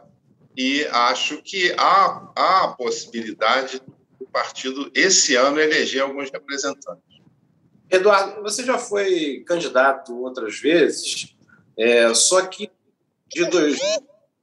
e 0.57 0.85
acho 0.87 1.43
que 1.43 1.73
há, 1.77 2.33
há 2.35 2.65
a 2.65 2.69
possibilidade 2.69 3.83
do 4.19 4.27
partido, 4.27 4.91
esse 4.95 5.35
ano, 5.37 5.61
eleger 5.61 6.03
alguns 6.03 6.31
representantes. 6.31 7.21
Eduardo, 7.91 8.43
você 8.43 8.65
já 8.65 8.79
foi 8.79 9.43
candidato 9.47 10.17
outras 10.23 10.59
vezes 10.59 11.35
é, 11.77 12.13
só 12.13 12.45
que 12.47 12.71
de 13.29 13.45
dois 13.47 13.79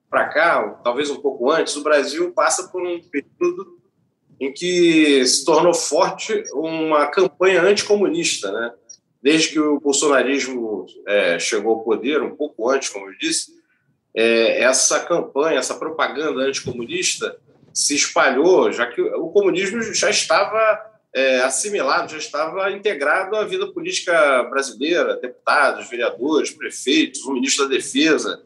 para 0.10 0.30
cá, 0.30 0.70
talvez 0.84 1.10
um 1.10 1.22
pouco 1.22 1.52
antes, 1.52 1.76
o 1.76 1.84
Brasil 1.84 2.32
passa 2.32 2.68
por 2.70 2.82
um 2.82 3.00
período 3.04 3.77
em 4.39 4.54
que 4.54 5.26
se 5.26 5.43
tornou 5.43 5.73
forte 5.73 6.43
uma 6.54 7.08
campanha 7.08 7.62
anticomunista, 7.62 8.52
né? 8.52 8.71
Desde 9.21 9.50
que 9.50 9.60
o 9.60 9.80
bolsonarismo 9.80 10.86
é, 11.08 11.39
chegou 11.39 11.73
ao 11.73 11.84
poder, 11.84 12.21
um 12.21 12.36
pouco 12.36 12.69
antes, 12.69 12.89
como 12.89 13.08
eu 13.08 13.17
disse, 13.17 13.58
é, 14.15 14.62
essa 14.62 15.00
campanha, 15.00 15.60
essa 15.60 15.76
propaganda 15.76 16.41
anticomunista 16.41 17.38
se 17.73 17.95
espalhou, 17.95 18.71
já 18.71 18.88
que 18.88 19.02
o 19.02 19.30
comunismo 19.30 19.82
já 19.93 20.10
estava 20.10 20.97
é, 21.13 21.41
assimilado, 21.41 22.12
já 22.12 22.17
estava 22.17 22.71
integrado 22.71 23.36
à 23.36 23.43
vida 23.43 23.67
política 23.67 24.43
brasileira, 24.43 25.17
deputados, 25.17 25.89
vereadores, 25.89 26.52
prefeitos, 26.52 27.21
o 27.21 27.34
ministro 27.34 27.67
da 27.67 27.76
Defesa, 27.76 28.43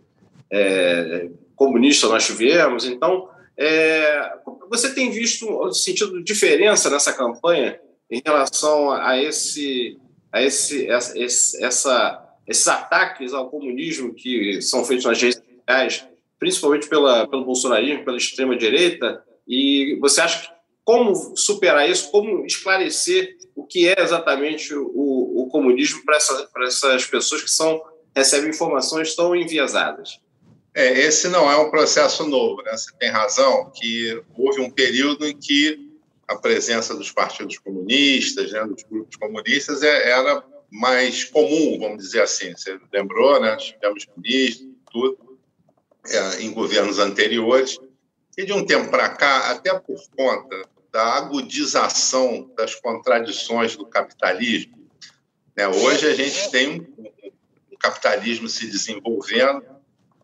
é, 0.50 1.30
comunista 1.56 2.08
nós 2.08 2.26
tivemos. 2.26 2.86
Então, 2.86 3.30
é, 3.64 4.34
você 4.68 4.92
tem 4.92 5.12
visto 5.12 5.48
um 5.48 5.72
sentido 5.72 6.24
diferença 6.24 6.90
nessa 6.90 7.14
campanha 7.14 7.80
em 8.10 8.20
relação 8.26 8.92
a 8.92 9.22
esse, 9.22 10.00
a 10.32 10.42
esse, 10.42 10.90
essa, 10.90 11.14
essa, 11.64 12.30
esses 12.48 12.68
ataques 12.68 13.34
ao 13.34 13.52
comunismo 13.52 14.16
que 14.16 14.60
são 14.64 14.84
feitos 14.84 15.06
nas 15.06 15.22
redes 15.22 15.40
sociais, 15.40 16.08
principalmente 16.40 16.90
pela, 16.90 17.28
pelo 17.28 17.46
bolsonarismo, 17.46 18.04
pela 18.04 18.18
extrema 18.18 18.58
direita? 18.58 19.24
E 19.48 19.96
você 20.02 20.22
acha 20.22 20.42
que 20.42 20.54
como 20.84 21.38
superar 21.38 21.88
isso, 21.88 22.10
como 22.10 22.44
esclarecer 22.44 23.38
o 23.56 23.64
que 23.64 23.88
é 23.88 24.02
exatamente 24.02 24.74
o, 24.74 25.44
o 25.44 25.48
comunismo 25.52 26.04
para 26.04 26.18
essa, 26.18 26.50
essas 26.64 27.06
pessoas 27.06 27.44
que 27.44 27.52
são, 27.52 27.80
recebem 28.16 28.50
informações 28.50 29.16
tão 29.16 29.36
enviesadas. 29.36 30.20
É, 30.74 31.00
esse 31.00 31.28
não 31.28 31.52
é 31.52 31.58
um 31.58 31.70
processo 31.70 32.26
novo, 32.26 32.62
né? 32.62 32.72
Você 32.72 32.92
tem 32.98 33.10
razão 33.10 33.70
que 33.72 34.24
houve 34.36 34.62
um 34.62 34.70
período 34.70 35.28
em 35.28 35.38
que 35.38 35.92
a 36.28 36.38
presença 36.38 36.96
dos 36.96 37.12
partidos 37.12 37.58
comunistas, 37.58 38.54
né, 38.54 38.66
dos 38.66 38.84
grupos 38.84 39.18
comunistas, 39.18 39.84
é, 39.84 40.12
era 40.12 40.42
mais 40.72 41.26
comum, 41.26 41.78
vamos 41.78 41.98
dizer 41.98 42.22
assim. 42.22 42.52
Você 42.56 42.80
lembrou, 42.92 43.42
né? 43.42 43.58
Tivemos 43.58 44.08
ministros, 44.16 44.70
tudo, 44.90 45.38
é, 46.08 46.42
em 46.42 46.54
governos 46.54 47.00
anteriores. 47.00 47.78
E 48.38 48.46
de 48.46 48.54
um 48.54 48.66
tempo 48.66 48.90
para 48.90 49.10
cá, 49.10 49.52
até 49.52 49.78
por 49.78 50.02
conta 50.16 50.70
da 50.90 51.18
agudização 51.18 52.50
das 52.56 52.76
contradições 52.76 53.76
do 53.76 53.86
capitalismo, 53.86 54.90
né? 55.56 55.68
hoje 55.68 56.08
a 56.08 56.14
gente 56.14 56.50
tem 56.50 56.80
um, 56.80 57.04
um 57.72 57.78
capitalismo 57.78 58.48
se 58.48 58.68
desenvolvendo 58.68 59.81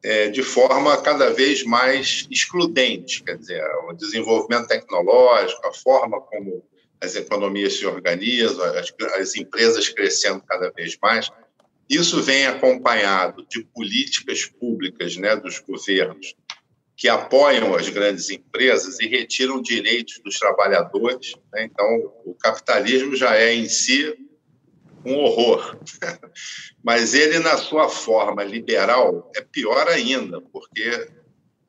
é, 0.08 0.30
de 0.30 0.42
forma 0.42 0.96
cada 1.02 1.32
vez 1.32 1.66
mais 1.66 2.26
excludente, 2.32 3.22
quer 3.22 3.38
dizer, 3.38 3.62
o 3.90 3.94
desenvolvimento 3.94 4.66
tecnológico, 4.66 5.68
a 5.68 5.74
forma 5.74 6.22
como 6.22 6.64
as 7.02 7.18
economias 7.18 7.74
se 7.74 7.86
organizam, 7.86 8.64
as, 8.78 8.94
as 9.20 9.36
empresas 9.36 9.90
crescendo 9.90 10.42
cada 10.48 10.72
vez 10.72 10.98
mais, 11.02 11.30
Isso 11.90 12.22
vem 12.24 12.48
acompanhado 12.48 13.46
de 13.50 13.66
políticas 13.66 14.46
públicas 14.46 15.18
né, 15.18 15.36
dos 15.36 15.60
governos 15.60 16.36
que 16.96 17.10
apoiam 17.10 17.76
as 17.76 17.90
grandes 17.90 18.30
empresas 18.30 19.02
e 19.02 19.08
retiram 19.08 19.62
direitos 19.62 20.20
dos 20.24 20.40
trabalhadores. 20.40 21.36
Né? 21.52 21.66
Então, 21.66 22.14
o 22.26 22.34
capitalismo 22.34 23.14
já 23.14 23.36
é 23.36 23.54
em 23.54 23.68
si 23.68 24.16
um 25.06 25.16
horror. 25.16 25.78
Mas 26.84 27.14
ele, 27.14 27.40
na 27.40 27.58
sua 27.58 27.90
forma 27.90 28.44
liberal, 28.44 29.32
é 29.36 29.42
pior 29.42 29.88
ainda, 29.88 30.42
porque 30.42 31.10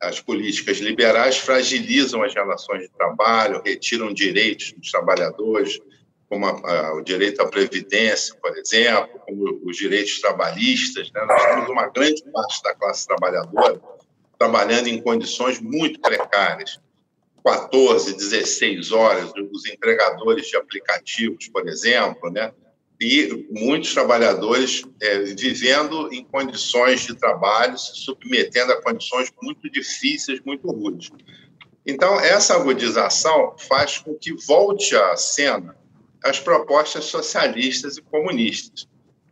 as 0.01 0.19
políticas 0.19 0.77
liberais 0.77 1.37
fragilizam 1.37 2.23
as 2.23 2.33
relações 2.33 2.83
de 2.83 2.89
trabalho, 2.89 3.61
retiram 3.65 4.13
direitos 4.13 4.71
dos 4.73 4.91
trabalhadores, 4.91 5.79
como 6.29 6.45
a, 6.45 6.51
a, 6.51 6.95
o 6.95 7.01
direito 7.01 7.41
à 7.41 7.47
previdência, 7.47 8.35
por 8.35 8.55
exemplo, 8.57 9.19
como 9.25 9.61
os 9.65 9.75
direitos 9.75 10.21
trabalhistas. 10.21 11.11
Né? 11.11 11.25
Nós 11.25 11.45
temos 11.45 11.69
uma 11.69 11.87
grande 11.87 12.23
parte 12.31 12.63
da 12.63 12.75
classe 12.75 13.07
trabalhadora 13.07 13.81
trabalhando 14.39 14.87
em 14.87 15.01
condições 15.01 15.59
muito 15.59 15.99
precárias. 15.99 16.79
14, 17.43 18.15
16 18.15 18.91
horas, 18.91 19.31
os 19.51 19.65
entregadores 19.65 20.47
de 20.47 20.55
aplicativos, 20.55 21.49
por 21.49 21.67
exemplo, 21.67 22.29
né? 22.31 22.53
E 22.99 23.47
muitos 23.49 23.93
trabalhadores 23.93 24.83
é, 25.01 25.19
vivendo 25.19 26.11
em 26.11 26.25
condições 26.25 27.01
de 27.01 27.15
trabalho, 27.15 27.77
se 27.77 27.95
submetendo 27.95 28.73
a 28.73 28.81
condições 28.81 29.31
muito 29.41 29.69
difíceis, 29.71 30.41
muito 30.45 30.69
rudes. 30.69 31.09
Então, 31.85 32.19
essa 32.19 32.55
agudização 32.55 33.55
faz 33.57 33.97
com 33.99 34.13
que 34.15 34.33
volte 34.45 34.95
à 34.95 35.15
cena 35.15 35.77
as 36.23 36.39
propostas 36.39 37.05
socialistas 37.05 37.97
e 37.97 38.01
comunistas. 38.01 38.85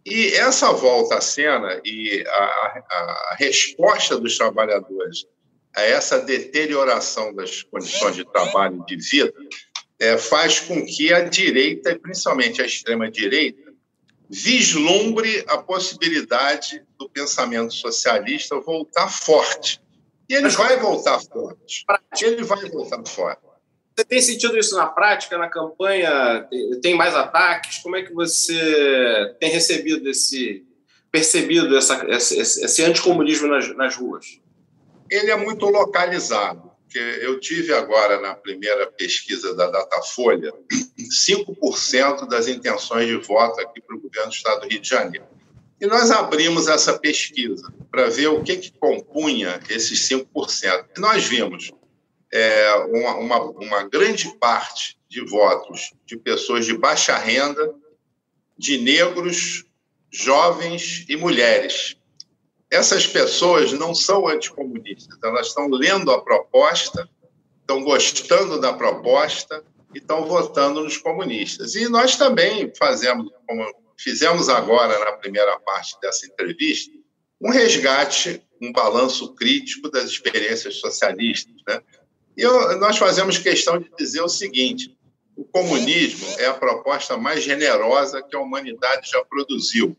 E 0.06 0.28
essa 0.36 0.72
volta 0.72 1.18
à 1.18 1.22
cena 1.22 1.82
e 1.84 2.24
a, 2.26 2.34
a, 2.34 3.32
a 3.32 3.36
resposta 3.38 4.18
dos 4.18 4.38
trabalhadores 4.38 5.26
a 5.76 5.82
essa 5.82 6.20
deterioração 6.20 7.36
das 7.36 7.62
condições 7.62 8.16
de 8.16 8.26
trabalho 8.26 8.84
e 8.88 8.96
de 8.96 9.10
vida 9.10 9.34
é, 10.00 10.18
faz 10.18 10.60
com 10.60 10.86
que 10.86 11.14
a 11.14 11.24
direita, 11.24 11.92
e 11.92 12.00
principalmente 12.00 12.62
a 12.62 12.66
extrema-direita, 12.66 13.74
vislumbre 14.30 15.44
a 15.48 15.58
possibilidade 15.58 16.84
do 16.98 17.10
pensamento 17.10 17.74
socialista 17.74 18.60
voltar 18.60 19.10
forte. 19.10 19.82
E 20.30 20.36
ele 20.36 20.50
vai 20.50 20.78
voltar 20.78 21.20
forte. 21.20 21.86
Ele 22.22 22.44
vai 22.44 22.70
voltar 22.70 23.04
forte. 23.06 23.42
Você 23.98 24.06
tem 24.06 24.22
sentido 24.22 24.58
isso 24.58 24.76
na 24.76 24.86
prática, 24.86 25.38
na 25.38 25.50
campanha? 25.50 26.48
Tem 26.84 26.94
mais 26.94 27.16
ataques? 27.16 27.80
Como 27.80 27.96
é 27.96 28.04
que 28.04 28.14
você 28.14 29.36
tem 29.40 29.50
recebido 29.50 30.08
esse, 30.08 30.64
percebido 31.12 31.76
essa, 31.76 32.06
esse, 32.10 32.40
esse 32.40 32.84
anticomunismo 32.84 33.48
nas, 33.48 33.76
nas 33.76 33.96
ruas? 33.96 34.40
Ele 35.10 35.32
é 35.32 35.36
muito 35.36 35.66
localizado. 35.66 36.67
Porque 36.88 37.00
eu 37.22 37.38
tive 37.38 37.74
agora, 37.74 38.22
na 38.22 38.34
primeira 38.34 38.88
pesquisa 38.88 39.54
da 39.54 39.70
Datafolha, 39.70 40.54
5% 40.98 42.30
das 42.30 42.48
intenções 42.48 43.08
de 43.08 43.18
voto 43.18 43.60
aqui 43.60 43.82
para 43.82 43.98
o 43.98 44.00
governo 44.00 44.30
do 44.30 44.34
Estado 44.34 44.62
do 44.62 44.70
Rio 44.70 44.80
de 44.80 44.88
Janeiro. 44.88 45.26
E 45.82 45.86
nós 45.86 46.10
abrimos 46.12 46.70
essa 46.70 46.98
pesquisa 46.98 47.74
para 47.92 48.10
ver 48.10 48.28
o 48.28 48.42
que, 48.42 48.56
que 48.56 48.72
compunha 48.72 49.60
esses 49.70 50.00
5%. 50.08 50.86
E 50.96 51.00
nós 51.02 51.26
vimos 51.26 51.72
é, 52.32 52.74
uma, 52.90 53.16
uma, 53.16 53.42
uma 53.42 53.84
grande 53.84 54.34
parte 54.38 54.98
de 55.10 55.20
votos 55.26 55.94
de 56.06 56.16
pessoas 56.16 56.66
de 56.66 56.76
baixa 56.76 57.18
renda, 57.18 57.76
de 58.58 58.78
negros, 58.78 59.66
jovens 60.10 61.06
e 61.10 61.18
mulheres. 61.18 61.97
Essas 62.70 63.08
pessoas 63.08 63.72
não 63.72 63.96
são 63.96 64.28
anticomunistas, 64.28 65.18
elas 65.24 65.48
estão 65.48 65.70
lendo 65.70 66.12
a 66.12 66.22
proposta, 66.22 67.10
estão 67.62 67.84
gostando 67.84 68.60
da 68.60 68.74
proposta 68.74 69.64
e 69.94 70.00
estão 70.00 70.26
votando 70.26 70.84
nos 70.84 70.98
comunistas. 70.98 71.76
E 71.76 71.88
nós 71.88 72.18
também 72.18 72.72
fazemos, 72.78 73.32
como 73.48 73.66
fizemos 73.98 74.50
agora 74.50 75.00
na 75.00 75.14
primeira 75.14 75.60
parte 75.60 75.98
dessa 76.02 76.26
entrevista, 76.26 76.92
um 77.42 77.50
resgate, 77.50 78.42
um 78.62 78.72
balanço 78.72 79.34
crítico 79.36 79.90
das 79.90 80.06
experiências 80.06 80.76
socialistas. 80.76 81.56
Né? 81.68 81.82
E 82.36 82.42
eu, 82.42 82.78
nós 82.80 82.98
fazemos 82.98 83.38
questão 83.38 83.80
de 83.80 83.90
dizer 83.98 84.22
o 84.22 84.30
seguinte: 84.30 84.96
o 85.36 85.46
comunismo 85.46 86.28
é 86.40 86.48
a 86.48 86.54
proposta 86.54 87.16
mais 87.18 87.44
generosa 87.44 88.22
que 88.22 88.36
a 88.36 88.40
humanidade 88.40 89.10
já 89.10 89.24
produziu. 89.24 89.96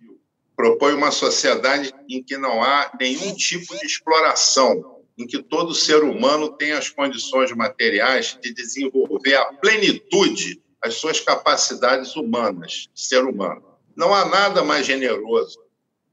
Propõe 0.58 0.92
uma 0.92 1.12
sociedade 1.12 1.94
em 2.10 2.20
que 2.20 2.36
não 2.36 2.60
há 2.60 2.90
nenhum 2.98 3.32
tipo 3.32 3.78
de 3.78 3.86
exploração, 3.86 5.04
em 5.16 5.24
que 5.24 5.40
todo 5.40 5.72
ser 5.72 6.02
humano 6.02 6.48
tem 6.50 6.72
as 6.72 6.90
condições 6.90 7.52
materiais 7.52 8.36
de 8.42 8.52
desenvolver 8.52 9.36
a 9.36 9.52
plenitude 9.52 10.60
as 10.82 10.94
suas 10.94 11.20
capacidades 11.20 12.16
humanas, 12.16 12.88
ser 12.92 13.22
humano. 13.24 13.62
Não 13.96 14.12
há 14.12 14.24
nada 14.24 14.64
mais 14.64 14.84
generoso 14.84 15.60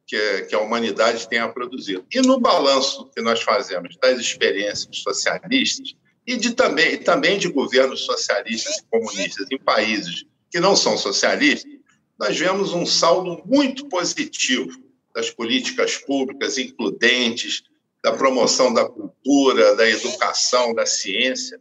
que, 0.06 0.44
que 0.44 0.54
a 0.54 0.60
humanidade 0.60 1.28
tenha 1.28 1.50
produzido. 1.50 2.06
E 2.14 2.22
no 2.22 2.40
balanço 2.40 3.10
que 3.16 3.24
nós 3.24 3.42
fazemos 3.42 3.98
das 3.98 4.20
experiências 4.20 5.00
socialistas, 5.00 5.96
e 6.28 6.38
de 6.38 6.54
também, 6.54 7.00
também 7.00 7.40
de 7.40 7.48
governos 7.48 8.02
socialistas 8.02 8.78
e 8.78 8.84
comunistas 8.92 9.48
em 9.52 9.58
países 9.58 10.24
que 10.52 10.60
não 10.60 10.76
são 10.76 10.96
socialistas, 10.96 11.75
nós 12.18 12.38
vemos 12.38 12.74
um 12.74 12.86
saldo 12.86 13.42
muito 13.46 13.88
positivo 13.88 14.80
das 15.14 15.30
políticas 15.30 15.98
públicas 15.98 16.58
includentes, 16.58 17.64
da 18.04 18.14
promoção 18.14 18.74
da 18.74 18.86
cultura, 18.86 19.76
da 19.76 19.90
educação, 19.90 20.74
da 20.74 20.86
ciência. 20.86 21.60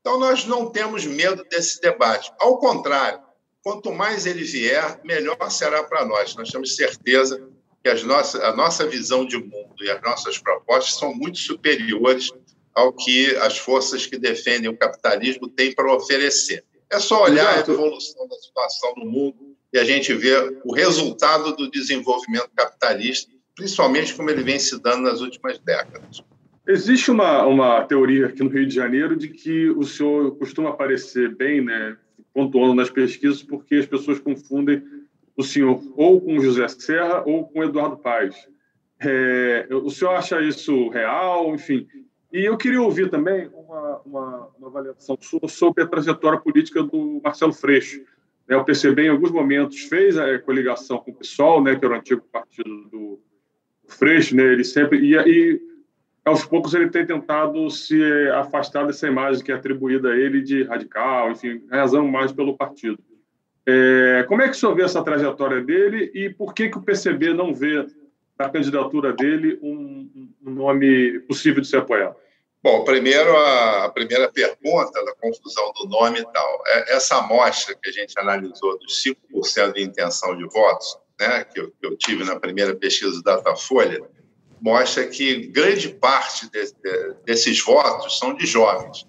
Então, 0.00 0.18
nós 0.18 0.44
não 0.44 0.70
temos 0.70 1.04
medo 1.06 1.44
desse 1.44 1.80
debate. 1.80 2.32
Ao 2.38 2.58
contrário, 2.58 3.20
quanto 3.62 3.92
mais 3.92 4.26
ele 4.26 4.44
vier, 4.44 5.00
melhor 5.04 5.38
será 5.50 5.82
para 5.82 6.04
nós. 6.04 6.34
Nós 6.34 6.50
temos 6.50 6.76
certeza 6.76 7.48
que 7.82 7.88
as 7.88 8.02
nossas, 8.02 8.40
a 8.42 8.54
nossa 8.54 8.86
visão 8.86 9.26
de 9.26 9.36
mundo 9.36 9.82
e 9.82 9.90
as 9.90 10.02
nossas 10.02 10.38
propostas 10.38 10.94
são 10.94 11.14
muito 11.14 11.38
superiores 11.38 12.30
ao 12.74 12.92
que 12.92 13.36
as 13.36 13.58
forças 13.58 14.06
que 14.06 14.18
defendem 14.18 14.70
o 14.70 14.76
capitalismo 14.76 15.48
têm 15.48 15.74
para 15.74 15.94
oferecer. 15.94 16.64
É 16.90 16.98
só 16.98 17.22
olhar 17.22 17.54
Exato. 17.54 17.70
a 17.70 17.74
evolução 17.74 18.26
da 18.26 18.36
situação 18.36 18.94
no 18.96 19.06
mundo 19.06 19.43
e 19.74 19.78
a 19.78 19.84
gente 19.84 20.14
vê 20.14 20.32
o 20.64 20.72
resultado 20.72 21.56
do 21.56 21.68
desenvolvimento 21.68 22.48
capitalista, 22.54 23.32
principalmente 23.56 24.14
como 24.14 24.30
ele 24.30 24.44
vem 24.44 24.56
se 24.56 24.80
dando 24.80 25.02
nas 25.02 25.20
últimas 25.20 25.58
décadas. 25.58 26.22
Existe 26.64 27.10
uma, 27.10 27.44
uma 27.44 27.82
teoria 27.82 28.26
aqui 28.26 28.44
no 28.44 28.50
Rio 28.50 28.66
de 28.66 28.74
Janeiro 28.74 29.16
de 29.16 29.28
que 29.28 29.68
o 29.70 29.82
senhor 29.82 30.36
costuma 30.38 30.70
aparecer 30.70 31.34
bem, 31.34 31.60
né, 31.60 31.96
pontuando 32.32 32.72
nas 32.72 32.88
pesquisas, 32.88 33.42
porque 33.42 33.74
as 33.74 33.86
pessoas 33.86 34.20
confundem 34.20 34.80
o 35.36 35.42
senhor 35.42 35.82
ou 35.96 36.20
com 36.20 36.38
José 36.38 36.68
Serra 36.68 37.24
ou 37.26 37.48
com 37.48 37.64
Eduardo 37.64 37.96
Paes. 37.96 38.36
É, 39.00 39.66
o 39.72 39.90
senhor 39.90 40.12
acha 40.12 40.40
isso 40.40 40.88
real? 40.90 41.52
Enfim, 41.52 41.84
e 42.32 42.44
eu 42.44 42.56
queria 42.56 42.80
ouvir 42.80 43.10
também 43.10 43.50
uma, 43.52 44.00
uma, 44.06 44.48
uma 44.56 44.68
avaliação 44.68 45.18
sua 45.20 45.48
sobre 45.48 45.82
a 45.82 45.86
trajetória 45.86 46.38
política 46.38 46.80
do 46.80 47.20
Marcelo 47.24 47.52
Freixo. 47.52 48.00
Né, 48.48 48.56
o 48.56 48.64
PCB, 48.64 49.06
em 49.06 49.08
alguns 49.08 49.30
momentos, 49.30 49.80
fez 49.82 50.18
a 50.18 50.38
coligação 50.38 50.98
com 50.98 51.10
o 51.10 51.14
PSOL, 51.14 51.62
né, 51.62 51.76
que 51.76 51.84
era 51.84 51.94
o 51.94 51.96
antigo 51.96 52.22
partido 52.32 52.88
do 52.90 53.20
Freixo, 53.88 54.36
né, 54.36 54.44
ele 54.44 54.64
sempre... 54.64 54.98
E, 54.98 55.14
e 55.14 55.74
aos 56.24 56.44
poucos 56.44 56.72
ele 56.72 56.88
tem 56.88 57.04
tentado 57.04 57.68
se 57.68 58.02
afastar 58.30 58.86
dessa 58.86 59.06
imagem 59.06 59.44
que 59.44 59.52
é 59.52 59.54
atribuída 59.54 60.10
a 60.10 60.16
ele 60.16 60.40
de 60.40 60.62
radical, 60.62 61.30
enfim, 61.30 61.62
razão 61.70 62.08
mais 62.08 62.32
pelo 62.32 62.56
partido. 62.56 62.98
É, 63.66 64.24
como 64.26 64.42
é 64.42 64.46
que 64.46 64.52
o 64.52 64.54
senhor 64.54 64.74
vê 64.74 64.82
essa 64.82 65.02
trajetória 65.02 65.62
dele 65.62 66.10
e 66.14 66.30
por 66.30 66.54
que, 66.54 66.68
que 66.68 66.78
o 66.78 66.82
PCB 66.82 67.34
não 67.34 67.54
vê 67.54 67.86
na 68.38 68.48
candidatura 68.48 69.12
dele 69.12 69.58
um, 69.62 70.30
um 70.44 70.50
nome 70.50 71.20
possível 71.20 71.60
de 71.60 71.68
ser 71.68 71.78
apoiado? 71.78 72.16
Bom, 72.64 72.82
primeiro 72.82 73.36
a, 73.36 73.90
primeira 73.90 74.32
pergunta 74.32 75.04
da 75.04 75.14
confusão 75.16 75.70
do 75.74 75.86
nome 75.86 76.20
e 76.20 76.24
tal. 76.32 76.62
É, 76.66 76.96
essa 76.96 77.16
amostra 77.16 77.74
que 77.74 77.90
a 77.90 77.92
gente 77.92 78.18
analisou 78.18 78.78
dos 78.78 79.04
5% 79.04 79.74
de 79.74 79.82
intenção 79.82 80.34
de 80.34 80.46
votos, 80.46 80.98
né, 81.20 81.44
que 81.44 81.60
eu, 81.60 81.70
que 81.78 81.86
eu, 81.86 81.94
tive 81.94 82.24
na 82.24 82.40
primeira 82.40 82.74
pesquisa 82.74 83.12
do 83.12 83.22
Datafolha, 83.22 84.02
mostra 84.62 85.06
que 85.06 85.48
grande 85.48 85.90
parte 85.90 86.50
de, 86.50 86.64
de, 86.64 87.14
desses 87.26 87.62
votos 87.62 88.18
são 88.18 88.32
de 88.32 88.46
jovens 88.46 89.06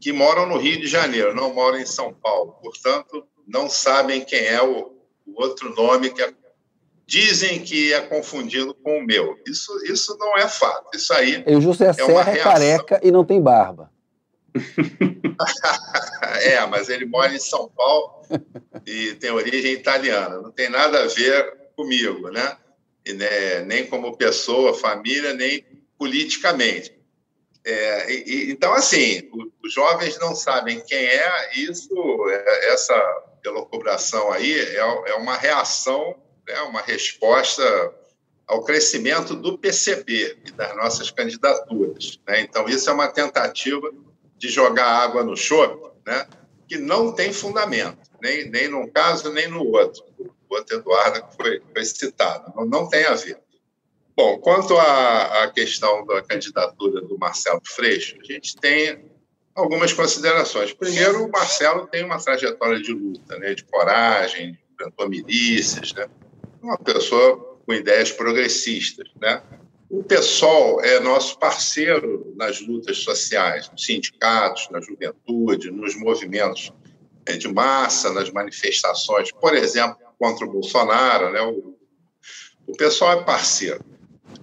que 0.00 0.12
moram 0.12 0.46
no 0.46 0.58
Rio 0.58 0.80
de 0.80 0.88
Janeiro, 0.88 1.32
não 1.32 1.54
moram 1.54 1.78
em 1.78 1.86
São 1.86 2.12
Paulo. 2.12 2.56
Portanto, 2.60 3.24
não 3.46 3.70
sabem 3.70 4.24
quem 4.24 4.44
é 4.46 4.60
o, 4.60 4.96
o 5.28 5.40
outro 5.40 5.72
nome 5.76 6.10
que 6.10 6.22
é 6.22 6.32
dizem 7.10 7.58
que 7.58 7.92
é 7.92 8.00
confundido 8.00 8.72
com 8.72 9.00
o 9.00 9.04
meu. 9.04 9.36
Isso, 9.44 9.72
isso 9.84 10.16
não 10.16 10.38
é 10.38 10.46
fato. 10.46 10.96
Isso 10.96 11.12
aí. 11.12 11.42
E 11.44 11.56
o 11.56 11.60
José 11.60 11.88
é 11.88 11.92
Serra 11.92 12.30
é 12.30 12.36
careca 12.36 13.00
e 13.02 13.10
não 13.10 13.24
tem 13.24 13.42
barba. 13.42 13.90
é, 16.42 16.64
mas 16.66 16.88
ele 16.88 17.06
mora 17.06 17.34
em 17.34 17.40
São 17.40 17.68
Paulo 17.68 18.22
e 18.86 19.14
tem 19.16 19.32
origem 19.32 19.72
italiana. 19.72 20.40
Não 20.40 20.52
tem 20.52 20.70
nada 20.70 21.02
a 21.02 21.06
ver 21.08 21.52
comigo, 21.74 22.30
né? 22.30 22.56
né, 23.12 23.62
nem 23.62 23.88
como 23.88 24.16
pessoa, 24.16 24.72
família, 24.72 25.34
nem 25.34 25.64
politicamente. 25.98 26.96
É, 27.64 28.12
e, 28.12 28.52
então, 28.52 28.72
assim, 28.72 29.28
os 29.64 29.72
jovens 29.72 30.16
não 30.20 30.32
sabem 30.32 30.80
quem 30.86 31.06
é, 31.06 31.50
isso, 31.56 31.92
é, 32.30 32.72
essa 32.72 32.94
elucubração 33.44 34.30
aí 34.30 34.60
é, 34.60 34.76
é 34.76 35.14
uma 35.14 35.36
reação, 35.36 36.14
é 36.50 36.62
uma 36.62 36.80
resposta 36.80 37.62
ao 38.46 38.64
crescimento 38.64 39.34
do 39.34 39.56
PCB 39.56 40.38
e 40.44 40.50
das 40.52 40.74
nossas 40.76 41.10
candidaturas. 41.10 42.18
Né? 42.26 42.40
Então, 42.40 42.68
isso 42.68 42.90
é 42.90 42.92
uma 42.92 43.08
tentativa 43.08 43.92
de 44.36 44.48
jogar 44.48 44.86
água 44.86 45.22
no 45.22 45.36
chope, 45.36 45.88
né? 46.04 46.26
que 46.68 46.76
não 46.76 47.12
tem 47.12 47.32
fundamento, 47.32 47.98
nem, 48.20 48.50
nem 48.50 48.68
num 48.68 48.88
caso, 48.88 49.32
nem 49.32 49.48
no 49.48 49.64
outro. 49.66 50.04
O 50.18 50.54
outro 50.54 50.78
Eduardo 50.78 51.28
que 51.28 51.36
foi, 51.36 51.62
foi 51.72 51.84
citado, 51.84 52.52
não, 52.56 52.64
não 52.64 52.88
tem 52.88 53.04
a 53.04 53.14
ver. 53.14 53.38
Bom, 54.16 54.38
quanto 54.38 54.76
à, 54.76 55.44
à 55.44 55.50
questão 55.50 56.04
da 56.04 56.20
candidatura 56.22 57.00
do 57.00 57.16
Marcelo 57.18 57.62
Freixo, 57.64 58.16
a 58.20 58.24
gente 58.24 58.56
tem 58.56 59.10
algumas 59.54 59.92
considerações. 59.92 60.72
Primeiro, 60.72 61.24
o 61.24 61.30
Marcelo 61.30 61.86
tem 61.86 62.04
uma 62.04 62.18
trajetória 62.18 62.80
de 62.80 62.92
luta, 62.92 63.38
né, 63.38 63.54
de 63.54 63.64
coragem, 63.64 64.58
enfrentou 64.72 65.08
milícias, 65.08 65.92
né? 65.92 66.08
Uma 66.62 66.78
pessoa 66.78 67.58
com 67.64 67.72
ideias 67.72 68.10
progressistas. 68.12 69.08
Né? 69.20 69.42
O 69.88 70.02
PSOL 70.04 70.80
é 70.82 71.00
nosso 71.00 71.38
parceiro 71.38 72.32
nas 72.36 72.60
lutas 72.60 72.98
sociais, 72.98 73.70
nos 73.70 73.84
sindicatos, 73.84 74.68
na 74.70 74.80
juventude, 74.80 75.70
nos 75.70 75.96
movimentos 75.96 76.72
é, 77.26 77.36
de 77.36 77.48
massa, 77.48 78.12
nas 78.12 78.30
manifestações, 78.30 79.32
por 79.32 79.54
exemplo, 79.54 79.96
contra 80.18 80.46
o 80.46 80.50
Bolsonaro. 80.50 81.32
Né? 81.32 81.40
O, 81.42 81.76
o 82.66 82.76
PSOL 82.76 83.12
é 83.12 83.24
parceiro. 83.24 83.84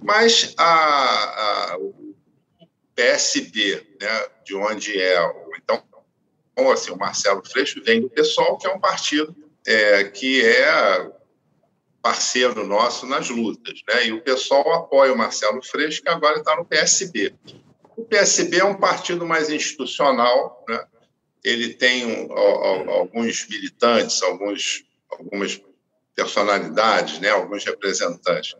Mas 0.02 0.54
a, 0.56 1.72
a, 1.72 1.78
o 1.78 1.94
PSB, 2.94 3.86
né, 4.00 4.26
de 4.44 4.54
onde 4.54 5.00
é, 5.00 5.18
então, 5.62 5.82
assim, 6.70 6.90
o 6.90 6.98
Marcelo 6.98 7.42
Freixo 7.48 7.82
vem 7.82 8.00
do 8.00 8.10
PSOL, 8.10 8.58
que 8.58 8.66
é 8.66 8.74
um 8.74 8.80
partido 8.80 9.34
é, 9.66 10.04
que 10.04 10.44
é 10.44 11.10
parceiro 12.02 12.66
nosso 12.66 13.06
nas 13.06 13.28
lutas, 13.28 13.80
né? 13.88 14.06
E 14.06 14.12
o 14.12 14.22
pessoal 14.22 14.72
apoia 14.72 15.12
o 15.12 15.18
Marcelo 15.18 15.62
Freixo, 15.62 16.02
que 16.02 16.08
agora 16.08 16.38
está 16.38 16.56
no 16.56 16.64
PSB. 16.64 17.34
O 17.96 18.04
PSB 18.04 18.58
é 18.58 18.64
um 18.64 18.78
partido 18.78 19.26
mais 19.26 19.50
institucional, 19.50 20.64
né? 20.68 20.84
Ele 21.44 21.74
tem 21.74 22.06
um, 22.06 22.32
alguns 22.90 23.46
militantes, 23.48 24.22
alguns, 24.22 24.84
algumas 25.10 25.60
personalidades, 26.14 27.18
né? 27.20 27.30
Alguns 27.30 27.64
representantes 27.64 28.56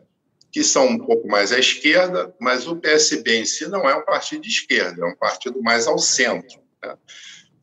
que 0.50 0.64
são 0.64 0.86
um 0.86 0.98
pouco 0.98 1.28
mais 1.28 1.52
à 1.52 1.58
esquerda, 1.58 2.34
mas 2.40 2.66
o 2.66 2.76
PSB 2.76 3.36
em 3.36 3.44
si 3.44 3.68
não 3.68 3.88
é 3.88 3.94
um 3.94 4.04
partido 4.04 4.42
de 4.42 4.48
esquerda, 4.48 5.02
é 5.02 5.06
um 5.06 5.16
partido 5.16 5.62
mais 5.62 5.86
ao 5.86 5.98
centro. 5.98 6.58
Né? 6.82 6.96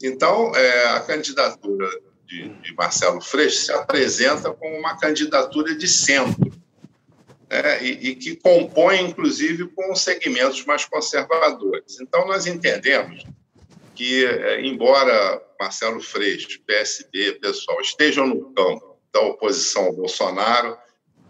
Então, 0.04 0.56
é, 0.56 0.88
a 0.90 1.00
candidatura 1.00 1.90
de, 2.26 2.50
de, 2.50 2.74
Marcelo 2.76 3.22
Freixo 3.22 3.66
se 3.66 3.72
apresenta 3.72 4.52
como 4.52 4.78
uma 4.78 4.98
candidatura 4.98 5.76
de 5.76 5.88
centro, 5.88 6.52
né? 7.50 7.84
e, 7.84 8.10
e, 8.10 8.16
que 8.16 8.36
compõe, 8.36 9.02
inclusive, 9.02 9.68
com 9.70 9.96
segmentos 9.96 10.66
mais 10.66 10.86
conservadores. 10.86 12.00
Então, 12.00 12.28
nós 12.28 12.48
entendemos 12.48 13.24
que, 13.94 14.26
é, 14.26 14.66
embora 14.66 15.42
Marcelo 15.60 16.02
Freixo, 16.02 16.60
PSB, 16.66 17.34
pessoal, 17.34 17.80
estejam 17.82 18.28
no 18.28 18.54
campo 18.54 18.98
da 19.14 19.22
oposição 19.22 19.86
ao 19.86 19.94
Bolsonaro, 19.94 20.78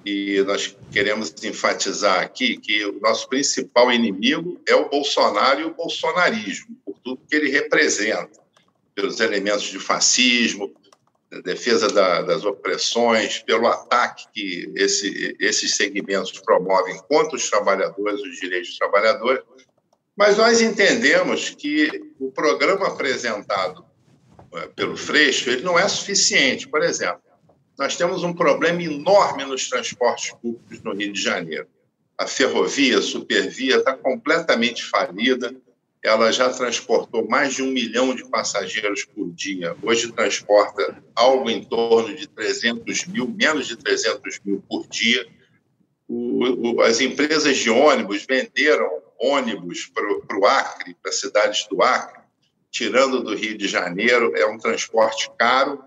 e 0.06 0.44
nós 0.44 0.78
queremos 0.92 1.34
enfatizar 1.44 2.20
aqui 2.20 2.58
que 2.58 2.86
o 2.86 3.00
nosso 3.00 3.28
principal 3.28 3.92
inimigo 3.92 4.62
é 4.68 4.76
o 4.76 4.88
Bolsonaro 4.88 5.62
e 5.62 5.64
o 5.64 5.74
bolsonarismo, 5.74 6.76
por 6.86 6.96
tudo 7.04 7.26
que 7.28 7.36
ele 7.36 7.50
representa, 7.50 8.40
pelos 8.94 9.20
elementos 9.20 9.64
de 9.64 9.80
fascismo, 9.80 10.72
defesa 11.42 11.88
da, 11.88 12.22
das 12.22 12.46
opressões, 12.46 13.40
pelo 13.40 13.68
ataque 13.68 14.26
que 14.34 14.72
esse, 14.76 15.36
esses 15.40 15.76
segmentos 15.76 16.40
promovem 16.40 16.98
contra 17.08 17.36
os 17.36 17.50
trabalhadores, 17.50 18.22
os 18.22 18.40
direitos 18.40 18.70
dos 18.70 18.78
trabalhadores. 18.78 19.44
Mas 20.16 20.38
nós 20.38 20.62
entendemos 20.62 21.50
que 21.50 22.14
o 22.20 22.32
programa 22.32 22.88
apresentado 22.88 23.86
eh, 24.54 24.70
pelo 24.76 24.96
Freixo 24.96 25.50
ele 25.50 25.64
não 25.64 25.78
é 25.78 25.88
suficiente. 25.88 26.68
Por 26.68 26.82
exemplo, 26.82 27.22
nós 27.78 27.98
temos 27.98 28.24
um 28.24 28.34
problema 28.34 28.82
enorme 28.82 29.44
nos 29.44 29.68
transportes 29.70 30.32
públicos 30.42 30.82
no 30.82 30.94
Rio 30.94 31.12
de 31.12 31.22
Janeiro. 31.22 31.68
A 32.18 32.26
ferrovia, 32.26 33.00
a 33.00 33.02
supervia, 33.02 33.78
está 33.78 33.94
completamente 33.94 34.86
falida. 34.86 35.54
Ela 36.06 36.32
já 36.32 36.50
transportou 36.52 37.28
mais 37.28 37.56
de 37.56 37.64
um 37.64 37.72
milhão 37.72 38.14
de 38.14 38.24
passageiros 38.30 39.06
por 39.06 39.32
dia. 39.32 39.76
Hoje 39.82 40.12
transporta 40.12 41.04
algo 41.16 41.50
em 41.50 41.64
torno 41.64 42.16
de 42.16 42.28
300 42.28 43.06
mil, 43.06 43.28
menos 43.28 43.66
de 43.68 43.76
300 43.76 44.40
mil 44.46 44.64
por 44.70 44.88
dia. 44.88 45.26
O, 46.08 46.76
o, 46.76 46.82
as 46.82 47.02
empresas 47.02 47.58
de 47.58 47.72
ônibus 47.72 48.24
venderam 48.24 48.88
ônibus 49.20 49.88
para 49.88 50.38
o 50.38 50.46
Acre, 50.46 50.96
para 51.02 51.12
cidades 51.12 51.66
do 51.68 51.82
Acre, 51.82 52.22
tirando 52.70 53.24
do 53.24 53.36
Rio 53.36 53.58
de 53.58 53.68
Janeiro. 53.68 54.32
É 54.36 54.46
um 54.46 54.60
transporte 54.60 55.32
caro 55.40 55.84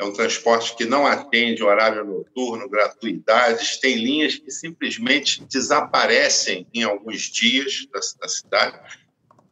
é 0.00 0.04
um 0.04 0.14
transporte 0.14 0.74
que 0.76 0.86
não 0.86 1.06
atende 1.06 1.62
horário 1.62 2.02
noturno, 2.02 2.70
gratuidades, 2.70 3.76
tem 3.76 3.96
linhas 3.96 4.34
que 4.34 4.50
simplesmente 4.50 5.44
desaparecem 5.44 6.66
em 6.72 6.82
alguns 6.82 7.24
dias 7.24 7.86
da, 7.92 8.00
da 8.18 8.26
cidade. 8.26 8.80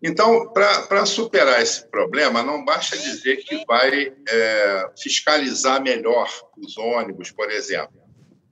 Então, 0.02 0.52
para 0.52 1.04
superar 1.04 1.61
esse 1.61 1.87
problema, 1.88 2.42
não 2.42 2.64
basta 2.64 2.96
dizer 2.96 3.38
que 3.38 3.64
vai 3.66 4.12
é, 4.28 4.90
fiscalizar 4.96 5.82
melhor 5.82 6.30
os 6.56 6.76
ônibus, 6.78 7.32
por 7.32 7.50
exemplo. 7.50 7.98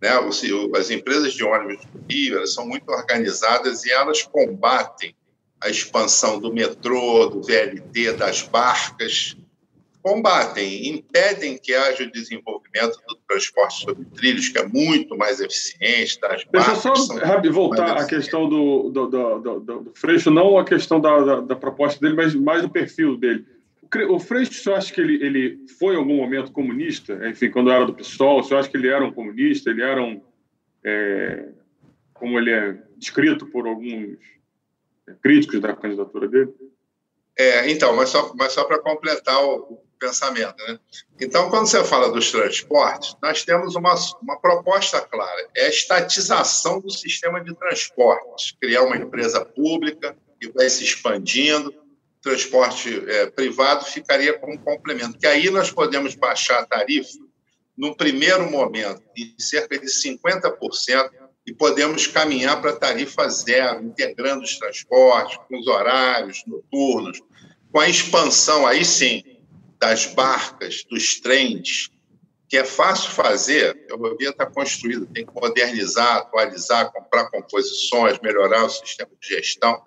Né? 0.03 0.11
As 0.77 0.91
empresas 0.91 1.33
de 1.33 1.45
ônibus 1.45 1.85
do 1.87 2.05
Rio 2.11 2.39
elas 2.39 2.53
são 2.53 2.67
muito 2.67 2.91
organizadas 2.91 3.85
e 3.85 3.93
elas 3.93 4.23
combatem 4.23 5.15
a 5.61 5.69
expansão 5.69 6.39
do 6.39 6.53
metrô, 6.53 7.27
do 7.27 7.43
VLT, 7.43 8.13
das 8.13 8.43
barcas, 8.43 9.37
combatem, 10.07 10.87
impedem 10.87 11.59
que 11.59 11.75
haja 11.75 12.05
o 12.05 12.13
desenvolvimento 12.13 12.97
do 13.09 13.17
transporte 13.27 13.81
sobre 13.81 14.05
trilhos, 14.05 14.49
que 14.49 14.57
é 14.57 14.65
muito 14.65 15.17
mais 15.19 15.41
eficiente. 15.41 16.21
Das 16.21 16.45
Deixa 16.49 16.71
eu 16.71 16.77
só 16.77 17.17
Rabi, 17.17 17.49
voltar 17.49 17.97
à 17.97 18.07
questão 18.07 18.49
do, 18.49 18.89
do, 18.91 19.07
do, 19.09 19.61
do, 19.61 19.93
Freixo, 19.97 20.31
não 20.31 20.57
a 20.59 20.65
questão 20.65 21.01
da, 21.01 21.19
da, 21.25 21.41
da, 21.41 21.57
proposta 21.57 21.99
dele, 21.99 22.15
mas 22.15 22.37
mais 22.37 22.63
do 22.63 22.71
perfil 22.71 23.17
dele. 23.17 23.45
O 24.09 24.21
Freixo, 24.21 24.55
você 24.55 24.71
acha 24.71 24.95
que 24.95 25.01
ele, 25.01 25.15
ele 25.27 25.67
foi 25.77 25.97
em 25.97 25.99
algum 25.99 26.19
momento 26.19 26.53
comunista? 26.53 27.29
Enfim, 27.29 27.51
quando 27.51 27.73
era 27.73 27.85
do 27.85 27.93
PSOL, 27.93 28.45
você 28.45 28.55
acha 28.55 28.69
que 28.69 28.77
ele 28.77 28.89
era 28.89 29.05
um 29.05 29.13
comunista? 29.13 29.71
Ele 29.71 29.83
era 29.83 30.01
um... 30.01 30.23
É, 30.85 31.49
como 32.15 32.39
ele 32.39 32.53
é 32.53 32.79
descrito 32.97 33.45
por 33.47 33.67
alguns 33.67 34.19
críticos 35.21 35.61
da 35.61 35.75
candidatura 35.75 36.29
dele? 36.29 36.55
É, 37.37 37.69
então, 37.71 37.95
mas 37.97 38.09
só, 38.09 38.33
mas 38.37 38.53
só 38.53 38.65
para 38.65 38.79
completar 38.79 39.45
o, 39.45 39.85
pensamento. 39.99 40.57
Né? 40.67 40.79
Então, 41.21 41.51
quando 41.51 41.67
você 41.67 41.83
fala 41.85 42.11
dos 42.11 42.31
transportes, 42.31 43.17
nós 43.23 43.45
temos 43.45 43.75
uma, 43.75 43.95
uma 44.23 44.39
proposta 44.39 45.01
clara: 45.01 45.49
é 45.57 45.67
a 45.67 45.69
estatização 45.69 46.81
do 46.81 46.91
sistema 46.91 47.43
de 47.43 47.55
transportes, 47.55 48.55
criar 48.61 48.83
uma 48.83 48.97
empresa 48.97 49.45
pública 49.45 50.17
que 50.41 50.51
vai 50.53 50.69
se 50.69 50.85
expandindo. 50.85 51.75
Transporte 52.23 53.05
é, 53.09 53.27
privado 53.27 53.85
ficaria 53.85 54.37
como 54.37 54.59
complemento, 54.59 55.17
que 55.17 55.27
aí 55.27 55.49
nós 55.49 55.71
podemos 55.71 56.17
baixar 56.17 56.59
a 56.59 56.67
tarifa 56.67 57.19
no 57.77 57.95
primeiro 57.95 58.51
momento 58.51 59.03
em 59.17 59.35
cerca 59.39 59.79
de 59.79 59.87
50% 59.87 61.11
e 61.47 61.55
podemos 61.55 62.07
caminhar 62.09 62.61
para 62.61 62.75
tarifa 62.75 63.29
zero, 63.29 63.85
integrando 63.85 64.43
os 64.43 64.59
transportes, 64.59 65.39
com 65.49 65.59
os 65.59 65.67
horários 65.69 66.43
noturnos, 66.47 67.23
com 67.71 67.79
a 67.79 67.89
expansão, 67.89 68.67
aí 68.67 68.85
sim, 68.85 69.23
das 69.79 70.07
barcas, 70.07 70.85
dos 70.89 71.21
trens, 71.21 71.91
que 72.49 72.57
é 72.57 72.65
fácil 72.65 73.11
fazer, 73.11 73.87
a 73.91 73.95
rodovia 73.95 74.31
está 74.31 74.47
construída, 74.47 75.07
tem 75.13 75.27
que 75.27 75.35
modernizar, 75.35 76.19
atualizar, 76.19 76.93
comprar 76.93 77.29
composições, 77.31 78.21
melhorar 78.21 78.65
o 78.65 78.71
sistema 78.71 79.11
de 79.21 79.29
gestão 79.29 79.83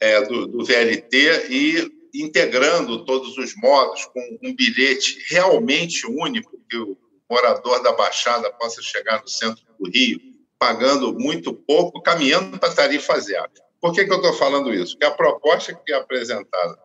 é, 0.00 0.20
do, 0.22 0.46
do 0.46 0.64
VLT 0.64 1.46
e 1.48 1.98
integrando 2.14 3.04
todos 3.04 3.36
os 3.38 3.54
modos 3.56 4.04
com 4.06 4.38
um 4.42 4.54
bilhete 4.54 5.18
realmente 5.28 6.06
único, 6.06 6.58
que 6.68 6.76
o 6.76 6.96
morador 7.30 7.82
da 7.82 7.92
Baixada 7.92 8.50
possa 8.52 8.82
chegar 8.82 9.20
no 9.22 9.28
centro 9.28 9.62
do 9.78 9.90
Rio, 9.90 10.20
pagando 10.58 11.12
muito 11.18 11.54
pouco, 11.54 12.02
caminhando 12.02 12.58
para 12.58 12.74
tarifa 12.74 13.18
zero. 13.20 13.50
Por 13.80 13.92
que, 13.92 14.04
que 14.04 14.12
eu 14.12 14.16
estou 14.16 14.32
falando 14.34 14.74
isso? 14.74 14.92
Porque 14.92 15.06
a 15.06 15.10
proposta 15.10 15.74
que 15.74 15.92
é 15.92 15.96
apresentada 15.96 16.78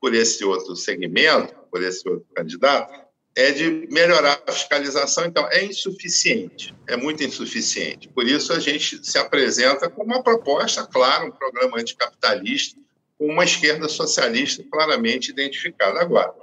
por 0.00 0.14
esse 0.14 0.44
outro 0.44 0.76
segmento, 0.76 1.54
por 1.70 1.82
esse 1.82 2.08
outro 2.08 2.26
candidato, 2.34 3.08
é 3.36 3.52
de 3.52 3.86
melhorar 3.92 4.42
a 4.46 4.52
fiscalização, 4.52 5.24
então 5.24 5.46
é 5.50 5.64
insuficiente, 5.64 6.74
é 6.88 6.96
muito 6.96 7.22
insuficiente. 7.22 8.08
Por 8.08 8.26
isso 8.26 8.52
a 8.52 8.58
gente 8.58 9.04
se 9.06 9.16
apresenta 9.16 9.88
com 9.88 10.02
uma 10.02 10.22
proposta, 10.22 10.84
claro, 10.86 11.28
um 11.28 11.30
programa 11.30 11.78
anticapitalista, 11.78 12.80
com 13.16 13.26
uma 13.26 13.44
esquerda 13.44 13.88
socialista 13.88 14.64
claramente 14.70 15.30
identificada. 15.30 16.00
Agora, 16.00 16.34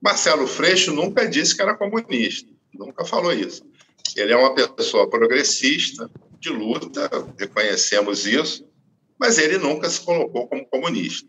Marcelo 0.00 0.46
Freixo 0.46 0.92
nunca 0.92 1.28
disse 1.28 1.54
que 1.54 1.62
era 1.62 1.74
comunista, 1.74 2.48
nunca 2.72 3.04
falou 3.04 3.32
isso. 3.32 3.64
Ele 4.16 4.32
é 4.32 4.36
uma 4.36 4.54
pessoa 4.54 5.10
progressista, 5.10 6.08
de 6.38 6.50
luta, 6.50 7.10
reconhecemos 7.38 8.24
isso, 8.24 8.64
mas 9.18 9.38
ele 9.38 9.58
nunca 9.58 9.88
se 9.88 10.00
colocou 10.00 10.46
como 10.46 10.66
comunista. 10.66 11.28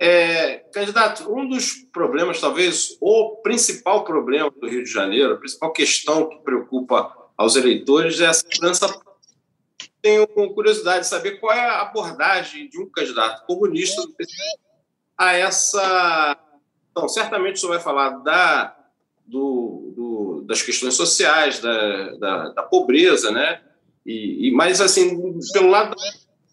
É, 0.00 0.58
candidato, 0.72 1.32
um 1.32 1.48
dos 1.48 1.72
problemas, 1.92 2.40
talvez 2.40 2.96
o 3.00 3.36
principal 3.42 4.04
problema 4.04 4.48
do 4.48 4.68
Rio 4.68 4.84
de 4.84 4.90
Janeiro, 4.90 5.34
a 5.34 5.38
principal 5.38 5.72
questão 5.72 6.28
que 6.28 6.38
preocupa 6.38 7.12
aos 7.36 7.56
eleitores 7.56 8.20
é 8.20 8.26
a 8.26 8.32
segurança. 8.32 9.00
Tenho 10.00 10.26
curiosidade 10.28 11.00
de 11.00 11.08
saber 11.08 11.40
qual 11.40 11.52
é 11.52 11.60
a 11.60 11.82
abordagem 11.82 12.68
de 12.68 12.80
um 12.80 12.88
candidato 12.88 13.44
comunista 13.44 14.00
a 15.16 15.32
essa. 15.32 16.38
Então, 16.92 17.08
certamente 17.08 17.56
o 17.56 17.58
senhor 17.58 17.72
vai 17.72 17.80
falar 17.80 18.10
da, 18.18 18.76
do, 19.26 19.92
do, 19.96 20.44
das 20.46 20.62
questões 20.62 20.94
sociais, 20.94 21.58
da, 21.58 22.16
da, 22.16 22.48
da 22.50 22.62
pobreza, 22.62 23.32
né? 23.32 23.60
E, 24.06 24.48
e, 24.48 24.50
mas, 24.52 24.80
assim, 24.80 25.38
pelo 25.52 25.68
lado 25.68 25.90
da 25.90 25.96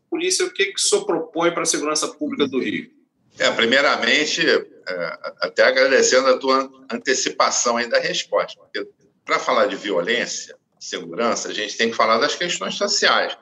polícia, 0.09 0.45
o 0.45 0.51
que, 0.51 0.65
que 0.65 0.79
o 0.79 0.79
senhor 0.79 1.05
propõe 1.05 1.51
para 1.51 1.61
a 1.61 1.65
segurança 1.65 2.07
pública 2.07 2.47
do 2.47 2.59
Rio? 2.59 2.89
É, 3.37 3.51
primeiramente, 3.51 4.41
é, 4.47 5.19
até 5.41 5.63
agradecendo 5.63 6.27
a 6.27 6.37
tua 6.37 6.71
antecipação 6.91 7.77
aí 7.77 7.87
da 7.87 7.99
resposta, 7.99 8.59
para 9.25 9.39
falar 9.39 9.65
de 9.65 9.75
violência, 9.75 10.55
segurança, 10.79 11.49
a 11.49 11.53
gente 11.53 11.75
tem 11.75 11.89
que 11.89 11.95
falar 11.95 12.17
das 12.17 12.35
questões 12.35 12.75
sociais. 12.75 13.35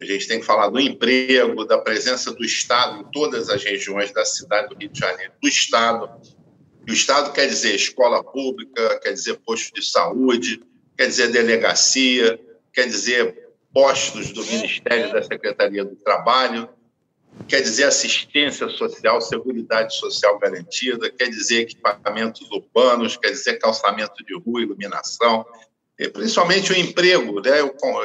A 0.00 0.04
gente 0.04 0.28
tem 0.28 0.40
que 0.40 0.46
falar 0.46 0.68
do 0.68 0.78
emprego, 0.78 1.64
da 1.64 1.78
presença 1.78 2.32
do 2.32 2.44
Estado 2.44 3.00
em 3.00 3.10
todas 3.10 3.48
as 3.48 3.62
regiões 3.64 4.12
da 4.12 4.24
cidade 4.24 4.68
do 4.68 4.78
Rio 4.78 4.90
de 4.90 4.98
Janeiro, 4.98 5.32
do 5.40 5.48
Estado. 5.48 6.10
O 6.86 6.92
Estado 6.92 7.32
quer 7.32 7.46
dizer 7.46 7.74
escola 7.74 8.22
pública, 8.22 9.00
quer 9.00 9.12
dizer 9.12 9.34
posto 9.44 9.74
de 9.74 9.86
saúde, 9.86 10.60
quer 10.96 11.06
dizer 11.06 11.28
delegacia, 11.28 12.38
quer 12.72 12.86
dizer 12.86 13.46
postos 13.72 14.32
do 14.32 14.44
Ministério 14.44 15.12
da 15.12 15.22
Secretaria 15.22 15.84
do 15.84 15.96
Trabalho, 15.96 16.68
quer 17.48 17.60
dizer 17.60 17.84
assistência 17.84 18.68
social, 18.68 19.20
seguridade 19.20 19.96
social 19.96 20.38
garantida, 20.38 21.10
quer 21.10 21.28
dizer 21.28 21.62
equipamentos 21.62 22.50
urbanos, 22.50 23.16
quer 23.16 23.30
dizer 23.30 23.58
calçamento 23.58 24.24
de 24.24 24.34
rua, 24.34 24.62
iluminação, 24.62 25.44
e 25.98 26.08
principalmente 26.08 26.72
o 26.72 26.76
emprego, 26.76 27.40
né? 27.40 27.58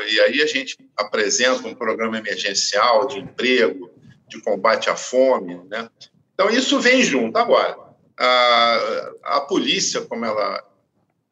E 0.09 0.19
aí 0.21 0.41
a 0.41 0.45
gente 0.45 0.77
apresenta 0.97 1.67
um 1.67 1.75
programa 1.75 2.17
emergencial 2.17 3.07
de 3.07 3.19
emprego, 3.19 3.89
de 4.29 4.41
combate 4.41 4.89
à 4.89 4.95
fome, 4.95 5.61
né? 5.69 5.89
Então 6.33 6.49
isso 6.49 6.79
vem 6.79 7.03
junto 7.03 7.37
agora. 7.37 7.77
A, 8.17 9.11
a 9.23 9.41
polícia, 9.41 10.01
como 10.01 10.23
ela 10.23 10.63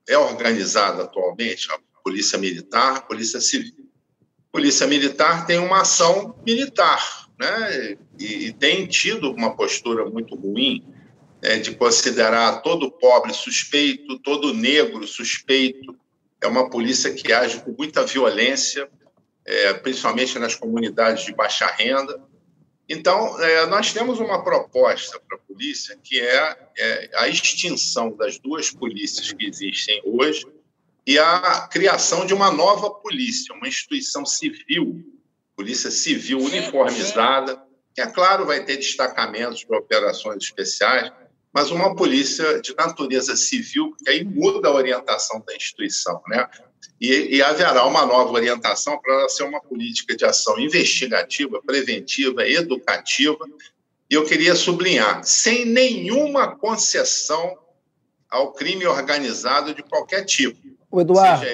é 0.07 0.17
organizada 0.17 1.03
atualmente, 1.03 1.71
a 1.71 1.79
polícia 2.03 2.37
militar, 2.37 2.97
a 2.97 3.01
polícia 3.01 3.39
civil. 3.39 3.89
A 4.49 4.51
polícia 4.51 4.87
militar 4.87 5.45
tem 5.45 5.59
uma 5.59 5.81
ação 5.81 6.35
militar, 6.45 7.28
né, 7.39 7.97
e, 8.19 8.47
e 8.47 8.53
tem 8.53 8.85
tido 8.85 9.31
uma 9.31 9.55
postura 9.55 10.05
muito 10.09 10.35
ruim 10.35 10.83
é, 11.41 11.57
de 11.57 11.73
considerar 11.73 12.61
todo 12.61 12.91
pobre 12.91 13.33
suspeito, 13.33 14.19
todo 14.19 14.53
negro 14.53 15.07
suspeito. 15.07 15.97
É 16.41 16.47
uma 16.47 16.69
polícia 16.69 17.13
que 17.13 17.31
age 17.31 17.61
com 17.61 17.71
muita 17.71 18.05
violência, 18.05 18.89
é, 19.45 19.73
principalmente 19.73 20.37
nas 20.37 20.55
comunidades 20.55 21.23
de 21.23 21.33
baixa 21.33 21.65
renda. 21.67 22.21
Então, 22.89 23.41
é, 23.41 23.65
nós 23.67 23.93
temos 23.93 24.19
uma 24.19 24.43
proposta 24.43 25.19
para 25.25 25.37
a 25.37 25.41
polícia 25.41 25.97
que 26.03 26.19
é, 26.19 26.57
é, 26.77 27.09
a 27.15 27.29
extinção 27.29 28.15
das 28.17 28.37
duas 28.37 28.69
polícias 28.69 29.31
que 29.31 29.45
existem 29.45 30.01
hoje 30.03 30.45
e 31.07 31.17
a 31.17 31.67
criação 31.71 32.25
de 32.25 32.33
uma 32.33 32.51
nova 32.51 32.89
polícia, 32.91 33.55
uma 33.55 33.67
instituição 33.67 34.25
civil 34.25 35.18
polícia 35.59 35.91
civil 35.91 36.39
uniformizada, 36.39 37.61
que, 37.93 37.99
é 37.99 38.07
claro, 38.07 38.45
vai 38.45 38.63
ter 38.63 38.77
destacamentos 38.77 39.61
para 39.65 39.77
operações 39.77 40.41
especiais, 40.41 41.11
mas 41.51 41.69
uma 41.69 41.93
polícia 41.97 42.61
de 42.61 42.73
natureza 42.77 43.35
civil, 43.35 43.93
que 44.01 44.09
aí 44.09 44.23
muda 44.23 44.69
a 44.69 44.73
orientação 44.73 45.43
da 45.45 45.53
instituição, 45.53 46.21
né? 46.29 46.47
E, 47.01 47.35
e 47.35 47.41
haverá 47.41 47.85
uma 47.85 48.05
nova 48.05 48.31
orientação 48.31 48.97
para 49.01 49.13
ela 49.15 49.27
ser 49.27 49.43
uma 49.43 49.59
política 49.59 50.15
de 50.15 50.23
ação 50.23 50.57
investigativa, 50.57 51.61
preventiva, 51.61 52.47
educativa, 52.47 53.45
e 54.09 54.13
eu 54.13 54.23
queria 54.23 54.55
sublinhar, 54.55 55.25
sem 55.25 55.65
nenhuma 55.65 56.55
concessão 56.55 57.57
ao 58.29 58.53
crime 58.53 58.87
organizado 58.87 59.73
de 59.73 59.83
qualquer 59.83 60.23
tipo. 60.23 60.57
O 60.89 61.01
Eduardo, 61.01 61.45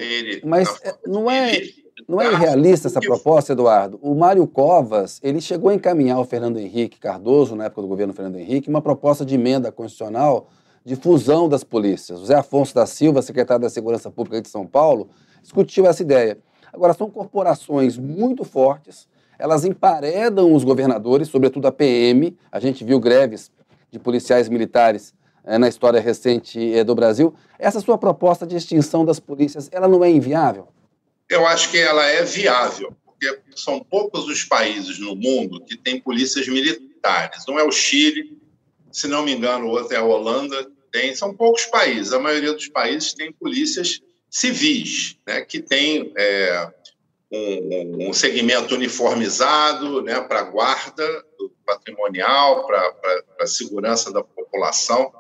mas 0.44 0.70
não 1.08 1.30
é, 1.30 1.74
não 2.08 2.22
é 2.22 2.32
irrealista 2.32 2.88
essa 2.88 3.00
proposta, 3.00 3.54
Eduardo? 3.54 4.00
O 4.02 4.14
Mário 4.14 4.46
Covas, 4.46 5.20
ele 5.24 5.42
chegou 5.42 5.70
a 5.70 5.74
encaminhar 5.74 6.18
ao 6.18 6.26
Fernando 6.26 6.58
Henrique 6.58 7.00
Cardoso, 7.00 7.56
na 7.56 7.66
época 7.66 7.82
do 7.82 7.88
governo 7.88 8.14
Fernando 8.14 8.38
Henrique, 8.38 8.70
uma 8.70 8.82
proposta 8.82 9.26
de 9.26 9.36
emenda 9.36 9.72
constitucional 9.72 10.48
de 10.84 10.96
fusão 10.96 11.50
das 11.50 11.64
polícias. 11.64 12.22
O 12.22 12.26
Zé 12.26 12.36
Afonso 12.36 12.76
da 12.76 12.86
Silva, 12.86 13.24
secretário 13.24 13.64
da 13.64 13.70
Segurança 13.70 14.12
Pública 14.12 14.40
de 14.40 14.50
São 14.50 14.68
Paulo, 14.68 15.10
discutiu 15.42 15.88
essa 15.88 16.04
ideia. 16.04 16.38
Agora, 16.72 16.94
são 16.94 17.10
corporações 17.10 17.98
muito 17.98 18.44
fortes, 18.44 19.08
elas 19.40 19.66
emparedam 19.66 20.54
os 20.54 20.64
governadores, 20.64 21.28
sobretudo 21.28 21.68
a 21.68 21.72
PM. 21.72 22.38
A 22.52 22.60
gente 22.60 22.84
viu 22.84 23.00
greves 23.00 23.52
de 23.92 24.00
policiais 24.00 24.48
militares 24.48 25.14
é, 25.44 25.58
na 25.58 25.68
história 25.68 26.00
recente 26.00 26.74
é, 26.74 26.84
do 26.84 26.96
Brasil. 26.96 27.34
Essa 27.60 27.80
sua 27.80 27.98
proposta 27.98 28.46
de 28.46 28.56
extinção 28.56 29.04
das 29.04 29.20
polícias, 29.20 29.70
ela 29.72 29.88
não 29.88 30.04
é 30.04 30.10
inviável? 30.10 30.68
Eu 31.30 31.46
acho 31.46 31.72
que 31.72 31.78
ela 31.78 32.06
é 32.06 32.24
viável, 32.24 32.96
porque 33.04 33.40
são 33.56 33.84
poucos 33.84 34.28
os 34.28 34.44
países 34.44 35.00
no 35.00 35.16
mundo 35.16 35.64
que 35.64 35.76
têm 35.76 36.00
polícias 36.00 36.48
militares. 36.48 37.48
Um 37.48 37.60
é 37.60 37.64
o 37.64 37.72
Chile, 37.72 38.38
se 38.92 39.08
não 39.08 39.24
me 39.24 39.34
engano, 39.34 39.66
o 39.66 39.70
outro 39.70 39.94
é 39.94 39.98
a 39.98 40.04
Holanda. 40.04 40.70
Tem, 40.92 41.16
são 41.16 41.36
poucos 41.36 41.66
países. 41.66 42.14
A 42.14 42.20
maioria 42.20 42.54
dos 42.54 42.68
países 42.68 43.14
tem 43.14 43.32
polícias 43.32 44.02
civis, 44.30 45.18
né, 45.26 45.42
que 45.42 45.62
tem 45.62 46.14
é, 46.18 46.72
um, 47.32 48.10
um, 48.10 48.14
segmento 48.14 48.76
uniformizado 48.76 50.02
né, 50.02 50.20
para 50.22 50.44
guarda 50.44 51.26
patrimonial, 51.66 52.68
para 52.68 52.94
a 53.42 53.48
segurança 53.48 54.12
da 54.12 54.24
população, 54.24 55.12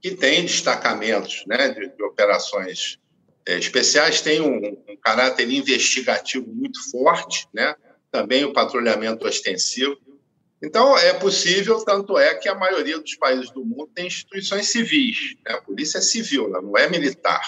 que 0.00 0.10
tem 0.10 0.42
destacamentos 0.42 1.44
né, 1.46 1.68
de, 1.68 1.88
de 1.88 2.02
operações 2.02 2.98
é, 3.46 3.56
especiais 3.58 4.20
têm 4.20 4.40
um, 4.40 4.56
um, 4.56 4.96
caráter 4.96 5.48
investigativo 5.50 6.52
muito 6.52 6.78
forte, 6.90 7.46
né? 7.54 7.74
também 8.10 8.44
o 8.44 8.52
patrulhamento 8.52 9.26
ostensivo. 9.26 9.96
Então, 10.60 10.98
é 10.98 11.12
possível, 11.12 11.84
tanto 11.84 12.18
é 12.18 12.34
que 12.34 12.48
a 12.48 12.54
maioria 12.54 12.98
dos 12.98 13.14
países 13.16 13.50
do 13.50 13.64
mundo 13.64 13.90
tem 13.94 14.06
instituições 14.06 14.68
civis. 14.68 15.36
Né? 15.44 15.52
A 15.52 15.62
polícia 15.62 15.98
é 15.98 16.00
civil, 16.00 16.48
não 16.48 16.76
é 16.76 16.88
militar, 16.88 17.42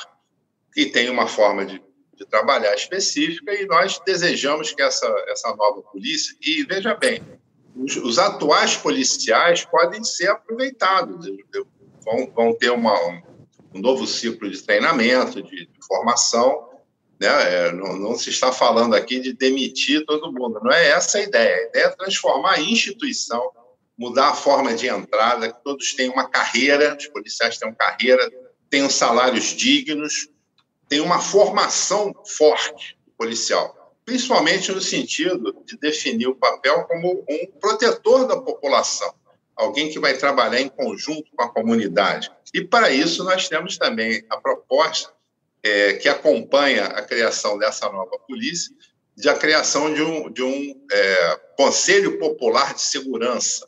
e 0.76 0.86
tem 0.86 1.11
uma 1.11 1.26
forma 1.26 1.66
de, 1.66 1.82
de 2.14 2.26
trabalhar 2.26 2.74
específica, 2.74 3.53
e 3.55 3.66
nós 3.66 4.01
desejamos 4.07 4.72
que 4.72 4.82
essa, 4.82 5.07
essa 5.28 5.55
nova 5.57 5.82
polícia, 5.82 6.36
e 6.40 6.62
veja 6.64 6.94
bem, 6.94 7.22
os, 7.74 7.96
os 7.96 8.18
atuais 8.18 8.76
policiais 8.76 9.64
podem 9.64 10.05
ser 10.05 10.28
aproveitados, 10.28 11.26
vão, 12.05 12.30
vão 12.32 12.55
ter 12.55 12.70
uma, 12.70 12.94
um 13.74 13.80
novo 13.80 14.06
ciclo 14.06 14.50
de 14.50 14.62
treinamento, 14.62 15.42
de, 15.42 15.66
de 15.66 15.86
formação. 15.86 16.68
Né? 17.20 17.28
É, 17.28 17.72
não, 17.72 17.96
não, 17.96 18.16
se 18.16 18.30
está 18.30 18.52
falando 18.52 18.94
aqui 18.94 19.20
de 19.20 19.32
demitir 19.32 20.04
todo 20.06 20.32
mundo, 20.32 20.60
não 20.62 20.72
é 20.72 20.88
essa 20.88 21.18
a 21.18 21.22
ideia. 21.22 21.54
A 21.54 21.68
ideia 21.68 21.84
é 21.86 21.90
transformar 21.90 22.54
a 22.54 22.60
instituição, 22.60 23.50
mudar 23.96 24.30
a 24.30 24.34
forma 24.34 24.74
de 24.74 24.86
entrada, 24.86 25.52
que 25.52 25.62
todos 25.62 25.92
tenham 25.94 26.14
uma 26.14 26.28
carreira, 26.28 26.96
os 26.96 27.06
policiais 27.08 27.58
tenham 27.58 27.74
carreira, 27.74 28.30
tenham 28.70 28.88
salários 28.88 29.46
dignos, 29.46 30.28
tenham 30.88 31.04
uma 31.04 31.20
formação 31.20 32.14
forte 32.36 32.96
policial, 33.16 33.94
principalmente 34.04 34.70
no 34.72 34.80
sentido 34.80 35.54
de 35.64 35.76
definir 35.76 36.28
o 36.28 36.36
papel 36.36 36.84
como 36.84 37.24
um 37.28 37.46
protetor 37.58 38.26
da 38.26 38.40
população 38.40 39.12
alguém 39.58 39.90
que 39.90 39.98
vai 39.98 40.16
trabalhar 40.16 40.60
em 40.60 40.68
conjunto 40.68 41.30
com 41.36 41.42
a 41.42 41.48
comunidade. 41.48 42.30
E 42.55 42.62
para 42.62 42.90
isso 42.90 43.24
nós 43.24 43.49
temos 43.49 43.76
também 43.76 44.24
a 44.30 44.36
proposta 44.36 45.12
é, 45.62 45.94
que 45.94 46.09
acompanha 46.09 46.84
a 46.84 47.03
criação 47.03 47.59
dessa 47.59 47.90
nova 47.90 48.18
polícia, 48.26 48.74
de 49.16 49.28
a 49.28 49.34
criação 49.34 49.92
de 49.92 50.03
um, 50.03 50.30
de 50.30 50.42
um 50.42 50.86
é, 50.90 51.40
Conselho 51.57 52.18
Popular 52.18 52.74
de 52.74 52.82
Segurança, 52.82 53.66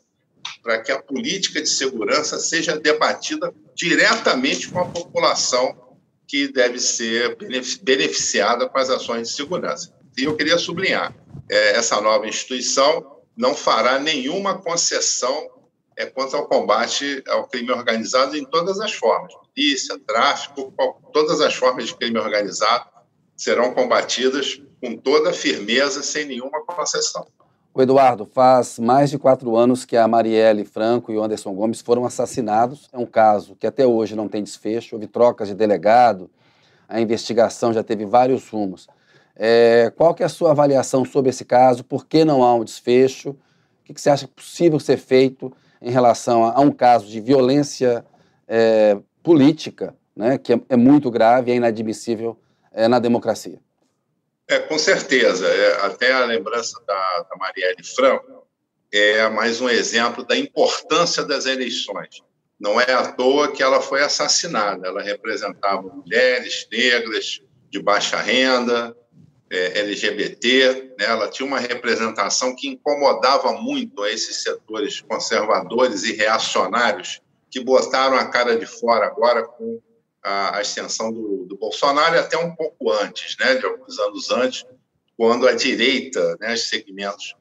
para 0.63 0.81
que 0.81 0.91
a 0.91 1.01
política 1.01 1.61
de 1.61 1.67
segurança 1.67 2.39
seja 2.39 2.79
debatida 2.79 3.53
diretamente 3.75 4.69
com 4.69 4.79
a 4.79 4.85
população 4.85 5.97
que 6.27 6.47
deve 6.47 6.79
ser 6.79 7.35
beneficiada 7.81 8.69
com 8.69 8.77
as 8.77 8.89
ações 8.89 9.27
de 9.27 9.35
segurança. 9.35 9.93
E 10.17 10.23
eu 10.23 10.35
queria 10.35 10.57
sublinhar, 10.57 11.13
é, 11.49 11.75
essa 11.75 11.99
nova 11.99 12.25
instituição 12.27 13.19
não 13.35 13.53
fará 13.53 13.99
nenhuma 13.99 14.57
concessão 14.57 15.49
é, 15.97 16.05
quanto 16.05 16.35
ao 16.35 16.47
combate 16.47 17.23
ao 17.27 17.47
crime 17.47 17.71
organizado 17.71 18.35
em 18.35 18.45
todas 18.45 18.79
as 18.79 18.93
formas. 18.93 19.33
Polícia, 19.53 19.99
tráfico, 19.99 20.73
todas 21.11 21.41
as 21.41 21.53
formas 21.53 21.87
de 21.87 21.95
crime 21.95 22.17
organizado 22.17 22.89
serão 23.35 23.73
combatidas 23.73 24.61
com 24.79 24.95
toda 24.95 25.33
firmeza, 25.33 26.01
sem 26.01 26.25
nenhuma 26.25 26.63
concessão. 26.65 27.25
O 27.73 27.81
Eduardo, 27.81 28.25
faz 28.25 28.77
mais 28.79 29.09
de 29.09 29.17
quatro 29.17 29.55
anos 29.55 29.85
que 29.85 29.95
a 29.95 30.07
Marielle 30.07 30.65
Franco 30.65 31.11
e 31.11 31.17
o 31.17 31.23
Anderson 31.23 31.53
Gomes 31.53 31.79
foram 31.79 32.05
assassinados. 32.05 32.89
É 32.91 32.97
um 32.97 33.05
caso 33.05 33.55
que 33.55 33.65
até 33.65 33.87
hoje 33.87 34.15
não 34.15 34.27
tem 34.27 34.43
desfecho, 34.43 34.95
houve 34.95 35.07
trocas 35.07 35.47
de 35.47 35.55
delegado, 35.55 36.29
a 36.87 36.99
investigação 36.99 37.71
já 37.71 37.81
teve 37.81 38.05
vários 38.05 38.49
rumos. 38.49 38.87
É, 39.35 39.91
qual 39.95 40.13
que 40.13 40.21
é 40.21 40.25
a 40.25 40.29
sua 40.29 40.51
avaliação 40.51 41.05
sobre 41.05 41.29
esse 41.29 41.45
caso? 41.45 41.83
Por 41.83 42.05
que 42.05 42.25
não 42.25 42.43
há 42.43 42.53
um 42.53 42.65
desfecho? 42.65 43.29
O 43.29 43.37
que, 43.85 43.93
que 43.93 44.01
você 44.01 44.09
acha 44.09 44.27
possível 44.27 44.79
ser 44.79 44.97
feito 44.97 45.51
em 45.81 45.89
relação 45.89 46.43
a, 46.45 46.59
um 46.59 46.71
caso 46.71 47.07
de 47.07 47.19
violência 47.19 48.05
é, 48.47 48.97
política, 49.23 49.95
né, 50.15 50.37
que 50.37 50.53
é, 50.53 50.61
é, 50.69 50.75
muito 50.75 51.09
grave 51.09 51.51
é 51.51 51.55
inadmissível 51.55 52.39
é, 52.71 52.87
na 52.87 52.99
democracia? 52.99 53.59
É, 54.47 54.59
com 54.59 54.77
certeza. 54.77 55.47
É, 55.47 55.85
até 55.85 56.11
a 56.11 56.25
lembrança 56.25 56.79
da, 56.85 57.25
da 57.29 57.35
Marielle 57.37 57.83
Franco 57.83 58.47
é 58.93 59.27
mais 59.29 59.61
um 59.61 59.69
exemplo 59.69 60.25
da 60.25 60.37
importância 60.37 61.23
das 61.23 61.45
eleições. 61.45 62.21
Não 62.59 62.79
é 62.79 62.91
à 62.91 63.11
toa 63.13 63.51
que 63.51 63.63
ela 63.63 63.81
foi 63.81 64.03
assassinada. 64.03 64.87
Ela 64.87 65.01
representava 65.01 65.81
mulheres 65.81 66.67
negras 66.71 67.41
de 67.69 67.81
baixa 67.81 68.17
renda, 68.17 68.95
LGBT, 69.57 70.93
né? 70.97 71.05
ela 71.05 71.29
tinha 71.29 71.45
uma 71.45 71.59
representação 71.59 72.55
que 72.55 72.67
incomodava 72.67 73.51
muito 73.53 74.05
esses 74.05 74.43
setores 74.43 75.01
conservadores 75.01 76.03
e 76.03 76.13
reacionários 76.13 77.21
que 77.49 77.59
botaram 77.59 78.15
a 78.15 78.25
cara 78.25 78.55
de 78.57 78.65
fora 78.65 79.07
agora 79.07 79.43
com 79.43 79.81
a 80.23 80.59
ascensão 80.59 81.11
do, 81.11 81.45
do 81.45 81.57
Bolsonaro 81.57 82.15
e 82.15 82.19
até 82.19 82.37
um 82.37 82.55
pouco 82.55 82.91
antes, 82.91 83.35
né, 83.39 83.55
de 83.55 83.65
alguns 83.65 83.99
anos 83.99 84.31
antes, 84.31 84.65
quando 85.17 85.47
a 85.47 85.53
direita, 85.53 86.37
né, 86.39 86.53
os 86.53 86.69
segmentos 86.69 87.35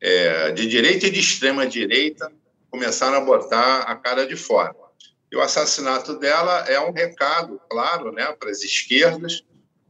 é, 0.00 0.52
de 0.52 0.68
direita 0.68 1.06
e 1.06 1.10
de 1.10 1.18
extrema 1.18 1.66
direita 1.66 2.30
começaram 2.70 3.16
a 3.16 3.20
botar 3.20 3.80
a 3.82 3.96
cara 3.96 4.26
de 4.26 4.36
fora. 4.36 4.74
E 5.32 5.36
o 5.36 5.40
assassinato 5.40 6.18
dela 6.18 6.64
é 6.68 6.78
um 6.78 6.92
recado, 6.92 7.60
claro, 7.68 8.12
né, 8.12 8.30
para 8.38 8.50
as 8.50 8.62
esquerdas, 8.62 9.42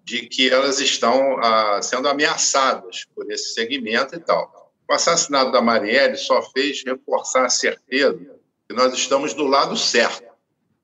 de 0.06 0.28
que 0.28 0.48
elas 0.48 0.78
estão 0.78 1.36
ah, 1.40 1.82
sendo 1.82 2.08
ameaçadas 2.08 3.04
por 3.12 3.28
esse 3.28 3.52
segmento 3.54 4.14
e 4.14 4.20
tal. 4.20 4.72
O 4.88 4.92
assassinato 4.92 5.50
da 5.50 5.60
Marielle 5.60 6.16
só 6.16 6.40
fez 6.52 6.84
reforçar 6.86 7.44
a 7.44 7.50
certeza 7.50 8.16
que 8.68 8.74
nós 8.74 8.94
estamos 8.94 9.34
do 9.34 9.44
lado 9.44 9.76
certo. 9.76 10.24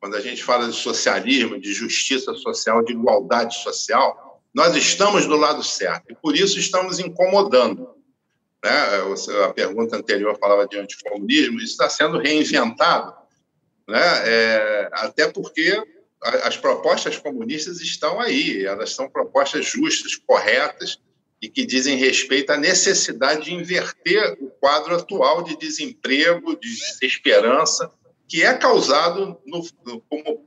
Quando 0.01 0.17
a 0.17 0.21
gente 0.21 0.43
fala 0.43 0.67
de 0.67 0.75
socialismo, 0.75 1.61
de 1.61 1.73
justiça 1.73 2.35
social, 2.35 2.85
de 2.85 2.93
igualdade 2.93 3.63
social, 3.63 4.43
nós 4.53 4.75
estamos 4.75 5.25
do 5.25 5.37
lado 5.37 5.63
certo 5.63 6.11
e 6.11 6.17
por 6.17 6.35
isso 6.37 6.59
estamos 6.59 6.99
incomodando. 6.99 7.95
Né? 8.63 8.71
A 9.45 9.53
pergunta 9.53 9.97
anterior 9.97 10.37
falava 10.37 10.67
de 10.67 10.81
anticomunismo, 10.81 11.59
isso 11.59 11.73
está 11.73 11.89
sendo 11.89 12.19
reinventado, 12.19 13.15
né? 13.89 14.01
É, 14.25 14.89
até 14.93 15.29
porque 15.29 15.81
as 16.23 16.57
propostas 16.57 17.17
comunistas 17.17 17.81
estão 17.81 18.21
aí, 18.21 18.65
elas 18.65 18.95
são 18.95 19.09
propostas 19.09 19.67
justas, 19.67 20.15
corretas 20.15 20.99
e 21.41 21.49
que 21.49 21.67
dizem 21.67 21.97
respeito 21.97 22.51
à 22.51 22.57
necessidade 22.57 23.47
de 23.47 23.55
inverter 23.55 24.37
o 24.41 24.49
quadro 24.49 24.95
atual 24.95 25.43
de 25.43 25.57
desemprego, 25.59 26.57
de 26.57 26.69
desesperança, 26.69 27.91
que 28.29 28.45
é 28.45 28.55
causado 28.55 29.37
no, 29.45 29.67
no, 29.85 30.01
como 30.03 30.47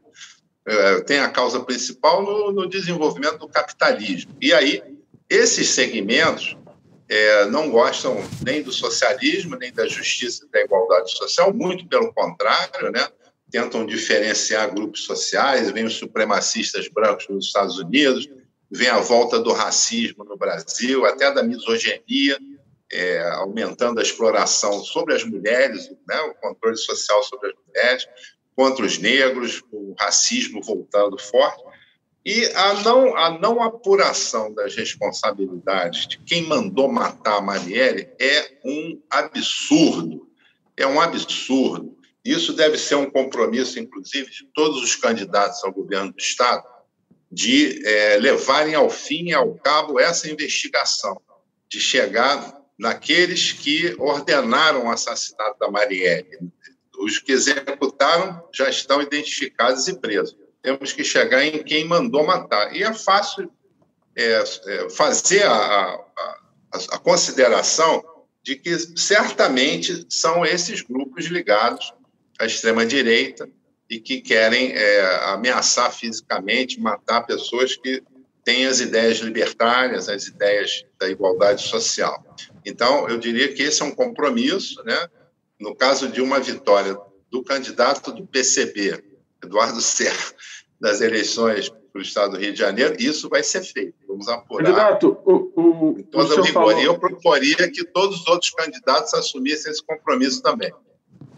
é, 0.65 1.01
tem 1.01 1.19
a 1.19 1.29
causa 1.29 1.59
principal 1.59 2.23
no, 2.23 2.53
no, 2.53 2.69
desenvolvimento 2.69 3.39
do 3.39 3.49
capitalismo. 3.49 4.35
E 4.41 4.53
aí 4.53 4.81
esses 5.29 5.67
segmentos 5.69 6.55
é, 7.09 7.45
não 7.47 7.69
gostam 7.69 8.17
nem 8.43 8.63
do 8.63 8.71
socialismo, 8.71 9.57
nem 9.57 9.73
da 9.73 9.85
justiça 9.87 10.45
e 10.45 10.49
da 10.49 10.61
igualdade 10.61 11.11
social, 11.11 11.53
muito 11.53 11.85
pelo 11.87 12.13
contrário, 12.13 12.89
né? 12.91 13.05
Tentam 13.55 13.85
diferenciar 13.85 14.73
grupos 14.73 15.05
sociais, 15.05 15.71
vem 15.71 15.85
os 15.85 15.95
supremacistas 15.95 16.89
brancos 16.89 17.29
nos 17.29 17.45
Estados 17.45 17.79
Unidos, 17.79 18.27
vem 18.69 18.89
a 18.89 18.99
volta 18.99 19.39
do 19.39 19.53
racismo 19.53 20.25
no 20.25 20.35
Brasil, 20.35 21.05
até 21.05 21.33
da 21.33 21.41
misoginia, 21.41 22.37
é, 22.91 23.29
aumentando 23.35 24.01
a 24.01 24.03
exploração 24.03 24.83
sobre 24.83 25.15
as 25.15 25.23
mulheres, 25.23 25.89
né, 26.05 26.19
o 26.23 26.33
controle 26.33 26.75
social 26.75 27.23
sobre 27.23 27.47
as 27.47 27.55
mulheres, 27.65 28.05
contra 28.53 28.85
os 28.85 28.97
negros, 28.97 29.63
o 29.71 29.95
racismo 29.97 30.61
voltando 30.61 31.17
forte, 31.17 31.63
e 32.25 32.45
a 32.55 32.73
não, 32.81 33.15
a 33.15 33.39
não 33.39 33.63
apuração 33.63 34.53
das 34.53 34.75
responsabilidades 34.75 36.07
de 36.09 36.19
quem 36.19 36.45
mandou 36.45 36.91
matar 36.91 37.37
a 37.37 37.41
Marielle 37.41 38.09
é 38.19 38.57
um 38.65 39.01
absurdo. 39.09 40.27
É 40.75 40.85
um 40.85 40.99
absurdo. 40.99 41.94
Isso 42.25 42.53
deve 42.53 42.75
ser 42.79 42.95
um 42.95 43.07
compromisso, 43.07 43.79
inclusive, 43.79 44.31
de 44.31 44.49
todos 44.51 44.81
os 44.81 44.95
candidatos 44.95 45.63
ao 45.63 45.71
governo 45.71 46.11
do 46.11 46.17
Estado, 46.17 46.63
de 47.31 47.85
é, 47.85 48.17
levarem 48.17 48.73
ao 48.73 48.89
fim 48.89 49.25
e 49.25 49.33
ao 49.33 49.53
cabo 49.55 49.99
essa 49.99 50.27
investigação, 50.27 51.21
de 51.69 51.79
chegar 51.79 52.59
naqueles 52.79 53.51
que 53.51 53.95
ordenaram 53.99 54.85
o 54.85 54.91
assassinato 54.91 55.59
da 55.59 55.69
Marielle. 55.69 56.51
Os 56.97 57.19
que 57.19 57.31
executaram 57.31 58.43
já 58.51 58.69
estão 58.69 59.01
identificados 59.03 59.87
e 59.87 59.99
presos. 59.99 60.35
Temos 60.63 60.93
que 60.93 61.03
chegar 61.03 61.45
em 61.45 61.63
quem 61.63 61.85
mandou 61.85 62.25
matar. 62.25 62.75
E 62.75 62.81
é 62.81 62.91
fácil 62.91 63.51
é, 64.15 64.43
é, 64.65 64.89
fazer 64.89 65.43
a, 65.43 65.53
a, 65.53 66.39
a 66.93 66.97
consideração 66.97 68.03
de 68.41 68.55
que 68.55 68.77
certamente 68.97 70.05
são 70.09 70.45
esses 70.45 70.81
grupos 70.81 71.25
ligados 71.25 71.93
à 72.39 72.45
extrema-direita 72.45 73.49
e 73.89 73.99
que 73.99 74.21
querem 74.21 74.71
é, 74.73 75.23
ameaçar 75.25 75.91
fisicamente, 75.93 76.79
matar 76.79 77.21
pessoas 77.21 77.75
que 77.75 78.01
têm 78.43 78.65
as 78.65 78.79
ideias 78.79 79.17
libertárias, 79.17 80.07
as 80.07 80.27
ideias 80.27 80.85
da 80.99 81.09
igualdade 81.09 81.63
social. 81.63 82.23
Então, 82.65 83.07
eu 83.09 83.17
diria 83.17 83.53
que 83.53 83.63
esse 83.63 83.81
é 83.81 83.85
um 83.85 83.93
compromisso, 83.93 84.83
né? 84.83 85.07
No 85.59 85.75
caso 85.75 86.09
de 86.09 86.21
uma 86.21 86.39
vitória 86.39 86.97
do 87.31 87.43
candidato 87.43 88.11
do 88.11 88.25
PCB, 88.25 89.03
Eduardo 89.43 89.81
Serra, 89.81 90.33
das 90.79 91.01
eleições 91.01 91.69
para 91.69 91.99
o 91.99 92.01
Estado 92.01 92.31
do 92.31 92.37
Rio 92.37 92.51
de 92.51 92.59
Janeiro, 92.59 92.95
isso 92.99 93.29
vai 93.29 93.41
ser 93.41 93.63
feito. 93.63 93.95
Vamos 94.07 94.27
apurar. 94.27 94.65
Candidato, 94.65 95.17
o, 95.25 95.51
o, 95.55 96.03
toda 96.03 96.35
o 96.35 96.41
rigor. 96.43 96.53
Falou... 96.53 96.81
Eu 96.81 96.99
proporia 96.99 97.71
que 97.71 97.83
todos 97.85 98.21
os 98.21 98.27
outros 98.27 98.51
candidatos 98.51 99.13
assumissem 99.13 99.71
esse 99.71 99.83
compromisso 99.83 100.41
também. 100.41 100.73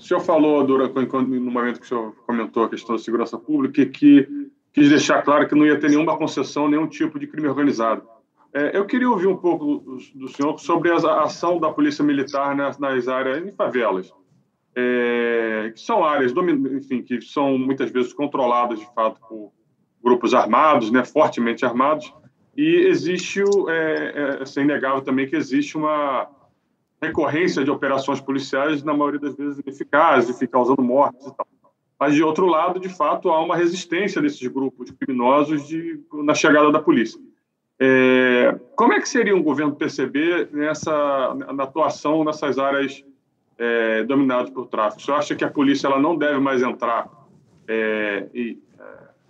Senhor 0.07 0.21
falou, 0.21 0.65
durante, 0.65 0.93
no 0.93 1.51
momento 1.51 1.79
que 1.79 1.85
o 1.85 1.89
senhor 1.89 2.15
comentou 2.25 2.63
a 2.63 2.69
questão 2.69 2.95
da 2.95 3.01
segurança 3.01 3.37
pública, 3.37 3.85
que 3.85 4.27
quis 4.73 4.89
deixar 4.89 5.21
claro 5.21 5.47
que 5.47 5.55
não 5.55 5.65
ia 5.65 5.79
ter 5.79 5.89
nenhuma 5.89 6.17
concessão, 6.17 6.69
nenhum 6.69 6.87
tipo 6.87 7.19
de 7.19 7.27
crime 7.27 7.47
organizado. 7.47 8.03
É, 8.53 8.77
eu 8.77 8.85
queria 8.85 9.09
ouvir 9.09 9.27
um 9.27 9.35
pouco 9.35 9.97
do 10.15 10.27
senhor 10.29 10.57
sobre 10.59 10.91
a 10.91 11.23
ação 11.23 11.59
da 11.59 11.69
Polícia 11.71 12.05
Militar 12.05 12.55
nas, 12.55 12.79
nas 12.79 13.07
áreas, 13.07 13.45
em 13.45 13.51
favelas, 13.51 14.13
é, 14.75 15.71
que 15.75 15.81
são 15.81 16.05
áreas, 16.05 16.31
enfim, 16.71 17.01
que 17.01 17.19
são 17.21 17.57
muitas 17.57 17.91
vezes 17.91 18.13
controladas, 18.13 18.79
de 18.79 18.87
fato, 18.93 19.19
por 19.27 19.51
grupos 20.01 20.33
armados, 20.33 20.89
né, 20.89 21.03
fortemente 21.03 21.65
armados, 21.65 22.13
e 22.55 22.87
existe, 22.87 23.41
é, 23.67 24.39
é, 24.39 24.59
é 24.59 24.63
inegável 24.63 25.01
também 25.01 25.27
que 25.27 25.35
existe 25.35 25.75
uma 25.75 26.29
recorrência 27.01 27.63
de 27.63 27.71
operações 27.71 28.19
policiais, 28.19 28.83
na 28.83 28.93
maioria 28.93 29.19
das 29.19 29.35
vezes 29.35 29.59
ineficazes, 29.59 30.27
de 30.27 30.37
ficar 30.37 30.59
usando 30.59 30.81
mortes 30.81 31.27
e 31.27 31.35
tal. 31.35 31.47
Mas, 31.99 32.13
de 32.13 32.23
outro 32.23 32.45
lado, 32.45 32.79
de 32.79 32.89
fato, 32.89 33.29
há 33.29 33.41
uma 33.41 33.55
resistência 33.55 34.21
desses 34.21 34.45
grupos 34.47 34.91
criminosos 34.91 35.67
de, 35.67 35.99
na 36.13 36.35
chegada 36.35 36.71
da 36.71 36.79
polícia. 36.79 37.19
É, 37.79 38.55
como 38.75 38.93
é 38.93 38.99
que 38.99 39.09
seria 39.09 39.35
um 39.35 39.43
governo 39.43 39.75
PCB 39.75 40.49
nessa, 40.51 41.35
na 41.53 41.63
atuação 41.63 42.23
nessas 42.23 42.57
áreas 42.57 43.03
é, 43.57 44.03
dominadas 44.03 44.49
por 44.49 44.67
tráfico? 44.67 45.01
Você 45.01 45.11
acha 45.11 45.35
que 45.35 45.43
a 45.43 45.49
polícia 45.49 45.87
ela 45.87 45.99
não 45.99 46.15
deve 46.15 46.39
mais 46.39 46.61
entrar 46.61 47.09
é, 47.67 48.27
e, 48.33 48.59
é, 48.79 48.83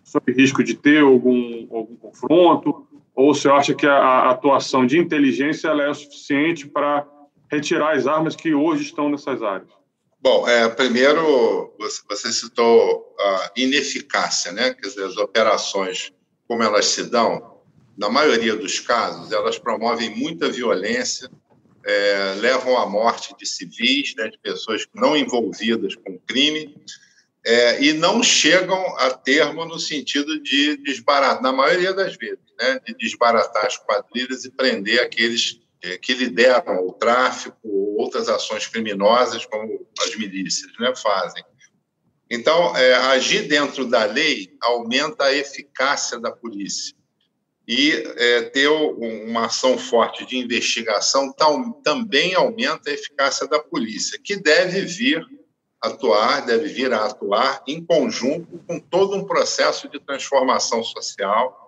sob 0.04 0.32
risco 0.32 0.64
de 0.64 0.76
ter 0.76 1.02
algum, 1.02 1.68
algum 1.72 1.96
confronto? 1.96 2.88
Ou 3.14 3.34
você 3.34 3.50
acha 3.50 3.74
que 3.74 3.88
a, 3.88 3.98
a 3.98 4.30
atuação 4.32 4.86
de 4.86 4.98
inteligência 4.98 5.70
ela 5.70 5.84
é 5.84 5.90
o 5.90 5.94
suficiente 5.94 6.68
para 6.68 7.06
retirar 7.52 7.96
as 7.96 8.08
armas 8.08 8.36
que 8.36 8.54
hoje 8.54 8.84
estão 8.84 9.10
nessas 9.10 9.42
áreas? 9.42 9.70
Bom, 10.20 10.48
é, 10.48 10.68
primeiro, 10.68 11.74
você, 12.10 12.32
citou 12.34 13.16
a 13.20 13.52
ineficácia, 13.56 14.52
né? 14.52 14.74
Quer 14.74 14.88
dizer, 14.88 15.06
as 15.06 15.18
operações 15.18 16.12
como 16.48 16.64
elas 16.64 16.86
se 16.86 17.04
dão, 17.04 17.58
na 17.98 18.10
maioria 18.10 18.56
dos 18.56 18.80
casos, 18.80 19.32
elas 19.32 19.60
promovem 19.60 20.16
muita 20.16 20.50
violência, 20.50 21.30
é, 21.86 22.36
levam 22.40 22.78
à 22.78 22.86
morte 22.86 23.36
de 23.38 23.46
civis, 23.46 24.16
né, 24.16 24.30
de 24.30 24.38
pessoas 24.40 24.86
não 24.94 25.16
envolvidas 25.16 25.96
com 25.96 26.18
crime, 26.20 26.76
é, 27.46 27.84
e 27.84 27.94
não 27.94 28.22
chegam 28.22 28.98
a 28.98 29.10
termo 29.10 29.66
no 29.66 29.80
sentido 29.80 30.42
de 30.42 30.78
desbaratar, 30.78 31.42
na 31.42 31.52
maioria 31.52 31.94
das 31.94 32.16
vezes, 32.16 32.40
né, 32.60 32.80
de 32.86 32.94
desbaratar 32.96 33.66
as 33.66 33.78
quadrilhas 33.78 34.46
e 34.46 34.52
prender 34.52 35.02
aqueles 35.02 35.60
é, 35.84 35.98
que 35.98 36.14
lideram 36.14 36.88
o 36.88 36.94
tráfico 36.94 37.58
ou 37.64 37.98
outras 37.98 38.30
ações 38.30 38.68
criminosas, 38.68 39.46
como 39.46 39.88
as 40.00 40.16
milícias 40.16 40.72
né, 40.80 40.94
fazem. 40.96 41.44
Então, 42.30 42.76
é, 42.76 42.94
agir 42.94 43.48
dentro 43.48 43.86
da 43.86 44.04
lei 44.06 44.56
aumenta 44.62 45.26
a 45.26 45.34
eficácia 45.34 46.20
da 46.20 46.32
polícia. 46.32 46.96
E 47.68 47.92
é, 47.92 48.42
ter 48.44 48.70
uma 48.70 49.48
ação 49.48 49.78
forte 49.78 50.26
de 50.26 50.38
investigação 50.38 51.34
tal, 51.34 51.74
também 51.84 52.34
aumenta 52.34 52.90
a 52.90 52.94
eficácia 52.94 53.46
da 53.48 53.60
polícia, 53.60 54.20
que 54.24 54.38
deve 54.38 54.82
vir 54.82 55.26
atuar, 55.82 56.46
deve 56.46 56.68
vir 56.70 56.94
a 56.94 57.06
atuar 57.06 57.62
em 57.68 57.84
conjunto 57.84 58.60
com 58.66 58.80
todo 58.80 59.16
um 59.16 59.26
processo 59.26 59.90
de 59.90 60.00
transformação 60.00 60.84
social, 60.84 61.68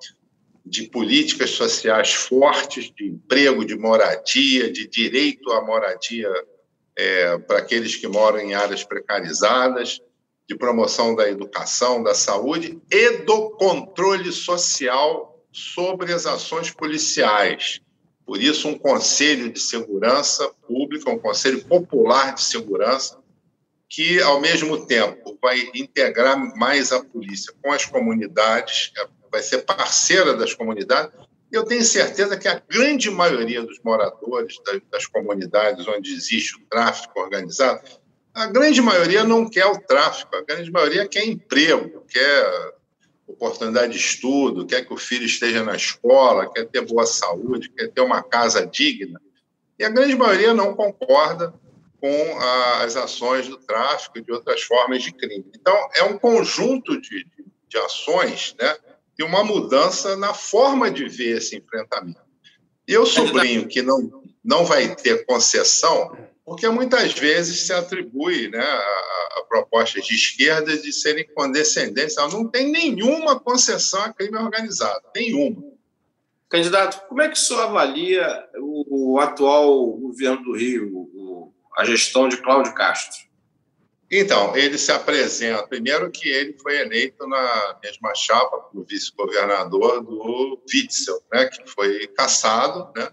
de 0.65 0.83
políticas 0.83 1.51
sociais 1.51 2.13
fortes, 2.13 2.91
de 2.95 3.07
emprego, 3.07 3.65
de 3.65 3.75
moradia, 3.75 4.71
de 4.71 4.87
direito 4.87 5.51
à 5.51 5.65
moradia 5.65 6.29
é, 6.97 7.37
para 7.37 7.59
aqueles 7.59 7.95
que 7.95 8.07
moram 8.07 8.39
em 8.39 8.53
áreas 8.53 8.83
precarizadas, 8.83 10.01
de 10.47 10.55
promoção 10.55 11.15
da 11.15 11.29
educação, 11.29 12.01
da 12.01 12.13
saúde 12.13 12.81
e 12.91 13.17
do 13.19 13.51
controle 13.51 14.31
social 14.31 15.45
sobre 15.51 16.11
as 16.11 16.25
ações 16.25 16.71
policiais. 16.71 17.79
Por 18.25 18.41
isso, 18.41 18.67
um 18.67 18.77
conselho 18.77 19.51
de 19.51 19.59
segurança 19.59 20.49
pública, 20.67 21.09
um 21.09 21.19
conselho 21.19 21.63
popular 21.65 22.33
de 22.33 22.43
segurança, 22.43 23.19
que, 23.87 24.21
ao 24.21 24.39
mesmo 24.39 24.85
tempo, 24.85 25.37
vai 25.41 25.69
integrar 25.73 26.37
mais 26.55 26.91
a 26.91 27.03
polícia 27.03 27.53
com 27.61 27.71
as 27.71 27.85
comunidades, 27.85 28.91
vai 29.31 29.41
ser 29.41 29.59
parceira 29.59 30.35
das 30.35 30.53
comunidades. 30.53 31.11
Eu 31.51 31.63
tenho 31.65 31.83
certeza 31.83 32.37
que 32.37 32.47
a 32.47 32.61
grande 32.69 33.09
maioria 33.09 33.63
dos 33.63 33.79
moradores 33.83 34.55
das 34.91 35.07
comunidades 35.07 35.87
onde 35.87 36.13
existe 36.13 36.55
o 36.55 36.65
tráfico 36.69 37.19
organizado, 37.19 37.81
a 38.33 38.45
grande 38.45 38.81
maioria 38.81 39.23
não 39.23 39.49
quer 39.49 39.65
o 39.65 39.79
tráfico, 39.79 40.35
a 40.35 40.43
grande 40.43 40.71
maioria 40.71 41.07
quer 41.07 41.25
emprego, 41.25 42.05
quer 42.07 42.73
oportunidade 43.27 43.93
de 43.93 43.99
estudo, 43.99 44.65
quer 44.65 44.85
que 44.85 44.93
o 44.93 44.97
filho 44.97 45.25
esteja 45.25 45.63
na 45.63 45.75
escola, 45.75 46.51
quer 46.51 46.65
ter 46.65 46.81
boa 46.81 47.05
saúde, 47.05 47.69
quer 47.69 47.87
ter 47.89 48.01
uma 48.01 48.23
casa 48.23 48.65
digna. 48.65 49.19
E 49.77 49.83
a 49.83 49.89
grande 49.89 50.15
maioria 50.15 50.53
não 50.53 50.75
concorda 50.75 51.53
com 51.99 52.39
as 52.81 52.95
ações 52.95 53.47
do 53.47 53.57
tráfico 53.57 54.17
e 54.17 54.21
de 54.21 54.31
outras 54.31 54.61
formas 54.61 55.03
de 55.03 55.11
crime. 55.11 55.45
Então, 55.53 55.75
é 55.95 56.03
um 56.03 56.17
conjunto 56.17 56.99
de, 56.99 57.23
de, 57.23 57.45
de 57.67 57.77
ações 57.77 58.55
né, 58.59 58.77
e 59.19 59.23
uma 59.23 59.43
mudança 59.43 60.15
na 60.15 60.33
forma 60.33 60.89
de 60.89 61.09
ver 61.09 61.37
esse 61.37 61.57
enfrentamento. 61.57 62.21
E 62.87 62.93
eu 62.93 63.05
sublinho 63.05 63.67
que 63.67 63.81
não, 63.81 64.23
não 64.41 64.63
vai 64.63 64.95
ter 64.95 65.25
concessão, 65.25 66.17
porque 66.45 66.67
muitas 66.69 67.13
vezes 67.13 67.67
se 67.67 67.73
atribui 67.73 68.47
né, 68.47 68.63
a, 68.63 69.39
a 69.39 69.43
propostas 69.47 70.05
de 70.05 70.15
esquerda 70.15 70.75
de 70.77 70.93
serem 70.93 71.27
condescendentes. 71.35 72.15
Não 72.15 72.47
tem 72.47 72.71
nenhuma 72.71 73.37
concessão 73.37 74.01
a 74.01 74.13
crime 74.13 74.37
organizado, 74.37 75.01
nenhuma. 75.13 75.61
Candidato, 76.47 77.05
como 77.07 77.21
é 77.21 77.27
que 77.27 77.35
o 77.35 77.37
senhor 77.37 77.61
avalia 77.61 78.25
o, 78.55 79.15
o 79.15 79.19
atual 79.19 79.91
governo 79.97 80.41
do 80.43 80.55
Rio, 80.55 80.89
o, 81.13 81.53
a 81.77 81.83
gestão 81.83 82.29
de 82.29 82.37
Cláudio 82.37 82.73
Castro? 82.73 83.28
Então, 84.11 84.55
ele 84.57 84.77
se 84.77 84.91
apresenta, 84.91 85.67
primeiro 85.67 86.09
que 86.09 86.27
ele 86.27 86.57
foi 86.59 86.79
eleito 86.79 87.27
na 87.27 87.77
mesma 87.83 88.15
chapa 88.15 88.59
como 88.61 88.83
vice-governador 88.83 90.03
do 90.03 90.59
Witzel, 90.73 91.21
né, 91.31 91.45
que 91.45 91.69
foi 91.69 92.07
cassado 92.07 92.91
né, 92.95 93.09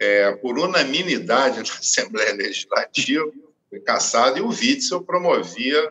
é, 0.00 0.32
por 0.32 0.58
unanimidade 0.58 1.58
na 1.58 1.62
Assembleia 1.78 2.34
Legislativa, 2.34 3.30
foi 3.70 3.80
cassado, 3.80 4.38
e 4.38 4.40
o 4.40 4.48
Witzel 4.48 5.02
promovia 5.02 5.88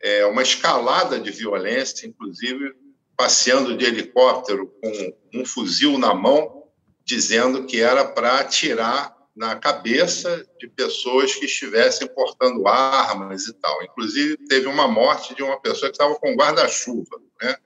é, 0.00 0.24
uma 0.24 0.42
escalada 0.42 1.18
de 1.18 1.32
violência, 1.32 2.06
inclusive 2.06 2.72
passeando 3.16 3.76
de 3.76 3.84
helicóptero 3.84 4.68
com 4.80 5.14
um 5.34 5.44
fuzil 5.44 5.98
na 5.98 6.14
mão, 6.14 6.64
dizendo 7.04 7.66
que 7.66 7.80
era 7.80 8.04
para 8.04 8.38
atirar 8.38 9.14
na 9.34 9.56
cabeça 9.56 10.46
de 10.58 10.68
pessoas 10.68 11.34
que 11.34 11.46
estivessem 11.46 12.08
portando 12.08 12.66
armas 12.66 13.46
e 13.46 13.52
tal. 13.54 13.82
Inclusive, 13.82 14.36
teve 14.48 14.66
uma 14.66 14.88
morte 14.88 15.34
de 15.34 15.42
uma 15.42 15.60
pessoa 15.60 15.90
que 15.90 15.94
estava 15.94 16.14
com 16.16 16.34
guarda-chuva, 16.34 17.20
né? 17.40 17.56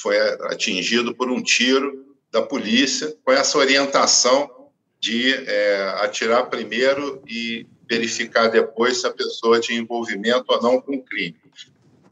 foi 0.00 0.18
atingido 0.18 1.14
por 1.14 1.30
um 1.30 1.42
tiro 1.42 2.16
da 2.32 2.40
polícia, 2.40 3.14
com 3.24 3.32
essa 3.32 3.58
orientação 3.58 4.50
de 4.98 5.34
é, 5.34 5.94
atirar 5.98 6.48
primeiro 6.48 7.22
e 7.26 7.66
verificar 7.88 8.48
depois 8.48 9.00
se 9.00 9.06
a 9.06 9.12
pessoa 9.12 9.60
tinha 9.60 9.80
envolvimento 9.80 10.44
ou 10.48 10.62
não 10.62 10.80
com 10.80 10.96
o 10.96 11.02
crime. 11.02 11.36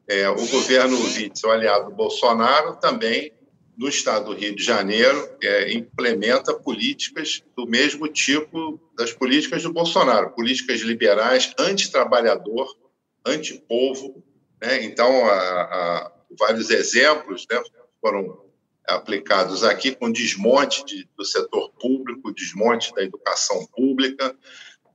É, 0.09 0.29
o 0.29 0.47
governo 0.47 0.99
Witzel, 0.99 1.51
aliado 1.51 1.91
do 1.91 1.97
Bolsonaro, 1.97 2.77
também 2.77 3.33
no 3.79 3.89
estado 3.89 4.27
do 4.27 4.35
Rio 4.35 4.57
de 4.57 4.65
Janeiro, 4.65 5.31
é, 5.41 5.73
implementa 5.73 6.53
políticas 6.53 7.45
do 7.57 7.65
mesmo 7.65 8.09
tipo 8.09 8.81
das 8.97 9.13
políticas 9.13 9.63
do 9.63 9.73
Bolsonaro, 9.73 10.35
políticas 10.35 10.81
liberais, 10.81 11.55
anti-trabalhador, 11.57 12.67
anti-povo. 13.25 14.25
Né? 14.61 14.83
Então, 14.83 15.25
a, 15.27 15.33
a, 15.33 16.13
vários 16.37 16.71
exemplos 16.71 17.47
né, 17.49 17.63
foram 18.01 18.45
aplicados 18.85 19.63
aqui 19.63 19.95
com 19.95 20.11
desmonte 20.11 20.85
de, 20.85 21.09
do 21.17 21.25
setor 21.25 21.71
público, 21.81 22.35
desmonte 22.35 22.93
da 22.93 23.05
educação 23.05 23.65
pública. 23.67 24.37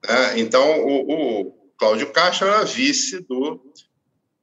Né? 0.06 0.40
Então, 0.40 0.82
o, 0.86 1.42
o 1.42 1.52
Cláudio 1.78 2.12
Castro 2.12 2.48
era 2.48 2.66
vice 2.66 3.22
do, 3.22 3.64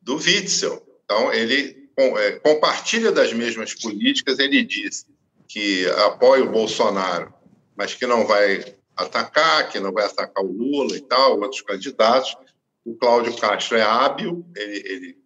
do 0.01 0.16
Witzel. 0.16 0.82
Então, 1.05 1.30
ele 1.30 1.79
é, 2.18 2.32
compartilha 2.32 3.12
das 3.12 3.32
mesmas 3.32 3.74
políticas, 3.74 4.38
ele 4.38 4.62
diz 4.62 5.07
que 5.48 5.86
apoia 6.07 6.44
o 6.44 6.51
Bolsonaro, 6.51 7.32
mas 7.76 7.94
que 7.94 8.07
não 8.07 8.26
vai 8.26 8.64
atacar, 8.96 9.68
que 9.68 9.80
não 9.80 9.92
vai 9.92 10.05
atacar 10.05 10.44
o 10.44 10.53
Lula 10.53 10.96
e 10.96 11.01
tal, 11.01 11.40
outros 11.40 11.62
candidatos. 11.62 12.36
O 12.84 12.94
Cláudio 12.94 13.36
Castro 13.36 13.76
é 13.76 13.82
hábil, 13.82 14.44
ele, 14.57 14.76
ele 14.86 15.18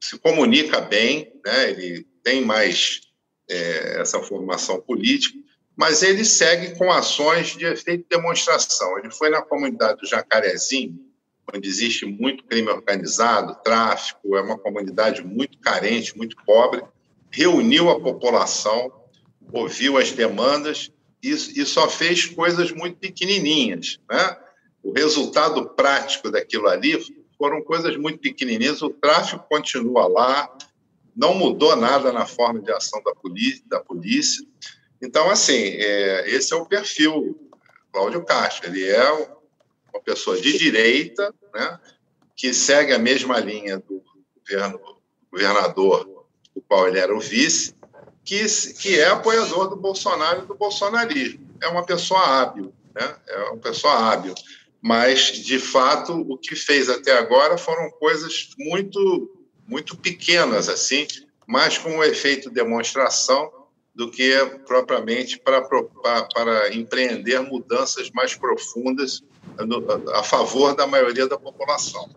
se 0.00 0.18
comunica 0.18 0.80
bem, 0.80 1.32
né? 1.44 1.70
ele 1.70 2.06
tem 2.22 2.44
mais 2.44 3.00
é, 3.48 4.00
essa 4.00 4.20
formação 4.22 4.80
política, 4.80 5.38
mas 5.76 6.02
ele 6.02 6.24
segue 6.24 6.76
com 6.76 6.90
ações 6.90 7.56
de 7.56 7.66
efeito 7.66 8.02
de 8.02 8.16
demonstração. 8.16 8.98
Ele 8.98 9.10
foi 9.10 9.30
na 9.30 9.42
comunidade 9.42 10.00
do 10.00 10.06
Jacarezinho, 10.06 10.98
onde 11.54 11.68
existe 11.68 12.04
muito 12.04 12.44
crime 12.44 12.68
organizado, 12.68 13.56
tráfico, 13.62 14.36
é 14.36 14.40
uma 14.40 14.58
comunidade 14.58 15.24
muito 15.24 15.58
carente, 15.58 16.16
muito 16.16 16.36
pobre, 16.44 16.82
reuniu 17.30 17.90
a 17.90 18.00
população, 18.00 18.92
ouviu 19.52 19.96
as 19.96 20.10
demandas 20.10 20.90
e, 21.22 21.30
e 21.30 21.64
só 21.66 21.88
fez 21.88 22.26
coisas 22.26 22.72
muito 22.72 22.98
pequenininhas. 22.98 24.00
Né? 24.10 24.36
O 24.82 24.92
resultado 24.92 25.68
prático 25.70 26.30
daquilo 26.30 26.68
ali 26.68 26.98
foram 27.38 27.62
coisas 27.62 27.96
muito 27.96 28.18
pequenininhas, 28.18 28.82
o 28.82 28.90
tráfico 28.90 29.44
continua 29.48 30.06
lá, 30.06 30.50
não 31.14 31.34
mudou 31.34 31.76
nada 31.76 32.12
na 32.12 32.26
forma 32.26 32.60
de 32.60 32.70
ação 32.72 33.02
da 33.02 33.14
polícia. 33.14 33.62
Da 33.66 33.80
polícia. 33.80 34.46
Então, 35.00 35.30
assim, 35.30 35.54
é, 35.54 36.30
esse 36.30 36.52
é 36.52 36.56
o 36.56 36.66
perfil 36.66 37.50
Cláudio 37.92 38.24
Castro. 38.24 38.68
Ele 38.68 38.84
é 38.84 39.35
uma 39.92 40.00
pessoa 40.00 40.40
de 40.40 40.56
direita, 40.56 41.34
né, 41.54 41.78
que 42.34 42.52
segue 42.52 42.92
a 42.92 42.98
mesma 42.98 43.38
linha 43.40 43.78
do 43.78 44.02
governo, 44.38 44.80
governador, 45.30 46.26
do 46.54 46.60
qual 46.62 46.86
ele 46.86 46.98
era 46.98 47.14
o 47.14 47.20
vice, 47.20 47.74
que, 48.24 48.44
que 48.74 48.98
é 48.98 49.06
apoiador 49.06 49.68
do 49.68 49.76
Bolsonaro 49.76 50.42
e 50.42 50.46
do 50.46 50.54
bolsonarismo. 50.54 51.48
É 51.62 51.68
uma 51.68 51.84
pessoa 51.84 52.20
hábil, 52.20 52.72
né? 52.94 53.16
é 53.28 53.38
uma 53.44 53.58
pessoa 53.58 53.94
hábil. 53.94 54.34
Mas, 54.82 55.32
de 55.32 55.58
fato, 55.58 56.12
o 56.28 56.36
que 56.36 56.54
fez 56.54 56.88
até 56.88 57.16
agora 57.16 57.56
foram 57.56 57.90
coisas 57.92 58.50
muito, 58.58 59.30
muito 59.66 59.96
pequenas, 59.96 60.68
assim, 60.68 61.06
mais 61.46 61.78
com 61.78 61.96
o 61.96 62.04
efeito 62.04 62.50
demonstração 62.50 63.50
do 63.94 64.10
que 64.10 64.30
propriamente 64.66 65.38
para, 65.38 65.62
para, 65.62 66.22
para 66.24 66.74
empreender 66.74 67.40
mudanças 67.40 68.10
mais 68.10 68.34
profundas 68.34 69.22
a 70.14 70.22
favor 70.22 70.74
da 70.74 70.86
maioria 70.86 71.28
da 71.28 71.38
população. 71.38 72.08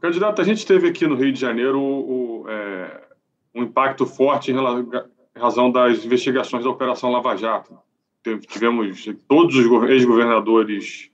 Candidato, 0.00 0.40
a 0.40 0.44
gente 0.44 0.66
teve 0.66 0.88
aqui 0.88 1.06
no 1.06 1.14
Rio 1.14 1.32
de 1.32 1.38
Janeiro 1.38 1.80
o, 1.80 2.44
é, 2.48 3.02
um 3.54 3.62
impacto 3.62 4.04
forte 4.04 4.50
em 4.50 4.56
razão 5.40 5.70
das 5.70 6.04
investigações 6.04 6.64
da 6.64 6.70
Operação 6.70 7.10
Lava 7.10 7.36
Jato. 7.36 7.78
Tivemos 8.48 9.04
todos 9.28 9.54
os 9.56 9.90
ex-governadores 9.90 11.10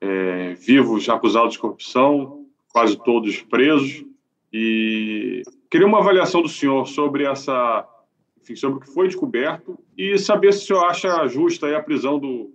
é, 0.00 0.54
vivos 0.54 1.08
acusados 1.08 1.54
de 1.54 1.58
corrupção, 1.58 2.46
quase 2.72 2.96
todos 2.96 3.40
presos. 3.42 4.04
E 4.52 5.42
queria 5.70 5.86
uma 5.86 5.98
avaliação 5.98 6.42
do 6.42 6.48
senhor 6.48 6.86
sobre 6.86 7.24
essa, 7.24 7.88
enfim, 8.40 8.56
sobre 8.56 8.78
o 8.78 8.80
que 8.80 8.92
foi 8.92 9.06
descoberto 9.06 9.78
e 9.96 10.18
saber 10.18 10.52
se 10.52 10.64
o 10.64 10.66
senhor 10.66 10.84
acha 10.84 11.26
justa 11.26 11.76
a 11.76 11.82
prisão 11.82 12.18
do 12.18 12.52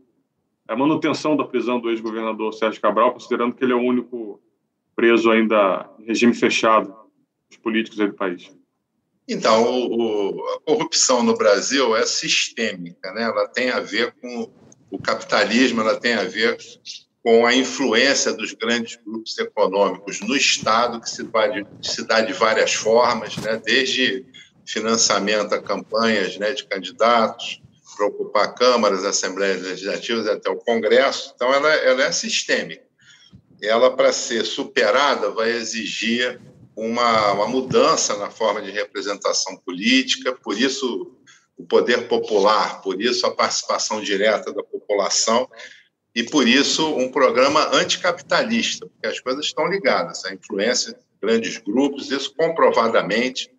a 0.68 0.76
manutenção 0.76 1.36
da 1.36 1.44
prisão 1.44 1.80
do 1.80 1.90
ex-governador 1.90 2.54
Sérgio 2.54 2.82
Cabral, 2.82 3.14
considerando 3.14 3.56
que 3.56 3.64
ele 3.64 3.74
é 3.74 3.76
o 3.76 3.82
único 3.82 4.42
preso 4.96 5.32
ainda 5.32 5.90
em 6.00 6.06
regime 6.06 6.34
fechado 6.34 6.94
dos 7.50 7.58
políticos 7.58 7.98
do 7.98 8.14
país. 8.14 8.52
Então, 9.28 9.90
o, 9.90 10.42
a 10.56 10.62
corrupção 10.62 11.24
no 11.24 11.36
Brasil 11.36 11.96
é 11.96 12.06
sistêmica, 12.06 13.12
né? 13.14 13.24
Ela 13.24 13.48
tem 13.48 13.70
a 13.70 13.80
ver 13.80 14.14
com 14.22 14.50
o 14.90 14.98
capitalismo, 14.98 15.82
ela 15.82 16.00
tem 16.00 16.14
a 16.14 16.24
ver 16.24 16.58
com 17.22 17.46
a 17.46 17.54
influência 17.54 18.34
dos 18.34 18.54
grandes 18.54 18.98
grupos 19.06 19.38
econômicos 19.38 20.22
no 20.22 20.36
Estado, 20.36 21.02
que 21.02 21.10
se 21.10 21.28
se 21.82 22.08
dá 22.08 22.22
de 22.22 22.32
várias 22.32 22.74
formas, 22.74 23.36
né? 23.38 23.62
desde 23.64 24.26
financiamento 24.66 25.54
a 25.54 25.62
campanhas 25.62 26.38
né, 26.38 26.54
de 26.54 26.66
candidatos, 26.66 27.62
para 27.98 28.06
ocupar 28.06 28.54
câmaras, 28.54 29.04
assembleias 29.04 29.64
legislativas 29.64 30.28
até 30.28 30.50
o 30.50 30.58
Congresso. 30.58 31.34
Então, 31.36 31.52
ela, 31.52 31.74
ela 31.74 32.04
é 32.04 32.12
sistêmica. 32.12 32.86
Ela, 33.62 33.96
para 33.96 34.14
ser 34.14 34.46
superada, 34.46 35.32
vai 35.32 35.50
exigir 35.50 36.40
uma, 36.76 37.32
uma 37.32 37.48
mudança 37.48 38.16
na 38.18 38.30
forma 38.30 38.62
de 38.62 38.70
representação 38.70 39.58
política, 39.58 40.32
por 40.32 40.56
isso 40.56 41.12
o 41.58 41.66
poder 41.66 42.08
popular, 42.08 42.84
por 42.84 43.02
isso 43.02 43.26
a 43.26 43.34
participação 43.34 44.00
direta 44.00 44.54
da 44.54 44.62
população 44.62 45.50
e 46.14 46.22
por 46.22 46.48
isso 46.48 46.88
um 46.96 47.12
programa 47.12 47.76
anticapitalista, 47.76 48.86
porque 48.86 49.08
as 49.08 49.20
coisas 49.20 49.46
estão 49.46 49.66
ligadas, 49.66 50.24
a 50.26 50.34
influência 50.34 50.94
de 50.94 51.00
grandes 51.20 51.58
grupos, 51.58 52.12
isso 52.12 52.32
comprovadamente, 52.36 53.52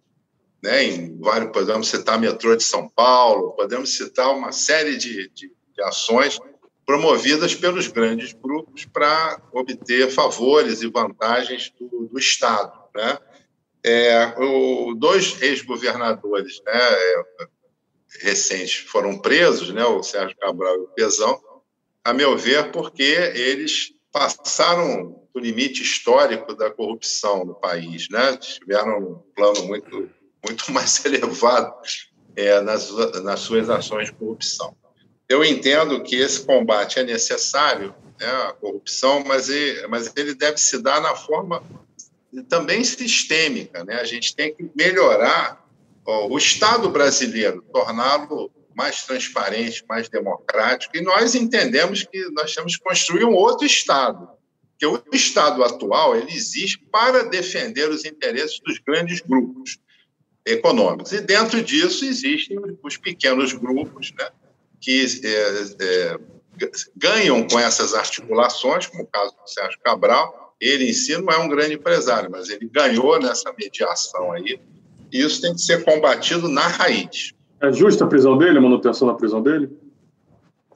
né, 0.63 0.85
em 0.85 1.19
vários, 1.21 1.53
podemos 1.53 1.89
citar 1.89 2.19
metrô 2.19 2.57
de 2.57 2.65
São 2.65 2.89
Paulo, 2.89 3.53
podemos 3.53 3.97
citar 3.97 4.35
uma 4.35 4.53
série 4.53 4.97
de, 4.97 5.29
de, 5.31 5.53
de 5.75 5.83
ações 5.83 6.39
promovidas 6.85 7.55
pelos 7.55 7.87
grandes 7.87 8.33
grupos 8.33 8.85
para 8.87 9.41
obter 9.53 10.11
favores 10.11 10.83
e 10.83 10.89
vantagens 10.89 11.73
do, 11.79 12.09
do 12.11 12.19
Estado. 12.19 12.73
Né? 12.95 13.19
É, 13.85 14.35
o, 14.39 14.95
dois 14.95 15.41
ex-governadores 15.43 16.61
né, 16.65 16.73
é, 16.75 17.25
recentes 18.23 18.79
foram 18.89 19.19
presos, 19.19 19.71
né, 19.71 19.85
o 19.85 20.03
Sérgio 20.03 20.37
Cabral 20.39 20.77
e 20.77 20.81
o 20.81 20.89
Pezão, 20.89 21.39
a 22.03 22.13
meu 22.15 22.37
ver, 22.39 22.71
porque 22.73 23.03
eles 23.03 23.93
passaram 24.11 25.23
o 25.35 25.39
limite 25.39 25.83
histórico 25.83 26.55
da 26.55 26.71
corrupção 26.71 27.45
no 27.45 27.55
país, 27.55 28.09
né? 28.09 28.37
tiveram 28.39 28.99
um 28.99 29.23
plano 29.35 29.65
muito, 29.67 30.11
muito 30.45 30.71
mais 30.73 31.05
elevado 31.05 31.75
é, 32.37 32.61
nas, 32.61 32.91
nas 33.23 33.41
suas 33.41 33.69
ações 33.69 34.07
de 34.07 34.15
corrupção. 34.15 34.77
Eu 35.29 35.45
entendo 35.45 36.03
que 36.03 36.17
esse 36.17 36.45
combate 36.45 36.99
é 36.99 37.05
necessário, 37.05 37.95
né, 38.19 38.27
a 38.27 38.53
corrupção, 38.55 39.23
mas 39.27 39.49
ele, 39.49 39.87
mas 39.89 40.11
ele 40.17 40.35
deve 40.35 40.57
se 40.59 40.79
dar 40.81 41.01
na 41.03 41.15
forma 41.15 41.63
também 42.49 42.83
sistêmica. 42.83 43.85
Né? 43.85 43.95
A 43.95 44.05
gente 44.05 44.35
tem 44.35 44.55
que 44.55 44.71
melhorar 44.75 45.65
ó, 46.07 46.29
o 46.29 46.39
Estado 46.39 46.89
brasileiro, 46.89 47.63
torná-lo 47.73 48.51
mais 48.75 49.03
transparente, 49.03 49.85
mais 49.89 50.09
democrático. 50.09 50.97
E 50.97 51.01
nós 51.01 51.35
entendemos 51.35 52.05
que 52.05 52.31
nós 52.31 52.55
temos 52.55 52.77
que 52.77 52.83
construir 52.83 53.25
um 53.25 53.35
outro 53.35 53.67
Estado, 53.67 54.29
que 54.79 54.87
o 54.87 55.03
Estado 55.13 55.65
atual 55.65 56.17
ele 56.17 56.33
existe 56.33 56.79
para 56.91 57.25
defender 57.25 57.91
os 57.91 58.05
interesses 58.05 58.61
dos 58.61 58.79
grandes 58.79 59.21
grupos 59.21 59.79
econômicos. 60.47 61.13
E 61.13 61.21
dentro 61.21 61.63
disso 61.63 62.05
existem 62.05 62.59
os 62.83 62.97
pequenos 62.97 63.53
grupos, 63.53 64.13
né, 64.19 64.29
que 64.81 65.05
é, 65.25 65.65
é, 65.81 66.19
ganham 66.97 67.47
com 67.47 67.59
essas 67.59 67.95
articulações, 67.95 68.87
como 68.87 69.05
o 69.05 69.07
caso 69.07 69.33
do 69.33 69.51
Sérgio 69.51 69.79
Cabral. 69.83 70.57
Ele 70.61 70.89
em 70.89 70.93
si 70.93 71.17
não 71.17 71.33
é 71.33 71.39
um 71.39 71.49
grande 71.49 71.75
empresário, 71.75 72.31
mas 72.31 72.49
ele 72.49 72.69
ganhou 72.69 73.21
nessa 73.21 73.53
mediação 73.57 74.33
aí. 74.33 74.61
E 75.13 75.21
isso 75.21 75.41
tem 75.41 75.55
que 75.55 75.61
ser 75.61 75.85
combatido 75.85 76.49
na 76.49 76.67
raiz. 76.67 77.33
É 77.61 77.73
justa 77.73 78.05
a 78.05 78.09
prisão 78.09 78.37
dele, 78.37 78.59
a 78.59 78.61
manutenção 78.61 79.07
da 79.07 79.15
prisão 79.15 79.43
dele? 79.43 79.71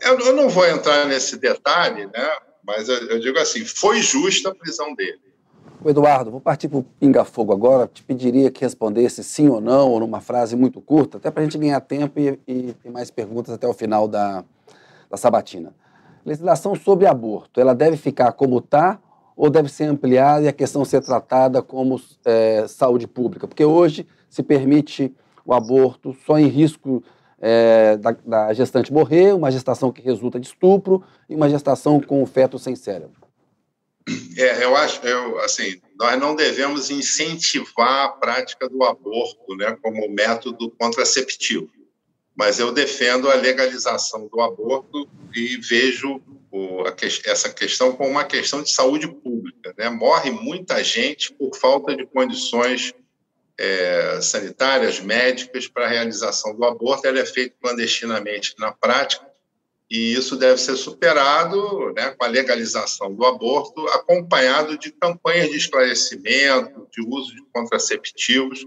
Eu, 0.01 0.19
eu 0.19 0.33
não 0.35 0.49
vou 0.49 0.67
entrar 0.67 1.07
nesse 1.07 1.37
detalhe, 1.37 2.07
né? 2.07 2.31
mas 2.65 2.89
eu, 2.89 2.97
eu 3.09 3.21
digo 3.21 3.39
assim: 3.39 3.65
foi 3.65 4.01
justa 4.01 4.51
a 4.51 4.55
prisão 4.55 4.95
dele. 4.95 5.21
Eduardo, 5.91 6.30
vou 6.30 6.41
partir 6.41 6.68
para 6.68 6.78
o 6.78 6.83
Pinga 6.83 7.24
Fogo 7.24 7.53
agora. 7.53 7.87
Te 7.87 8.03
pediria 8.03 8.51
que 8.51 8.61
respondesse 8.61 9.22
sim 9.24 9.49
ou 9.49 9.61
não, 9.61 9.91
ou 9.91 10.01
numa 10.01 10.20
frase 10.20 10.57
muito 10.57 10.80
curta, 10.80 11.18
até 11.18 11.30
para 11.30 11.43
a 11.43 11.45
gente 11.45 11.59
ganhar 11.59 11.80
tempo 11.80 12.18
e, 12.20 12.39
e 12.47 12.72
ter 12.74 12.91
mais 12.91 13.11
perguntas 13.11 13.53
até 13.55 13.66
o 13.66 13.72
final 13.72 14.07
da, 14.07 14.45
da 15.11 15.16
sabatina. 15.16 15.74
Legislação 16.24 16.74
sobre 16.74 17.07
aborto, 17.07 17.61
ela 17.61 17.74
deve 17.74 17.97
ficar 17.97 18.33
como 18.33 18.59
está 18.59 18.99
ou 19.37 19.51
deve 19.51 19.68
ser 19.68 19.85
ampliada 19.85 20.45
e 20.45 20.49
a 20.49 20.53
questão 20.53 20.85
ser 20.85 21.01
tratada 21.01 21.62
como 21.62 22.01
é, 22.24 22.66
saúde 22.68 23.07
pública? 23.07 23.49
Porque 23.49 23.64
hoje 23.64 24.07
se 24.28 24.43
permite 24.43 25.14
o 25.45 25.53
aborto 25.53 26.14
só 26.24 26.39
em 26.39 26.47
risco 26.47 27.03
é, 27.41 27.97
da, 27.97 28.14
da, 28.24 28.53
gestante 28.53 28.93
morrer, 28.93 29.35
uma 29.35 29.51
gestação 29.51 29.91
que 29.91 30.01
resulta 30.01 30.39
de 30.39 30.47
estupro 30.47 31.03
e 31.28 31.35
uma 31.35 31.49
gestação 31.49 32.01
com 32.01 32.22
o 32.22 32.26
feto 32.26 32.59
sem 32.59 32.76
cérebro. 32.76 33.22
É, 34.37 34.65
eu 34.65 34.75
acho, 34.77 35.05
eu, 35.07 35.39
assim, 35.41 35.81
nós 35.99 36.19
não 36.19 36.35
devemos 36.35 36.91
incentivar 36.91 38.07
a 38.07 38.09
prática 38.09 38.69
do 38.69 38.83
aborto, 38.83 39.55
né, 39.57 39.77
como 39.83 40.09
método 40.09 40.71
contraceptivo. 40.71 41.71
Mas 42.35 42.59
eu 42.59 42.73
defendo 42.73 43.31
a 43.31 43.35
legalização 43.35 44.27
do 44.27 44.41
aborto 44.41 45.09
e 45.35 45.59
vejo 45.59 46.21
o, 46.51 46.83
a, 46.87 46.95
essa 47.27 47.51
questão 47.51 47.93
como 47.93 48.11
uma 48.11 48.25
questão 48.25 48.63
de 48.63 48.73
saúde 48.73 49.07
pública. 49.07 49.75
Né? 49.77 49.91
Morre 49.91 50.31
muita 50.31 50.83
gente 50.83 51.33
por 51.35 51.55
falta 51.57 51.95
de 51.95 52.07
condições 52.07 52.95
é, 53.59 54.19
sanitárias, 54.21 54.99
médicas, 54.99 55.69
para 55.69 55.85
a 55.85 55.89
realização 55.89 56.57
do 56.57 56.65
aborto. 56.65 57.07
Ela 57.07 57.21
é 57.21 57.27
feita 57.27 57.55
clandestinamente 57.61 58.55
na 58.59 58.73
prática, 58.73 59.27
e 59.93 60.14
isso 60.14 60.36
deve 60.36 60.59
ser 60.59 60.74
superado 60.74 61.93
né, 61.95 62.14
com 62.16 62.24
a 62.24 62.26
legalização 62.26 63.14
do 63.14 63.26
aborto, 63.26 63.86
acompanhado 63.88 64.78
de 64.78 64.90
campanhas 64.90 65.51
de 65.51 65.59
esclarecimento, 65.59 66.88
de 66.90 67.07
uso 67.07 67.34
de 67.34 67.43
contraceptivos, 67.53 68.64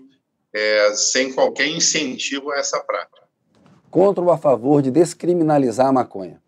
é, 0.53 0.93
sem 0.93 1.33
qualquer 1.33 1.67
incentivo 1.67 2.51
a 2.51 2.59
essa 2.59 2.79
prática. 2.79 3.23
Contra 3.89 4.23
ou 4.23 4.29
a 4.29 4.37
favor 4.37 4.83
de 4.83 4.91
descriminalizar 4.91 5.87
a 5.87 5.91
maconha? 5.91 6.39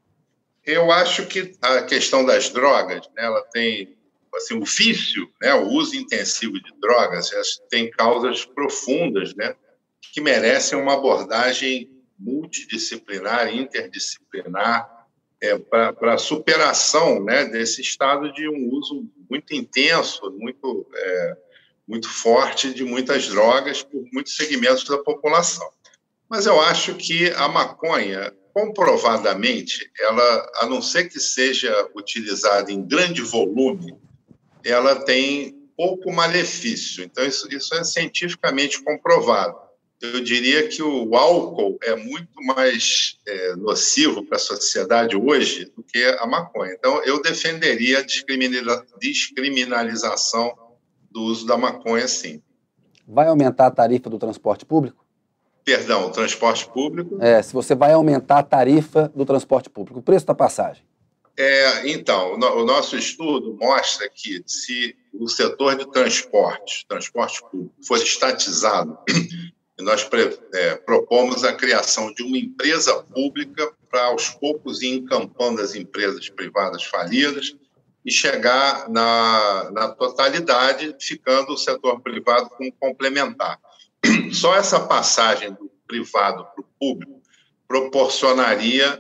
Eu 0.63 0.91
acho 0.91 1.25
que 1.25 1.53
a 1.59 1.82
questão 1.82 2.23
das 2.23 2.51
drogas, 2.51 3.09
né, 3.15 3.25
ela 3.25 3.41
tem 3.51 3.97
assim, 4.36 4.61
o 4.61 4.63
vício, 4.63 5.28
né, 5.41 5.55
o 5.55 5.69
uso 5.69 5.95
intensivo 5.95 6.53
de 6.53 6.71
drogas, 6.80 7.32
tem 7.71 7.89
causas 7.89 8.45
profundas, 8.45 9.34
né, 9.34 9.55
que 10.13 10.21
merecem 10.21 10.80
uma 10.80 10.93
abordagem 10.93 11.97
multidisciplinar, 12.18 13.53
interdisciplinar, 13.53 14.89
é, 15.39 15.57
para 15.57 16.13
a 16.13 16.18
superação 16.18 17.24
né, 17.24 17.45
desse 17.45 17.82
estado 17.82 18.34
de 18.34 18.49
um 18.49 18.70
uso 18.72 19.07
muito 19.30 19.53
intenso, 19.53 20.32
muito, 20.32 20.88
é, 20.95 21.38
muito 21.88 22.09
forte 22.09 22.74
de 22.74 22.84
muitas 22.84 23.28
drogas 23.28 23.84
por 23.84 24.03
muitos 24.11 24.36
segmentos 24.36 24.84
da 24.86 24.97
população. 24.97 25.70
Mas 26.28 26.45
eu 26.45 26.59
acho 26.59 26.95
que 26.95 27.30
a 27.32 27.47
maconha, 27.47 28.34
comprovadamente, 28.51 29.91
ela, 29.99 30.51
a 30.55 30.65
não 30.65 30.82
ser 30.82 31.07
que 31.07 31.20
seja 31.20 31.72
utilizada 31.95 32.72
em 32.72 32.86
grande 32.86 33.22
volume 33.22 33.95
ela 34.68 34.95
tem 34.95 35.55
pouco 35.76 36.11
malefício. 36.11 37.03
Então, 37.03 37.26
isso, 37.26 37.47
isso 37.53 37.74
é 37.76 37.84
cientificamente 37.84 38.82
comprovado. 38.84 39.55
Eu 40.00 40.24
diria 40.24 40.68
que 40.68 40.84
o 40.84 41.16
álcool 41.16 41.80
é 41.84 41.95
muito 41.95 42.41
mais 42.43 43.18
é, 43.28 43.56
nocivo 43.56 44.24
para 44.24 44.38
a 44.38 44.39
sociedade 44.39 45.16
hoje 45.18 45.72
do 45.76 45.82
que 45.84 46.04
a 46.20 46.28
maconha. 46.28 46.74
Então, 46.78 47.04
eu 47.04 47.20
defenderia 47.22 48.00
a 48.00 48.06
descriminalização 49.00 50.56
do 51.10 51.24
uso 51.24 51.48
da 51.48 51.58
maconha, 51.58 52.08
sim. 52.08 52.43
Vai 53.08 53.28
aumentar 53.28 53.68
a 53.68 53.72
tarifa 53.72 54.10
do 54.10 54.20
transporte 54.20 54.66
público? 54.66 55.04
Perdão, 55.66 56.08
o 56.08 56.12
transporte 56.12 56.68
público? 56.70 57.18
É, 57.20 57.41
se 57.41 57.52
você 57.54 57.74
vai 57.74 57.91
aumentar 57.91 58.39
a 58.39 58.43
tarifa 58.43 59.12
do 59.16 59.26
transporte 59.26 59.70
público, 59.70 60.00
o 60.00 60.04
preço 60.04 60.26
da 60.26 60.36
passagem. 60.36 60.84
É, 61.36 61.89
então, 61.89 62.34
o, 62.34 62.66
nosso 62.66 62.98
estudo 62.98 63.58
mostra 63.60 64.10
que 64.10 64.41
se 64.48 64.95
o 65.14 65.28
setor 65.28 65.76
de 65.76 65.86
transporte, 65.91 66.86
transporte 66.88 67.41
público, 67.41 67.76
for 67.86 67.98
estatizado, 67.98 68.98
E 69.80 69.84
nós 69.84 70.07
é, 70.53 70.75
propomos 70.75 71.43
a 71.43 71.53
criação 71.53 72.11
de 72.13 72.23
uma 72.23 72.38
empresa 72.38 72.95
pública 73.03 73.71
para, 73.89 74.05
aos 74.05 74.30
poucos, 74.30 74.82
ir 74.82 74.95
encampando 74.95 75.61
as 75.61 75.75
empresas 75.75 76.30
privadas 76.30 76.84
falidas 76.84 77.55
e 78.03 78.11
chegar 78.11 78.89
na, 78.89 79.69
na 79.71 79.89
totalidade, 79.89 80.95
ficando 80.99 81.53
o 81.53 81.57
setor 81.57 82.01
privado 82.01 82.49
como 82.49 82.71
complementar. 82.80 83.59
Só 84.34 84.55
essa 84.55 84.80
passagem 84.80 85.53
do 85.53 85.69
privado 85.86 86.45
para 86.45 86.61
o 86.61 86.67
público 86.80 87.21
proporcionaria 87.67 88.99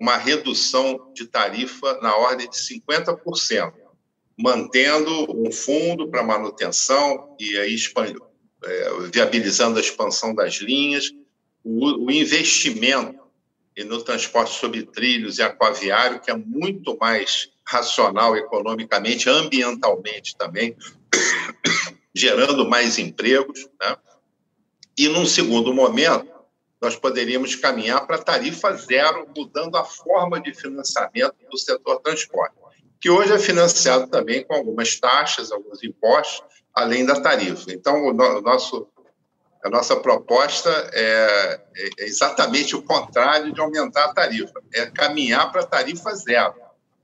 uma 0.00 0.16
redução 0.16 1.12
de 1.12 1.26
tarifa 1.26 1.98
na 2.00 2.16
ordem 2.16 2.48
de 2.48 2.56
50%, 2.56 3.72
mantendo 4.38 5.26
um 5.30 5.50
fundo 5.50 6.08
para 6.08 6.22
manutenção 6.22 7.36
e 7.38 7.58
aí 7.58 7.74
viabilizando 9.12 9.78
a 9.78 9.80
expansão 9.80 10.34
das 10.34 10.56
linhas, 10.56 11.12
o, 11.64 12.06
o 12.06 12.10
investimento 12.10 13.18
no 13.84 14.02
transporte 14.02 14.58
sobre 14.58 14.82
trilhos 14.82 15.38
e 15.38 15.42
aquaviário, 15.42 16.20
que 16.20 16.30
é 16.30 16.36
muito 16.36 16.96
mais 16.98 17.50
racional 17.64 18.36
economicamente, 18.36 19.28
ambientalmente 19.28 20.36
também, 20.36 20.76
gerando 22.14 22.68
mais 22.68 22.98
empregos. 22.98 23.68
Né? 23.80 23.96
E, 24.96 25.08
num 25.08 25.26
segundo 25.26 25.72
momento, 25.72 26.28
nós 26.80 26.96
poderíamos 26.96 27.54
caminhar 27.54 28.06
para 28.06 28.18
tarifa 28.18 28.72
zero, 28.74 29.28
mudando 29.36 29.76
a 29.76 29.84
forma 29.84 30.40
de 30.40 30.54
financiamento 30.54 31.36
do 31.50 31.58
setor 31.58 32.00
transporte, 32.00 32.56
que 33.00 33.10
hoje 33.10 33.32
é 33.32 33.38
financiado 33.38 34.08
também 34.08 34.44
com 34.44 34.54
algumas 34.54 34.98
taxas, 34.98 35.52
alguns 35.52 35.82
impostos, 35.84 36.57
além 36.74 37.04
da 37.04 37.20
tarifa. 37.20 37.72
Então, 37.72 38.06
o, 38.06 38.12
nosso, 38.12 38.88
a 39.64 39.68
nossa 39.68 39.96
proposta 39.96 40.70
é, 40.92 41.60
é, 41.76 42.04
exatamente 42.04 42.76
o 42.76 42.82
contrário 42.82 43.52
de 43.52 43.60
aumentar 43.60 44.06
a 44.06 44.14
tarifa, 44.14 44.62
é 44.72 44.86
caminhar 44.86 45.50
para 45.50 45.66
tarifa 45.66 46.14
zero. 46.14 46.54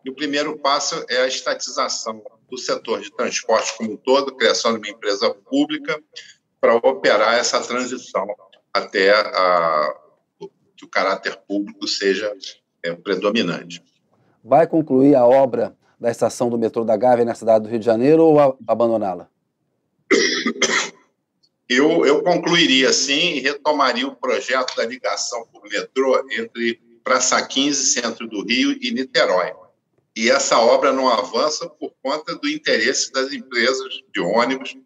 E 0.05 0.11
o 0.11 0.15
primeiro 0.15 0.59
passo 0.59 1.05
é 1.09 1.23
a 1.23 1.27
estatização 1.27 2.23
do 2.51 2.59
setor 2.59 3.01
de 3.01 3.11
transporte 3.11 3.77
como 3.77 3.93
um 3.93 3.97
todo, 3.97 4.37
criação 4.37 4.73
de 4.73 4.79
uma 4.79 4.97
empresa 4.97 5.35
pública 5.35 6.01
para 6.61 6.77
operar 6.77 7.35
essa 7.35 7.61
transição 7.61 8.27
até 8.73 9.11
a, 9.11 9.95
que 10.77 10.85
o 10.85 10.89
caráter 10.89 11.37
público 11.49 11.87
seja 11.87 12.33
é, 12.83 12.93
predominante. 12.93 13.83
Vai 14.43 14.67
concluir 14.67 15.15
a 15.15 15.25
obra 15.25 15.75
da 15.99 16.11
estação 16.11 16.51
do 16.51 16.59
metrô 16.59 16.85
da 16.85 16.97
Gávea 16.97 17.25
na 17.25 17.35
cidade 17.35 17.65
do 17.65 17.71
Rio 17.71 17.79
de 17.79 17.87
Janeiro 17.87 18.25
ou 18.25 18.59
abandoná-la? 18.67 19.29
Eu, 21.69 22.05
eu 22.05 22.23
concluiria 22.23 22.93
sim 22.93 23.37
e 23.37 23.41
retomaria 23.41 24.07
o 24.07 24.15
projeto 24.15 24.77
da 24.77 24.85
ligação 24.85 25.47
por 25.51 25.63
metrô 25.69 26.19
entre 26.31 26.81
Praça 27.03 27.41
15, 27.45 27.87
centro 27.87 28.29
do 28.29 28.45
Rio, 28.45 28.79
e 28.81 28.91
Niterói. 28.91 29.53
E 30.17 30.31
essa 30.31 30.59
obra 30.59 30.93
não 30.93 31.09
avança 31.09 31.69
por 31.69 31.93
conta 32.03 32.35
do 32.37 32.49
interesse 32.49 33.13
das 33.13 33.33
empresas 33.33 33.93
de 34.13 34.21
ônibus 34.21 34.77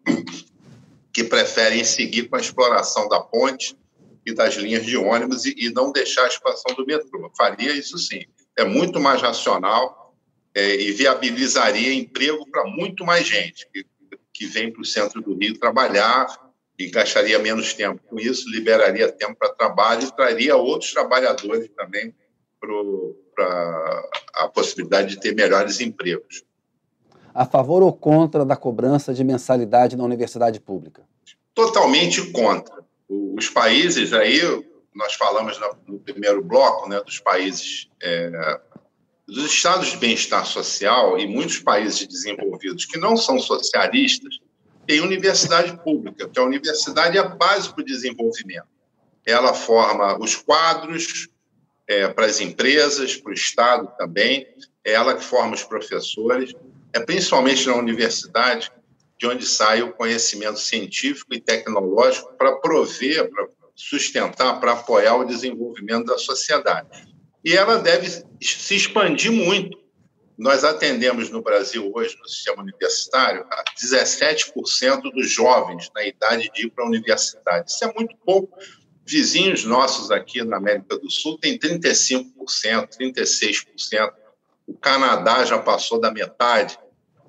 que 1.13 1.23
preferem 1.23 1.83
seguir 1.83 2.29
com 2.29 2.35
a 2.35 2.39
exploração 2.39 3.07
da 3.07 3.19
ponte 3.19 3.77
e 4.25 4.33
das 4.33 4.55
linhas 4.55 4.85
de 4.85 4.97
ônibus 4.97 5.45
e, 5.45 5.53
e 5.57 5.71
não 5.71 5.91
deixar 5.91 6.23
a 6.23 6.27
expansão 6.27 6.75
do 6.75 6.85
metrô. 6.85 7.31
Faria 7.37 7.73
isso 7.73 7.97
sim. 7.97 8.23
É 8.57 8.63
muito 8.63 8.99
mais 8.99 9.21
racional 9.21 10.15
é, 10.55 10.75
e 10.75 10.91
viabilizaria 10.91 11.93
emprego 11.93 12.49
para 12.49 12.65
muito 12.65 13.05
mais 13.05 13.27
gente 13.27 13.67
que 14.39 14.45
vem 14.45 14.71
para 14.71 14.81
o 14.81 14.85
centro 14.85 15.21
do 15.21 15.35
Rio 15.35 15.59
trabalhar 15.59 16.25
e 16.79 16.89
gastaria 16.89 17.37
menos 17.39 17.73
tempo 17.73 18.01
com 18.07 18.17
isso, 18.17 18.49
liberaria 18.49 19.11
tempo 19.11 19.35
para 19.37 19.49
trabalho 19.49 20.03
e 20.03 20.15
traria 20.15 20.55
outros 20.55 20.93
trabalhadores 20.93 21.69
também 21.75 22.15
para 22.57 24.09
a 24.35 24.47
possibilidade 24.47 25.09
de 25.09 25.19
ter 25.19 25.35
melhores 25.35 25.81
empregos. 25.81 26.45
A 27.33 27.45
favor 27.45 27.83
ou 27.83 27.91
contra 27.91 28.45
da 28.45 28.55
cobrança 28.55 29.13
de 29.13 29.25
mensalidade 29.25 29.97
na 29.97 30.05
universidade 30.05 30.61
pública? 30.61 31.03
Totalmente 31.53 32.31
contra. 32.31 32.79
Os 33.09 33.49
países 33.49 34.13
aí, 34.13 34.39
nós 34.95 35.15
falamos 35.15 35.59
no 35.85 35.99
primeiro 35.99 36.41
bloco, 36.41 36.87
né, 36.87 37.01
dos 37.01 37.19
países, 37.19 37.89
é, 38.01 38.61
dos 39.29 39.51
estados 39.51 39.91
de 39.91 39.97
bem-estar 39.97 40.45
social 40.45 41.17
e 41.19 41.27
muitos 41.27 41.59
países 41.59 42.07
desenvolvidos 42.07 42.85
que 42.85 42.97
não 42.97 43.15
são 43.15 43.39
socialistas, 43.39 44.39
tem 44.87 45.01
universidade 45.01 45.77
pública, 45.83 46.27
que 46.27 46.39
a 46.39 46.43
universidade 46.43 47.17
é 47.17 47.21
a 47.21 47.27
base 47.27 47.71
para 47.71 47.81
o 47.81 47.85
desenvolvimento. 47.85 48.67
Ela 49.25 49.53
forma 49.53 50.17
os 50.19 50.35
quadros 50.35 51.29
é, 51.87 52.07
para 52.07 52.25
as 52.25 52.39
empresas, 52.39 53.15
para 53.15 53.29
o 53.29 53.33
Estado 53.33 53.91
também, 53.97 54.47
é 54.83 54.93
ela 54.93 55.15
que 55.15 55.23
forma 55.23 55.53
os 55.53 55.63
professores, 55.63 56.53
é 56.91 56.99
principalmente 56.99 57.67
na 57.67 57.75
universidade 57.75 58.71
de 59.19 59.27
onde 59.27 59.45
sai 59.45 59.83
o 59.83 59.93
conhecimento 59.93 60.59
científico 60.59 61.33
e 61.33 61.41
tecnológico 61.41 62.33
para 62.33 62.55
prover, 62.55 63.29
para 63.29 63.47
sustentar, 63.75 64.59
para 64.59 64.71
apoiar 64.71 65.17
o 65.17 65.25
desenvolvimento 65.25 66.05
da 66.05 66.17
sociedade. 66.17 67.07
E 67.43 67.55
ela 67.55 67.77
deve 67.77 68.09
se 68.41 68.75
expandir 68.75 69.31
muito 69.31 69.79
nós 70.39 70.63
atendemos 70.63 71.29
no 71.29 71.41
Brasil 71.41 71.91
hoje, 71.93 72.17
no 72.17 72.25
sistema 72.29 72.61
universitário, 72.63 73.45
17% 73.77 75.11
dos 75.11 75.29
jovens 75.29 75.91
na 75.93 76.05
idade 76.05 76.49
de 76.55 76.65
ir 76.65 76.69
para 76.69 76.85
a 76.85 76.87
universidade. 76.87 77.69
Isso 77.69 77.83
é 77.83 77.93
muito 77.93 78.15
pouco. 78.25 78.57
Vizinhos 79.05 79.65
nossos 79.65 80.11
aqui 80.11 80.41
na 80.41 80.55
América 80.55 80.97
do 80.97 81.11
Sul 81.11 81.37
têm 81.37 81.59
35%, 81.59 82.25
36%. 82.97 84.13
O 84.65 84.73
Canadá 84.75 85.43
já 85.43 85.59
passou 85.59 85.99
da 85.99 86.09
metade 86.09 86.79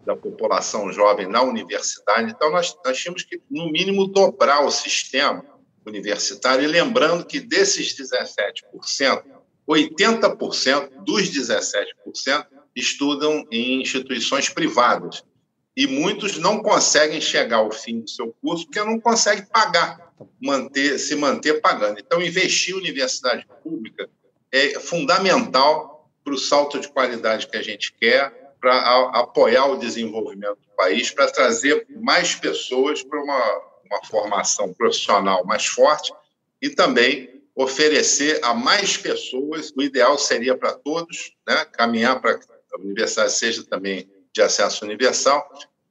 da 0.06 0.14
população 0.14 0.92
jovem 0.92 1.26
na 1.26 1.42
universidade. 1.42 2.30
Então, 2.30 2.48
nós, 2.52 2.76
nós 2.84 2.96
tínhamos 2.96 3.24
que, 3.24 3.42
no 3.50 3.72
mínimo, 3.72 4.06
dobrar 4.06 4.64
o 4.64 4.70
sistema 4.70 5.44
universitário. 5.84 6.62
E 6.62 6.68
lembrando 6.68 7.26
que 7.26 7.40
desses 7.40 7.92
17%, 7.96 9.24
80% 9.70 11.04
dos 11.04 11.30
17% 11.30 12.46
estudam 12.74 13.46
em 13.50 13.80
instituições 13.80 14.48
privadas. 14.48 15.24
E 15.76 15.86
muitos 15.86 16.36
não 16.38 16.60
conseguem 16.60 17.20
chegar 17.20 17.58
ao 17.58 17.70
fim 17.70 18.00
do 18.00 18.10
seu 18.10 18.34
curso 18.42 18.66
porque 18.66 18.82
não 18.82 18.98
conseguem 18.98 19.46
pagar, 19.46 20.12
manter, 20.40 20.98
se 20.98 21.14
manter 21.14 21.60
pagando. 21.60 22.00
Então, 22.00 22.20
investir 22.20 22.74
em 22.74 22.78
universidade 22.78 23.46
pública 23.62 24.10
é 24.52 24.80
fundamental 24.80 26.10
para 26.24 26.34
o 26.34 26.38
salto 26.38 26.80
de 26.80 26.88
qualidade 26.88 27.46
que 27.46 27.56
a 27.56 27.62
gente 27.62 27.92
quer, 27.92 28.54
para 28.60 29.10
apoiar 29.14 29.66
o 29.66 29.78
desenvolvimento 29.78 30.56
do 30.56 30.76
país, 30.76 31.10
para 31.10 31.30
trazer 31.30 31.86
mais 31.88 32.34
pessoas 32.34 33.02
para 33.02 33.22
uma, 33.22 33.62
uma 33.86 34.04
formação 34.04 34.74
profissional 34.74 35.46
mais 35.46 35.64
forte 35.64 36.12
e 36.60 36.68
também 36.68 37.39
oferecer 37.62 38.40
a 38.42 38.54
mais 38.54 38.96
pessoas, 38.96 39.70
o 39.76 39.82
ideal 39.82 40.16
seria 40.16 40.56
para 40.56 40.72
todos, 40.72 41.32
né, 41.46 41.66
caminhar 41.66 42.18
para 42.20 42.40
a 42.72 42.78
universidade 42.78 43.32
seja 43.32 43.62
também 43.64 44.08
de 44.32 44.40
acesso 44.40 44.84
universal, 44.84 45.46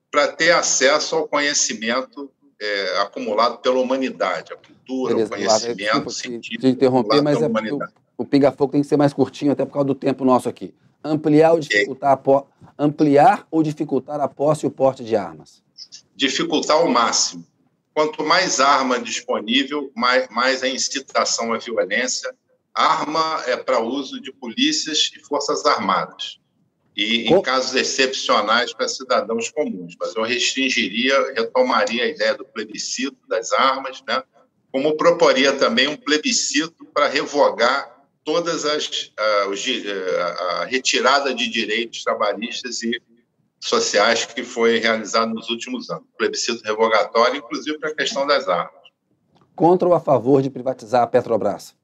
para 0.09 0.29
ter 0.29 0.51
acesso 0.51 1.15
ao 1.15 1.27
conhecimento 1.27 2.31
é, 2.59 3.01
acumulado 3.01 3.59
pela 3.59 3.79
humanidade, 3.79 4.51
a 4.51 4.55
cultura, 4.55 5.13
Beleza, 5.13 5.31
o 5.31 5.37
conhecimento 5.37 6.09
científico. 6.09 6.61
De 6.61 6.69
interromper, 6.69 7.21
mas 7.21 7.39
é 7.39 7.47
o, 7.47 7.79
o 8.17 8.25
pinga-fogo 8.25 8.71
tem 8.71 8.81
que 8.81 8.87
ser 8.87 8.97
mais 8.97 9.13
curtinho, 9.13 9.51
até 9.51 9.63
por 9.63 9.73
causa 9.73 9.87
do 9.87 9.95
tempo 9.95 10.25
nosso 10.25 10.49
aqui. 10.49 10.73
Ampliar 11.03 11.53
ou 11.53 11.59
dificultar, 11.59 12.17
a, 12.17 12.43
ampliar 12.83 13.47
ou 13.51 13.61
dificultar 13.61 14.19
a 14.19 14.27
posse 14.27 14.65
e 14.65 14.67
o 14.67 14.71
porte 14.71 15.03
de 15.03 15.15
armas? 15.15 15.61
Dificultar 16.15 16.77
ao 16.77 16.89
máximo. 16.89 17.45
Quanto 17.99 18.23
mais 18.23 18.61
arma 18.61 18.97
disponível, 18.97 19.91
mais, 19.93 20.29
mais 20.29 20.63
a 20.63 20.69
incitação 20.69 21.51
à 21.51 21.57
violência. 21.57 22.33
Arma 22.73 23.43
é 23.45 23.57
para 23.57 23.81
uso 23.81 24.21
de 24.21 24.31
polícias 24.31 25.11
e 25.13 25.19
forças 25.19 25.65
armadas 25.65 26.39
e 26.95 27.29
em 27.29 27.41
casos 27.41 27.75
excepcionais 27.75 28.73
para 28.73 28.87
cidadãos 28.87 29.51
comuns. 29.51 29.97
Mas 29.99 30.15
eu 30.15 30.23
restringiria, 30.23 31.33
retomaria 31.33 32.05
a 32.05 32.07
ideia 32.07 32.33
do 32.35 32.45
plebiscito 32.45 33.17
das 33.27 33.51
armas, 33.51 34.01
né? 34.07 34.23
como 34.71 34.95
proporia 34.95 35.51
também 35.51 35.89
um 35.89 35.97
plebiscito 35.97 36.85
para 36.93 37.09
revogar 37.09 37.99
todas 38.23 38.63
as 38.63 39.11
os, 39.49 39.65
uh, 39.65 40.61
a 40.61 40.65
retirada 40.65 41.33
de 41.33 41.49
direitos 41.49 42.01
trabalhistas 42.01 42.81
e 42.81 43.01
sociais 43.59 44.25
que 44.25 44.43
foi 44.43 44.79
realizado 44.79 45.33
nos 45.33 45.49
últimos 45.49 45.89
anos. 45.89 46.05
Plebiscito 46.17 46.63
revogatório, 46.63 47.37
inclusive 47.37 47.77
para 47.77 47.89
a 47.89 47.95
questão 47.95 48.25
das 48.25 48.47
armas. 48.47 48.79
Contra 49.55 49.87
ou 49.87 49.93
a 49.93 49.99
favor 49.99 50.41
de 50.41 50.49
privatizar 50.49 51.03
a 51.03 51.07
Petrobras? 51.07 51.75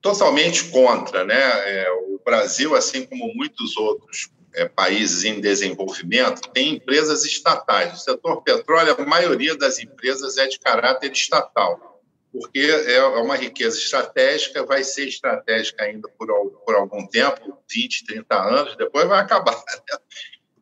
Totalmente 0.00 0.64
contra, 0.70 1.24
né? 1.24 1.36
É, 1.36 1.90
o 1.90 2.20
Brasil, 2.24 2.74
assim 2.74 3.06
como 3.06 3.32
muitos 3.34 3.76
outros 3.76 4.30
é, 4.54 4.68
países 4.68 5.24
em 5.24 5.40
desenvolvimento, 5.40 6.48
tem 6.50 6.74
empresas 6.74 7.24
estatais. 7.24 7.94
O 7.94 7.96
setor 7.96 8.42
petróleo, 8.42 8.96
a 8.98 9.06
maioria 9.06 9.56
das 9.56 9.78
empresas 9.78 10.36
é 10.38 10.46
de 10.46 10.58
caráter 10.58 11.12
estatal. 11.12 12.00
porque 12.30 12.60
é 12.60 13.02
uma 13.02 13.36
riqueza 13.36 13.78
estratégica, 13.78 14.64
vai 14.64 14.84
ser 14.84 15.08
estratégica 15.08 15.84
ainda 15.84 16.08
por, 16.10 16.28
por 16.64 16.74
algum 16.74 17.06
tempo 17.06 17.56
20, 17.70 18.04
30 18.04 18.34
anos, 18.36 18.76
depois 18.76 19.08
vai 19.08 19.20
acabar. 19.20 19.56
Né? 19.56 19.98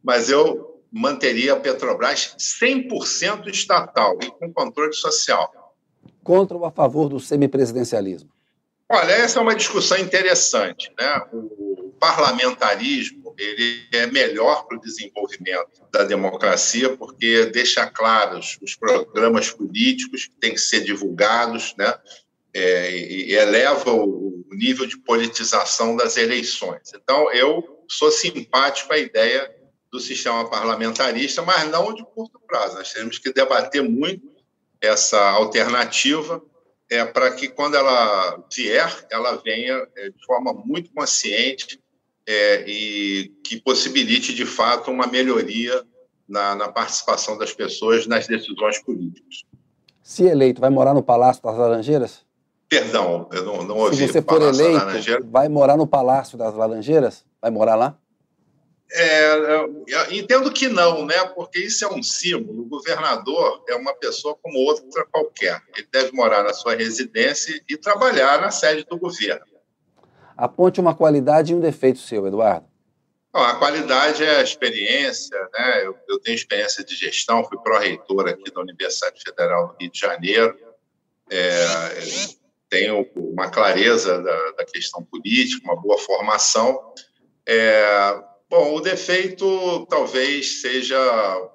Mas 0.07 0.31
eu 0.31 0.81
manteria 0.93 1.55
a 1.55 1.61
Petrobras 1.61 2.37
100% 2.39 3.49
estatal 3.49 4.17
e 4.23 4.31
com 4.31 4.53
controle 4.53 4.93
social. 4.93 5.75
Contra 6.23 6.57
ou 6.57 6.65
a 6.65 6.71
favor 6.71 7.09
do 7.09 7.19
semipresidencialismo? 7.19 8.31
Olha, 8.89 9.11
essa 9.11 9.41
é 9.41 9.43
uma 9.43 9.57
discussão 9.57 9.99
interessante. 9.99 10.93
Né? 10.97 11.23
O 11.33 11.93
parlamentarismo 11.99 13.35
ele 13.37 13.83
é 13.93 14.07
melhor 14.07 14.67
para 14.67 14.79
o 14.79 14.81
desenvolvimento 14.81 15.83
da 15.93 16.05
democracia 16.05 16.97
porque 16.97 17.47
deixa 17.47 17.85
claros 17.87 18.59
os 18.63 18.77
programas 18.77 19.51
políticos 19.51 20.27
que 20.27 20.37
têm 20.37 20.55
que 20.55 20.61
ser 20.61 20.83
divulgados, 20.85 21.75
né? 21.77 21.93
É, 22.55 22.97
e 22.97 23.35
eleva 23.35 23.93
o 23.93 24.43
nível 24.53 24.87
de 24.87 24.97
politização 24.97 25.95
das 25.95 26.17
eleições. 26.17 26.91
Então, 26.95 27.31
eu 27.35 27.85
sou 27.87 28.11
simpático 28.11 28.95
à 28.95 28.99
ideia 28.99 29.55
do 29.91 30.01
sistema 30.01 30.49
parlamentarista, 30.49 31.43
mas 31.43 31.70
não 31.70 31.95
de 31.95 32.05
curto 32.05 32.41
prazo. 32.47 32.76
Nós 32.76 32.93
temos 32.93 33.18
que 33.18 33.32
debater 33.32 33.82
muito 33.82 34.37
essa 34.80 35.18
alternativa 35.30 36.43
é 36.89 37.05
para 37.05 37.32
que 37.32 37.49
quando 37.49 37.76
ela 37.76 38.45
vier, 38.55 39.07
ela 39.11 39.37
venha 39.37 39.87
é, 39.97 40.11
de 40.11 40.24
forma 40.24 40.53
muito 40.53 40.91
consciente 40.93 41.80
é, 42.26 42.64
e 42.66 43.32
que 43.45 43.61
possibilite 43.61 44.34
de 44.34 44.47
fato 44.47 44.91
uma 44.91 45.07
melhoria 45.07 45.84
na, 46.28 46.55
na, 46.55 46.68
participação 46.68 47.37
das 47.39 47.53
pessoas 47.53 48.07
nas 48.07 48.26
decisões 48.26 48.78
políticas. 48.78 49.43
Se 50.03 50.24
eleito, 50.24 50.61
vai 50.61 50.70
morar 50.70 50.95
no 50.95 51.03
Palácio 51.03 51.43
das 51.43 51.57
Laranjeiras? 51.57 52.24
Perdão, 52.68 53.28
eu 53.32 53.45
não, 53.45 53.62
não 53.62 53.78
ouvi. 53.78 53.97
Se 53.97 54.09
você 54.09 54.22
for 54.22 54.43
eleito, 54.43 54.84
vai 55.24 55.49
morar 55.49 55.76
no 55.76 55.87
Palácio 55.87 56.37
das 56.39 56.55
Laranjeiras? 56.55 57.24
Vai 57.41 57.51
morar 57.51 57.74
lá? 57.76 57.97
É, 58.93 59.37
entendo 60.12 60.53
que 60.53 60.68
não, 60.68 61.05
né? 61.05 61.24
Porque 61.34 61.59
isso 61.59 61.84
é 61.84 61.89
um 61.93 62.03
símbolo. 62.03 62.62
O 62.62 62.66
governador 62.66 63.64
é 63.68 63.74
uma 63.74 63.95
pessoa 63.95 64.37
como 64.41 64.59
outra 64.59 65.05
qualquer. 65.07 65.61
Ele 65.76 65.89
deve 65.91 66.12
morar 66.12 66.45
na 66.45 66.55
sua 66.55 66.74
residência 66.74 67.61
e 67.68 67.76
trabalhar 67.76 68.41
na 68.41 68.51
sede 68.51 68.84
do 68.84 68.97
governo. 68.97 69.45
Aponte 70.37 70.80
uma 70.80 70.95
qualidade 70.95 71.53
e 71.53 71.55
um 71.55 71.61
defeito 71.61 71.99
seu, 71.99 72.26
Eduardo. 72.26 72.66
Bom, 73.32 73.43
a 73.43 73.57
qualidade 73.57 74.24
é 74.24 74.37
a 74.37 74.43
experiência, 74.43 75.37
né? 75.53 75.84
Eu, 75.84 75.95
eu 76.09 76.18
tenho 76.20 76.34
experiência 76.34 76.84
de 76.84 76.95
gestão, 76.95 77.45
fui 77.45 77.59
pró-reitor 77.59 78.28
aqui 78.28 78.51
da 78.51 78.61
Universidade 78.61 79.20
Federal 79.22 79.68
do 79.68 79.76
Rio 79.78 79.91
de 79.91 79.99
Janeiro. 79.99 80.57
É, 81.30 81.47
tenho 82.70 83.07
uma 83.14 83.51
clareza 83.51 84.22
da, 84.22 84.51
da, 84.53 84.64
questão 84.64 85.03
política, 85.03 85.64
uma 85.64 85.80
boa 85.80 85.99
formação. 85.99 86.95
É, 87.47 88.22
Bom, 88.49 88.77
o 88.77 88.81
defeito 88.81 89.87
talvez 89.87 90.61
seja 90.61 90.99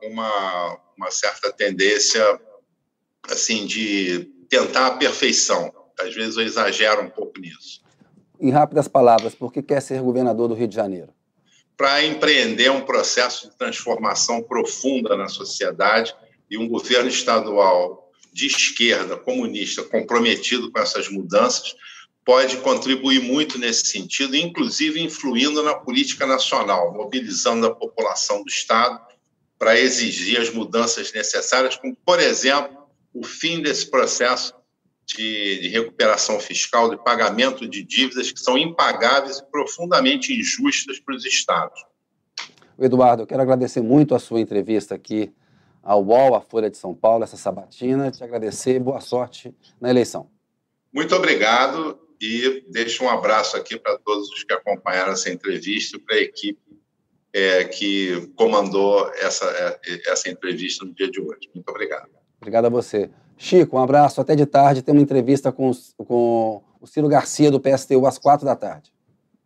uma, 0.03 0.79
uma 0.97 1.09
certa 1.09 1.51
tendência 1.51 2.21
assim 3.29 3.65
de 3.65 4.29
tentar 4.49 4.87
a 4.87 4.97
perfeição. 4.97 5.73
Às 5.99 6.13
vezes 6.13 6.35
eu 6.35 6.43
exagero 6.43 7.03
um 7.03 7.09
pouco 7.09 7.39
nisso. 7.39 7.81
Em 8.39 8.49
rápidas 8.49 8.87
palavras, 8.87 9.33
por 9.33 9.53
que 9.53 9.61
quer 9.61 9.81
ser 9.81 10.01
governador 10.01 10.47
do 10.47 10.53
Rio 10.53 10.67
de 10.67 10.75
Janeiro? 10.75 11.13
Para 11.77 12.03
empreender 12.03 12.69
um 12.69 12.81
processo 12.81 13.49
de 13.49 13.57
transformação 13.57 14.43
profunda 14.43 15.15
na 15.15 15.29
sociedade 15.29 16.13
e 16.49 16.57
um 16.57 16.67
governo 16.67 17.09
estadual 17.09 18.11
de 18.33 18.47
esquerda, 18.47 19.15
comunista, 19.15 19.83
comprometido 19.83 20.71
com 20.71 20.79
essas 20.79 21.09
mudanças, 21.09 21.75
pode 22.31 22.55
contribuir 22.59 23.21
muito 23.21 23.59
nesse 23.59 23.87
sentido, 23.87 24.37
inclusive 24.37 25.03
influindo 25.03 25.61
na 25.61 25.73
política 25.73 26.25
nacional, 26.25 26.93
mobilizando 26.93 27.67
a 27.67 27.75
população 27.75 28.41
do 28.41 28.47
Estado 28.47 29.01
para 29.59 29.77
exigir 29.77 30.39
as 30.39 30.49
mudanças 30.49 31.11
necessárias, 31.11 31.75
como, 31.75 31.93
por 32.05 32.21
exemplo, 32.21 32.87
o 33.13 33.21
fim 33.21 33.61
desse 33.61 33.91
processo 33.91 34.53
de, 35.05 35.59
de, 35.59 35.67
recuperação 35.67 36.39
fiscal, 36.39 36.89
de 36.89 37.03
pagamento 37.03 37.67
de 37.67 37.83
dívidas 37.83 38.31
que 38.31 38.39
são 38.39 38.57
impagáveis 38.57 39.39
e 39.39 39.51
profundamente 39.51 40.31
injustas 40.31 41.01
para 41.01 41.17
os 41.17 41.25
Estados. 41.25 41.83
Eduardo, 42.79 43.23
eu 43.23 43.27
quero 43.27 43.41
agradecer 43.41 43.81
muito 43.81 44.15
a 44.15 44.19
sua 44.19 44.39
entrevista 44.39 44.95
aqui 44.95 45.29
ao 45.83 46.01
UOL, 46.01 46.35
à 46.35 46.39
Folha 46.39 46.69
de 46.69 46.77
São 46.77 46.95
Paulo, 46.95 47.25
essa 47.25 47.35
sabatina. 47.35 48.09
Te 48.09 48.23
agradecer, 48.23 48.79
boa 48.79 49.01
sorte 49.01 49.53
na 49.81 49.89
eleição. 49.89 50.29
Muito 50.93 51.13
obrigado 51.13 52.00
e 52.21 52.63
deixo 52.69 53.03
um 53.03 53.09
abraço 53.09 53.57
aqui 53.57 53.79
para 53.79 53.97
todos 53.97 54.29
os 54.29 54.43
que 54.43 54.53
acompanharam 54.53 55.13
essa 55.13 55.31
entrevista, 55.31 55.97
para 56.05 56.17
a 56.17 56.21
equipe 56.21 56.59
é, 57.33 57.63
que 57.63 58.31
comandou 58.35 59.09
essa, 59.15 59.45
é, 59.45 60.11
essa 60.11 60.29
entrevista 60.29 60.85
no 60.85 60.93
dia 60.93 61.09
de 61.09 61.19
hoje. 61.19 61.49
Muito 61.53 61.67
obrigado. 61.69 62.09
Obrigado 62.39 62.65
a 62.65 62.69
você. 62.69 63.09
Chico, 63.37 63.77
um 63.77 63.81
abraço. 63.81 64.21
Até 64.21 64.35
de 64.35 64.45
tarde 64.45 64.83
tem 64.83 64.93
uma 64.93 65.01
entrevista 65.01 65.51
com, 65.51 65.71
com 65.97 66.61
o 66.79 66.85
Ciro 66.85 67.07
Garcia, 67.07 67.49
do 67.49 67.59
PSTU, 67.59 68.05
às 68.05 68.19
quatro 68.19 68.45
da 68.45 68.55
tarde. 68.55 68.91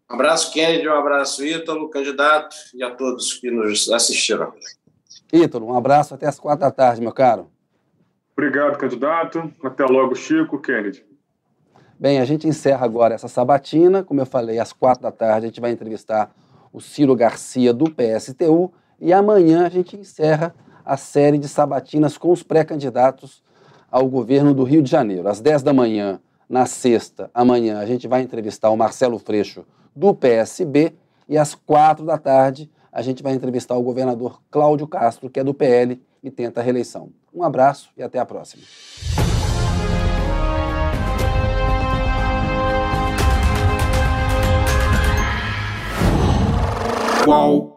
Um 0.09 0.15
abraço, 0.15 0.51
Kennedy, 0.51 0.87
um 0.87 0.93
abraço, 0.93 1.45
Ítalo, 1.45 1.89
candidato, 1.89 2.55
e 2.73 2.83
a 2.83 2.91
todos 2.91 3.33
que 3.33 3.49
nos 3.49 3.89
assistiram. 3.89 4.53
Ítalo, 5.31 5.67
um 5.67 5.77
abraço 5.77 6.13
até 6.13 6.27
às 6.27 6.39
quatro 6.39 6.61
da 6.61 6.71
tarde, 6.71 7.01
meu 7.01 7.11
caro. 7.11 7.49
Obrigado, 8.37 8.77
candidato. 8.77 9.51
Até 9.63 9.85
logo, 9.85 10.13
Chico, 10.13 10.59
Kennedy. 10.59 11.05
Bem, 11.97 12.19
a 12.19 12.25
gente 12.25 12.45
encerra 12.47 12.85
agora 12.85 13.15
essa 13.15 13.29
sabatina. 13.29 14.03
Como 14.03 14.19
eu 14.19 14.25
falei, 14.25 14.59
às 14.59 14.73
quatro 14.73 15.03
da 15.03 15.11
tarde 15.11 15.45
a 15.45 15.49
gente 15.49 15.61
vai 15.61 15.71
entrevistar 15.71 16.29
o 16.73 16.81
Ciro 16.81 17.15
Garcia 17.15 17.73
do 17.73 17.85
PSTU 17.85 18.71
e 18.99 19.13
amanhã 19.13 19.65
a 19.65 19.69
gente 19.69 19.95
encerra 19.95 20.53
a 20.83 20.97
série 20.97 21.37
de 21.37 21.47
sabatinas 21.47 22.17
com 22.17 22.31
os 22.31 22.43
pré-candidatos 22.43 23.41
ao 23.89 24.07
governo 24.07 24.53
do 24.53 24.63
Rio 24.63 24.81
de 24.81 24.91
Janeiro. 24.91 25.29
Às 25.29 25.39
10 25.39 25.63
da 25.63 25.73
manhã, 25.73 26.19
na 26.49 26.65
sexta, 26.65 27.31
amanhã, 27.33 27.79
a 27.79 27.85
gente 27.85 28.07
vai 28.09 28.21
entrevistar 28.21 28.69
o 28.69 28.77
Marcelo 28.77 29.17
Freixo 29.17 29.65
do 29.95 30.13
PSB 30.13 30.93
e 31.29 31.37
às 31.37 31.55
quatro 31.55 32.05
da 32.05 32.17
tarde 32.17 32.69
a 32.91 33.01
gente 33.01 33.23
vai 33.23 33.33
entrevistar 33.33 33.75
o 33.75 33.81
governador 33.81 34.41
Cláudio 34.51 34.87
Castro, 34.87 35.29
que 35.29 35.39
é 35.39 35.43
do 35.43 35.53
PL 35.53 36.01
e 36.21 36.29
tenta 36.29 36.59
a 36.59 36.63
reeleição. 36.63 37.09
Um 37.33 37.43
abraço 37.43 37.89
e 37.97 38.03
até 38.03 38.19
a 38.19 38.25
próxima. 38.25 38.63
Qual 47.25 47.74